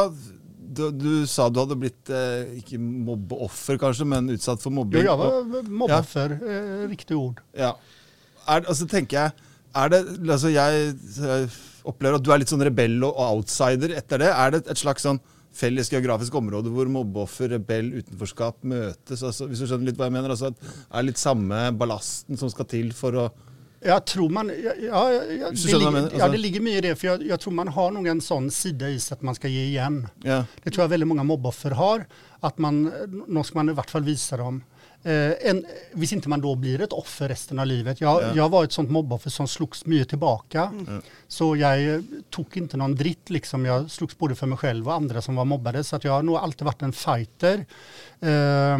du, 0.72 0.84
du 0.92 1.26
sa 1.30 1.48
du 1.52 1.60
hadde 1.60 1.76
blitt 1.78 2.10
eh, 2.10 2.54
ikke 2.60 2.78
mobbeoffer, 2.80 3.76
kanskje, 3.82 4.06
men 4.08 4.30
utsatt 4.34 4.64
Jo, 4.64 4.70
mobbing. 4.70 5.04
jag 5.04 5.20
Og- 5.20 5.50
var 5.52 5.68
mobboffer, 5.82 6.38
eh, 6.40 6.86
riktigt 6.90 7.16
ord. 7.18 7.40
Ja. 7.56 7.74
Er, 8.48 8.60
altså 8.64 8.86
tenker 8.88 9.18
jeg 9.18 9.32
er 9.74 9.88
det, 9.90 10.00
altså 10.30 10.50
jeg, 10.54 10.94
jeg 11.18 11.48
opplever 11.84 12.16
at 12.20 12.22
du 12.22 12.30
er 12.32 12.38
litt 12.38 12.48
sånn 12.52 12.62
rebell 12.62 13.02
og 13.04 13.16
outsider 13.18 13.90
etter 13.98 14.18
det. 14.22 14.28
Er 14.30 14.50
det 14.54 14.60
et 14.70 14.78
slags 14.78 15.02
sånn 15.02 15.18
felles 15.54 15.88
geografisk 15.90 16.34
område 16.38 16.70
hvor 16.70 16.86
mobbeoffer, 16.90 17.48
rebell, 17.56 17.92
utenforskap 18.00 18.62
møtes? 18.62 19.22
Altså, 19.22 19.48
hvis 19.50 19.58
du 19.62 19.66
skjønner 19.66 19.90
litt 19.90 19.98
hva 19.98 20.06
jeg 20.08 20.14
mener? 20.14 20.30
Altså, 20.30 20.52
at 20.52 20.62
er 20.90 21.02
det 21.02 21.08
litt 21.10 21.18
samme 21.22 21.64
ballasten 21.78 22.38
som 22.38 22.50
skal 22.52 22.64
til 22.70 22.92
for 22.94 23.18
å 23.18 23.26
Jag 23.84 24.04
tror 24.04 24.28
man, 24.28 24.52
ja, 24.64 24.72
ja, 24.80 25.12
ja, 25.12 25.50
det, 25.50 25.64
ligger, 25.66 25.90
mener, 25.90 26.08
ja, 26.08 26.14
altså. 26.14 26.28
det 26.28 26.38
ligger 26.38 26.60
mycket 26.60 26.84
i 26.84 26.88
det, 26.88 26.96
för 26.96 27.06
jag, 27.06 27.22
jag 27.22 27.40
tror 27.40 27.52
man 27.52 27.68
har 27.68 27.90
nog 27.90 28.06
en 28.06 28.20
sån 28.20 28.50
sida 28.50 28.88
i 28.88 29.00
sig 29.00 29.14
att 29.14 29.22
man 29.22 29.34
ska 29.34 29.48
ge 29.48 29.64
igen. 29.64 30.08
Ja. 30.22 30.44
Det 30.62 30.70
tror 30.70 30.82
jag 30.82 30.88
väldigt 30.88 31.06
många 31.08 31.22
mobboffer 31.22 31.70
har, 31.70 32.06
att 32.40 32.58
man, 32.58 32.92
något 33.26 33.46
ska 33.46 33.58
man 33.58 33.68
i 33.68 33.72
vart 33.72 33.90
fall 33.90 34.02
visa 34.04 34.36
dem. 34.36 34.62
Eh, 35.02 35.50
en, 35.50 35.66
hvis 35.92 36.12
inte 36.12 36.28
man 36.28 36.40
då 36.40 36.54
blir 36.54 36.80
ett 36.80 36.92
offer 36.92 37.28
resten 37.28 37.58
av 37.58 37.66
livet. 37.66 38.00
Jag, 38.00 38.22
Ja. 38.22 38.32
jag 38.34 38.48
var 38.48 38.64
ett 38.64 38.72
sånt 38.72 38.90
mobboffer 38.90 39.30
som 39.30 39.48
slogs 39.48 39.86
mycket 39.86 40.08
tillbaka. 40.08 40.72
Så 41.28 41.56
jag 41.56 41.94
eh, 41.94 42.00
tog 42.30 42.56
inte 42.56 42.76
någon 42.76 42.94
dritt 42.94 43.30
liksom. 43.30 43.64
Jag 43.64 43.90
slogs 43.90 44.18
både 44.18 44.34
för 44.34 44.46
mig 44.46 44.58
själv 44.58 44.88
och 44.88 44.94
andra 44.94 45.22
som 45.22 45.36
var 45.36 45.44
mobbade. 45.44 45.84
Så 45.84 45.96
att 45.96 46.04
jag 46.04 46.12
har 46.12 46.22
nog 46.22 46.36
alltid 46.36 46.64
varit 46.64 46.82
en 46.82 46.92
fighter. 46.92 47.66
Eh, 48.20 48.78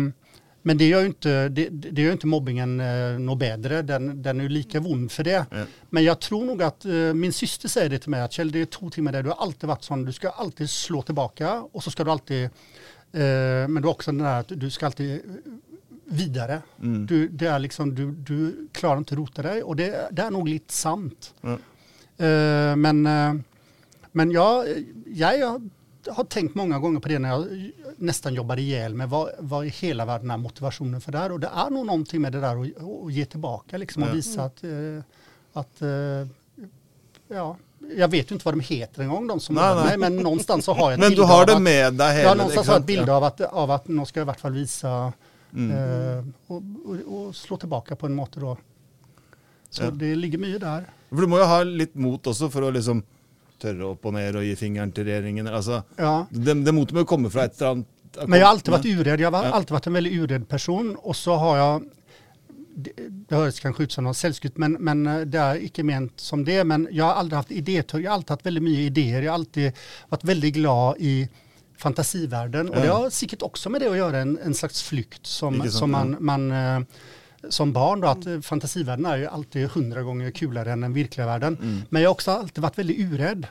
men 0.67 0.79
det 0.79 0.89
gör 0.89 1.01
ju 1.01 1.07
inte, 1.07 1.49
det, 1.49 1.69
det 1.69 2.03
gör 2.03 2.13
inte 2.13 2.27
mobbingen 2.27 2.81
eh, 2.81 3.19
något 3.19 3.39
bättre. 3.39 3.83
Den, 3.83 4.23
den 4.23 4.41
är 4.41 4.43
ju 4.43 4.49
lika 4.49 4.81
vond 4.81 5.13
för 5.13 5.25
det. 5.25 5.47
Ja. 5.51 5.65
Men 5.91 6.05
jag 6.05 6.21
tror 6.21 6.45
nog 6.45 6.63
att 6.63 6.85
eh, 6.85 6.93
min 6.93 7.33
syster 7.33 7.69
säger 7.69 7.91
det 7.91 7.99
till 7.99 8.11
mig 8.11 8.21
att 8.21 8.33
Kjell, 8.33 8.53
det 8.53 8.61
är 8.61 8.67
två 8.67 8.91
timmar 8.91 9.13
där. 9.13 9.23
Du 9.23 9.29
har 9.29 9.37
alltid 9.37 9.69
varit 9.69 9.83
sån. 9.83 10.05
Du 10.05 10.13
ska 10.13 10.29
alltid 10.29 10.71
slå 10.71 11.03
tillbaka 11.03 11.63
och 11.73 11.85
så 11.85 11.91
ska 11.91 12.05
du 12.05 12.11
alltid, 12.11 12.45
eh, 12.45 12.51
men 13.69 13.75
du 13.75 13.83
har 13.83 13.91
också 13.91 14.11
den 14.13 14.19
där 14.19 14.41
att 14.41 14.49
du 14.49 14.71
ska 14.71 14.87
alltid 14.87 15.13
eh, 15.15 15.21
vidare. 16.05 16.63
Mm. 16.83 17.07
Du, 17.07 17.29
det 17.29 17.47
är 17.47 17.59
liksom, 17.59 17.95
du, 17.95 18.11
du 18.11 18.69
klarar 18.73 18.99
inte 18.99 19.15
att 19.15 19.19
rota 19.19 19.43
dig 19.43 19.63
och 19.63 19.77
det, 19.77 20.09
det 20.11 20.23
är 20.23 20.31
nog 20.31 20.49
lite 20.49 20.73
sant. 20.73 21.35
Ja. 21.41 21.53
Eh, 22.27 22.77
men 22.77 23.07
eh, 23.07 23.35
men 24.17 24.31
jag, 24.31 24.67
jag 25.07 25.51
har, 25.51 25.69
har 26.09 26.25
tänkt 26.25 26.55
många 26.55 26.79
gånger 26.79 27.01
på 27.01 27.09
det 27.09 27.19
när 27.19 27.29
jag 27.29 27.71
nästan 27.97 28.35
jobbade 28.35 28.63
ihjäl 28.63 28.95
med 28.95 29.09
vad, 29.11 29.31
vad 29.39 29.67
i 29.67 29.69
hela 29.69 30.05
världen 30.05 30.31
är 30.31 30.37
motivationen 30.37 31.01
för 31.01 31.13
det 31.13 31.19
här 31.19 31.33
och 31.33 31.41
det 31.41 31.51
är 31.55 31.71
nog 31.71 31.87
någonting 31.87 32.21
med 32.21 32.33
det 32.33 32.41
där 32.41 32.63
att, 32.63 33.05
att 33.07 33.13
ge 33.13 33.25
tillbaka 33.25 33.79
liksom 33.79 34.03
och 34.03 34.15
visa 34.15 34.43
att, 34.45 34.65
eh, 34.65 34.71
att 35.53 35.83
eh, 35.83 36.27
ja, 37.29 37.57
jag 37.97 38.09
vet 38.09 38.31
ju 38.31 38.35
inte 38.35 38.45
vad 38.45 38.55
de 38.55 38.61
heter 38.61 39.03
en 39.03 39.09
gång 39.09 39.27
de 39.27 39.41
som 39.41 39.55
Nej, 39.55 39.69
jobbar 39.69 39.85
nej. 39.85 39.99
mig, 39.99 40.11
men 40.11 40.23
någonstans 40.23 40.65
så 40.65 40.73
har 40.73 40.91
jag 40.91 40.93
ett 40.93 41.01
Men 41.09 41.15
du 41.15 41.23
har 41.23 41.47
det 41.47 41.57
att- 41.57 41.63
med 41.63 41.95
deg 41.95 42.07
hele 42.09 42.23
Ja, 42.23 42.31
det, 42.31 42.35
någonstans 42.39 42.67
ikke 42.67 42.71
har 42.71 42.75
jag 42.75 42.81
ett 42.81 42.87
bild 42.87 43.09
av 43.11 43.25
att, 43.25 43.41
av 43.41 43.71
att 43.71 43.89
nu 43.89 44.05
ska 44.07 44.21
jag 44.21 44.25
i 44.25 44.27
vart 44.27 44.41
fall 44.41 44.53
visa 44.53 45.13
Mm. 45.57 45.71
eh, 46.19 46.25
och, 46.47 46.63
och, 46.87 46.97
och 47.27 47.37
slå 47.37 47.57
tillbaka 47.57 47.97
på 47.97 48.07
en 48.07 48.15
måte 48.15 48.41
då. 48.41 48.57
Så 49.71 49.83
Ja. 49.83 49.91
det 49.91 50.15
ligger 50.15 50.39
mycket 50.39 50.61
där. 50.61 50.85
For 51.11 51.17
du 51.17 51.27
må 51.27 51.39
jo 51.39 51.45
ha 51.45 51.63
litt 51.63 51.95
mot 51.95 52.27
også 52.27 52.49
for 52.51 52.65
å 52.67 52.71
liksom 52.75 53.03
opp 53.85 54.07
og 54.07 54.13
ned 54.15 54.37
og 54.37 54.43
gi 54.45 54.55
fingeren 54.57 54.93
til 54.93 55.05
regjeringen. 55.05 55.47
Altså, 55.49 55.83
Ja. 55.99 56.27
det, 56.31 56.55
det 56.65 56.75
motet 56.75 56.95
må 56.95 57.01
jo 57.01 57.05
komme 57.07 57.31
fra 57.31 57.45
et 57.45 57.57
eller 57.61 57.71
annet 57.71 58.29
Men 58.29 58.39
jag 58.39 58.47
har 58.47 58.53
alltid 58.53 58.73
varit 58.73 58.87
uredd. 58.87 59.21
Jag 59.21 59.31
har 59.31 59.45
alltid 59.45 59.71
varit 59.71 59.87
en 59.87 59.93
väldigt 59.93 60.13
uredd 60.13 60.49
person. 60.49 60.97
Och 60.97 61.17
så 61.17 61.35
har 61.35 61.57
jag, 61.59 61.83
det, 62.77 62.91
det 63.29 63.35
hörs 63.35 63.61
kanske 63.61 63.83
ut 63.83 63.93
som 63.93 64.05
något 64.05 64.17
sällsynt, 64.17 64.57
men, 64.57 64.73
men 64.73 65.07
eh, 65.07 65.21
det 65.21 65.39
är 65.39 65.57
icke 65.65 65.83
ment 65.83 66.21
som 66.21 66.45
det. 66.45 66.65
Men 66.65 66.89
jag 66.91 67.05
har 67.05 67.13
aldrig 67.13 67.37
haft 67.37 67.51
idétörg. 67.51 68.03
Jag 68.03 68.11
har 68.11 68.15
alltid 68.15 68.31
haft 68.31 68.47
väldigt 68.47 68.63
mycket 68.65 68.81
idéer. 68.99 69.23
Jag 69.23 69.31
har 69.33 69.35
alltid 69.35 69.73
varit 70.09 70.25
väldigt 70.25 70.55
glad 70.55 70.97
i 70.99 71.29
fantasivärlden. 71.79 72.69
Och 72.71 72.77
Ja. 72.77 72.81
det 72.83 72.89
har 72.89 73.11
säkert 73.11 73.43
också 73.43 73.71
med 73.71 73.81
det 73.81 73.91
att 73.91 73.97
göra, 73.97 74.19
en, 74.19 74.39
en 74.45 74.55
slags 74.55 74.83
flykt 74.83 75.27
som, 75.27 75.71
som 75.71 75.91
man, 75.91 76.17
man 76.21 76.51
eh, 76.53 76.81
som 77.49 77.73
barn 77.73 78.01
då, 78.01 78.09
att 78.09 78.27
eh, 78.27 78.41
fantasivärlden 78.41 79.07
är 79.07 79.17
ju 79.17 79.27
alltid 79.27 79.69
hundra 79.69 80.03
gånger 80.03 80.31
kulare 80.31 80.73
än 80.73 80.81
den 80.81 80.95
verkliga 80.95 81.27
världen. 81.27 81.57
Mm. 81.63 81.83
Men 81.89 82.03
jag 82.03 82.09
har 82.09 82.13
också 82.15 82.31
alltid 82.31 82.63
varit 82.63 82.79
väldigt 82.79 82.99
uredd 82.99 83.47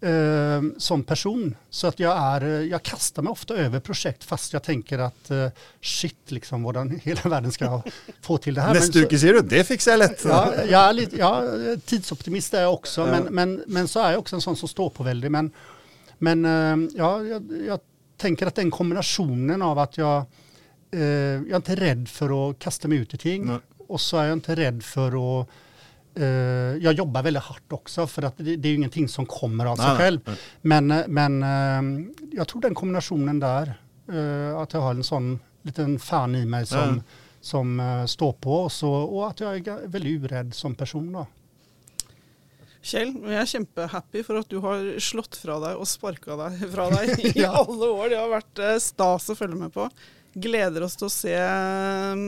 eh, 0.00 0.62
som 0.78 1.02
person. 1.04 1.56
Så 1.70 1.86
att 1.86 1.98
jag, 2.00 2.18
är, 2.18 2.44
eh, 2.44 2.50
jag 2.50 2.82
kastar 2.82 3.22
mig 3.22 3.30
ofta 3.30 3.54
över 3.54 3.80
projekt 3.80 4.24
fast 4.24 4.52
jag 4.52 4.62
tänker 4.62 4.98
att 4.98 5.30
eh, 5.30 5.48
shit, 5.82 6.30
liksom, 6.30 6.62
hvordan 6.64 7.00
hela 7.02 7.20
världen 7.24 7.52
ska 7.52 7.82
få 8.20 8.38
till 8.38 8.54
det 8.54 8.60
här. 8.60 8.74
Men 8.74 9.02
uke 9.04 9.18
sier 9.18 9.32
du 9.32 9.40
'det 9.40 9.64
fikser 9.64 9.90
jeg 9.90 10.00
lett'. 10.00 10.28
Ja, 10.28 10.54
jag 10.70 10.88
är 10.88 10.92
lite, 10.92 11.16
ja, 11.16 11.42
tidsoptimist 11.86 12.54
är 12.54 12.62
jag 12.62 12.74
också, 12.74 13.00
Ja. 13.00 13.06
men, 13.06 13.22
men, 13.34 13.64
men 13.66 13.88
så 13.88 14.00
är 14.00 14.10
jag 14.10 14.18
också 14.18 14.36
en 14.36 14.42
sån 14.42 14.56
som 14.56 14.68
står 14.68 14.90
på 14.90 15.02
väldigt. 15.02 15.30
Men, 15.32 15.50
men 16.18 16.44
eh, 16.44 16.88
ja, 16.96 17.22
jag, 17.24 17.42
jag 17.66 17.80
tänker 18.16 18.46
att 18.46 18.54
den 18.54 18.70
kombinationen 18.70 19.62
av 19.62 19.78
att 19.78 19.98
jag, 19.98 20.24
eh, 20.90 21.00
jag 21.00 21.50
är 21.50 21.56
inte 21.56 21.74
rädd 21.76 22.08
för 22.08 22.50
att 22.50 22.58
kasta 22.58 22.88
mig 22.88 22.98
ut 22.98 23.14
i 23.14 23.18
ting 23.18 23.46
Nej. 23.46 23.58
och 23.88 24.00
så 24.00 24.16
är 24.16 24.24
jag 24.24 24.32
inte 24.36 24.54
rädd 24.56 24.82
för 24.82 25.40
att 25.40 25.48
eh, 26.14 26.24
jag 26.84 26.92
jobbar 26.92 27.22
väldigt 27.22 27.42
hårt 27.42 27.72
också 27.72 28.06
för 28.06 28.22
att 28.22 28.36
det, 28.36 28.56
det 28.56 28.68
är 28.68 28.70
ju 28.70 28.76
ingenting 28.76 29.08
som 29.08 29.26
kommer 29.26 29.66
av 29.66 29.76
sig 29.76 29.84
Nej, 29.86 29.94
nej, 29.94 29.98
själv. 30.04 30.20
nej. 30.26 30.36
Men, 30.62 30.86
men 31.08 31.42
eh, 31.42 32.06
jag 32.32 32.48
tror 32.48 32.60
den 32.60 32.74
kombinationen 32.74 33.40
där, 33.40 33.74
eh, 34.12 34.58
att 34.58 34.72
jag 34.72 34.80
har 34.80 34.90
en 34.94 35.04
sån 35.04 35.38
liten 35.62 35.98
fan 35.98 36.34
i 36.34 36.44
mig 36.46 36.66
som, 36.66 36.78
Ja. 36.96 37.02
som 37.40 37.80
eh, 37.80 38.04
står 38.06 38.32
på 38.32 38.54
och, 38.54 38.72
så, 38.72 38.92
och 38.92 39.28
att 39.28 39.40
jag 39.40 39.68
är 39.68 39.86
väldigt 39.88 40.22
uredd 40.24 40.54
som 40.54 40.74
person. 40.74 41.12
Då. 41.12 41.26
Kjell, 42.88 43.10
jeg 43.26 43.34
er 43.42 43.48
kjempehappy 43.50 44.20
for 44.24 44.38
at 44.38 44.48
du 44.48 44.60
har 44.62 44.84
slått 45.02 45.34
fra 45.36 45.56
deg 45.60 45.80
og 45.82 45.88
sparka 45.90 46.36
deg 46.38 46.60
fra 46.72 46.86
deg 46.94 47.10
i 47.26 47.32
Ja. 47.42 47.50
alle 47.66 47.88
år. 47.90 48.12
Det 48.12 48.20
har 48.22 48.36
eh, 48.70 48.78
stas 48.80 49.26
å 49.28 49.36
følge 49.36 49.58
med 49.58 49.72
på. 49.74 49.88
Gleder 50.34 50.84
oss 50.86 50.96
til 50.98 51.08
å 51.08 51.12
se 51.12 51.34
eh, 51.34 52.24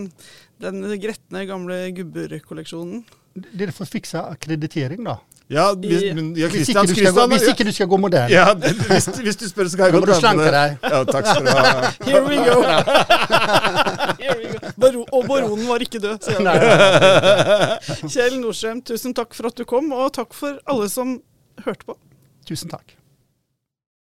den 0.61 0.85
gretne 1.03 1.45
gamle 1.49 1.83
gubber-kolleksjonen. 1.97 3.03
Dere 3.35 3.73
får 3.75 3.91
fikse 3.91 4.23
akkreditering, 4.35 5.05
da. 5.07 5.19
Ja, 5.51 5.73
hvis, 5.75 6.05
men, 6.15 6.29
ja 6.39 6.47
Hvis 6.47 6.69
Christian, 6.69 6.87
ikke 6.87 6.95
du 6.95 7.01
skal 7.01 7.15
gå, 7.17 7.23
hvis 7.33 7.47
ikke 7.51 7.65
du 7.67 7.73
skal 7.75 7.89
gå 7.91 7.97
modell. 7.99 8.31
ja, 8.31 8.45
hvis, 8.55 9.09
hvis 9.19 9.39
du 9.41 9.49
spør, 9.51 9.67
så 9.71 9.81
kan 9.81 9.89
jeg 9.89 9.97
godt 9.97 10.13
være 10.13 10.35
med 10.39 10.53
det. 10.55 10.93
Ja, 10.93 11.01
takk 11.09 11.27
skal 11.27 11.43
du 11.43 11.51
ha. 11.51 11.91
Here 12.07 12.23
we 12.23 12.39
go! 12.39 12.61
Here 14.23 14.37
we 14.39 14.53
go. 14.53 14.71
Baro 14.79 15.03
og 15.11 15.27
baronen 15.27 15.67
var 15.67 15.83
ikke 15.83 15.99
død, 16.03 16.23
sier 16.23 16.39
han. 16.47 18.07
Kjell 18.07 18.39
Nordstrøm, 18.39 18.85
tusen 18.87 19.17
takk 19.19 19.35
for 19.35 19.51
at 19.51 19.59
du 19.59 19.67
kom, 19.67 19.91
og 19.91 20.13
takk 20.21 20.39
for 20.39 20.63
alle 20.71 20.87
som 20.93 21.19
hørte 21.67 21.89
på. 21.91 21.99
Tusen 22.47 22.71
takk. 22.71 23.00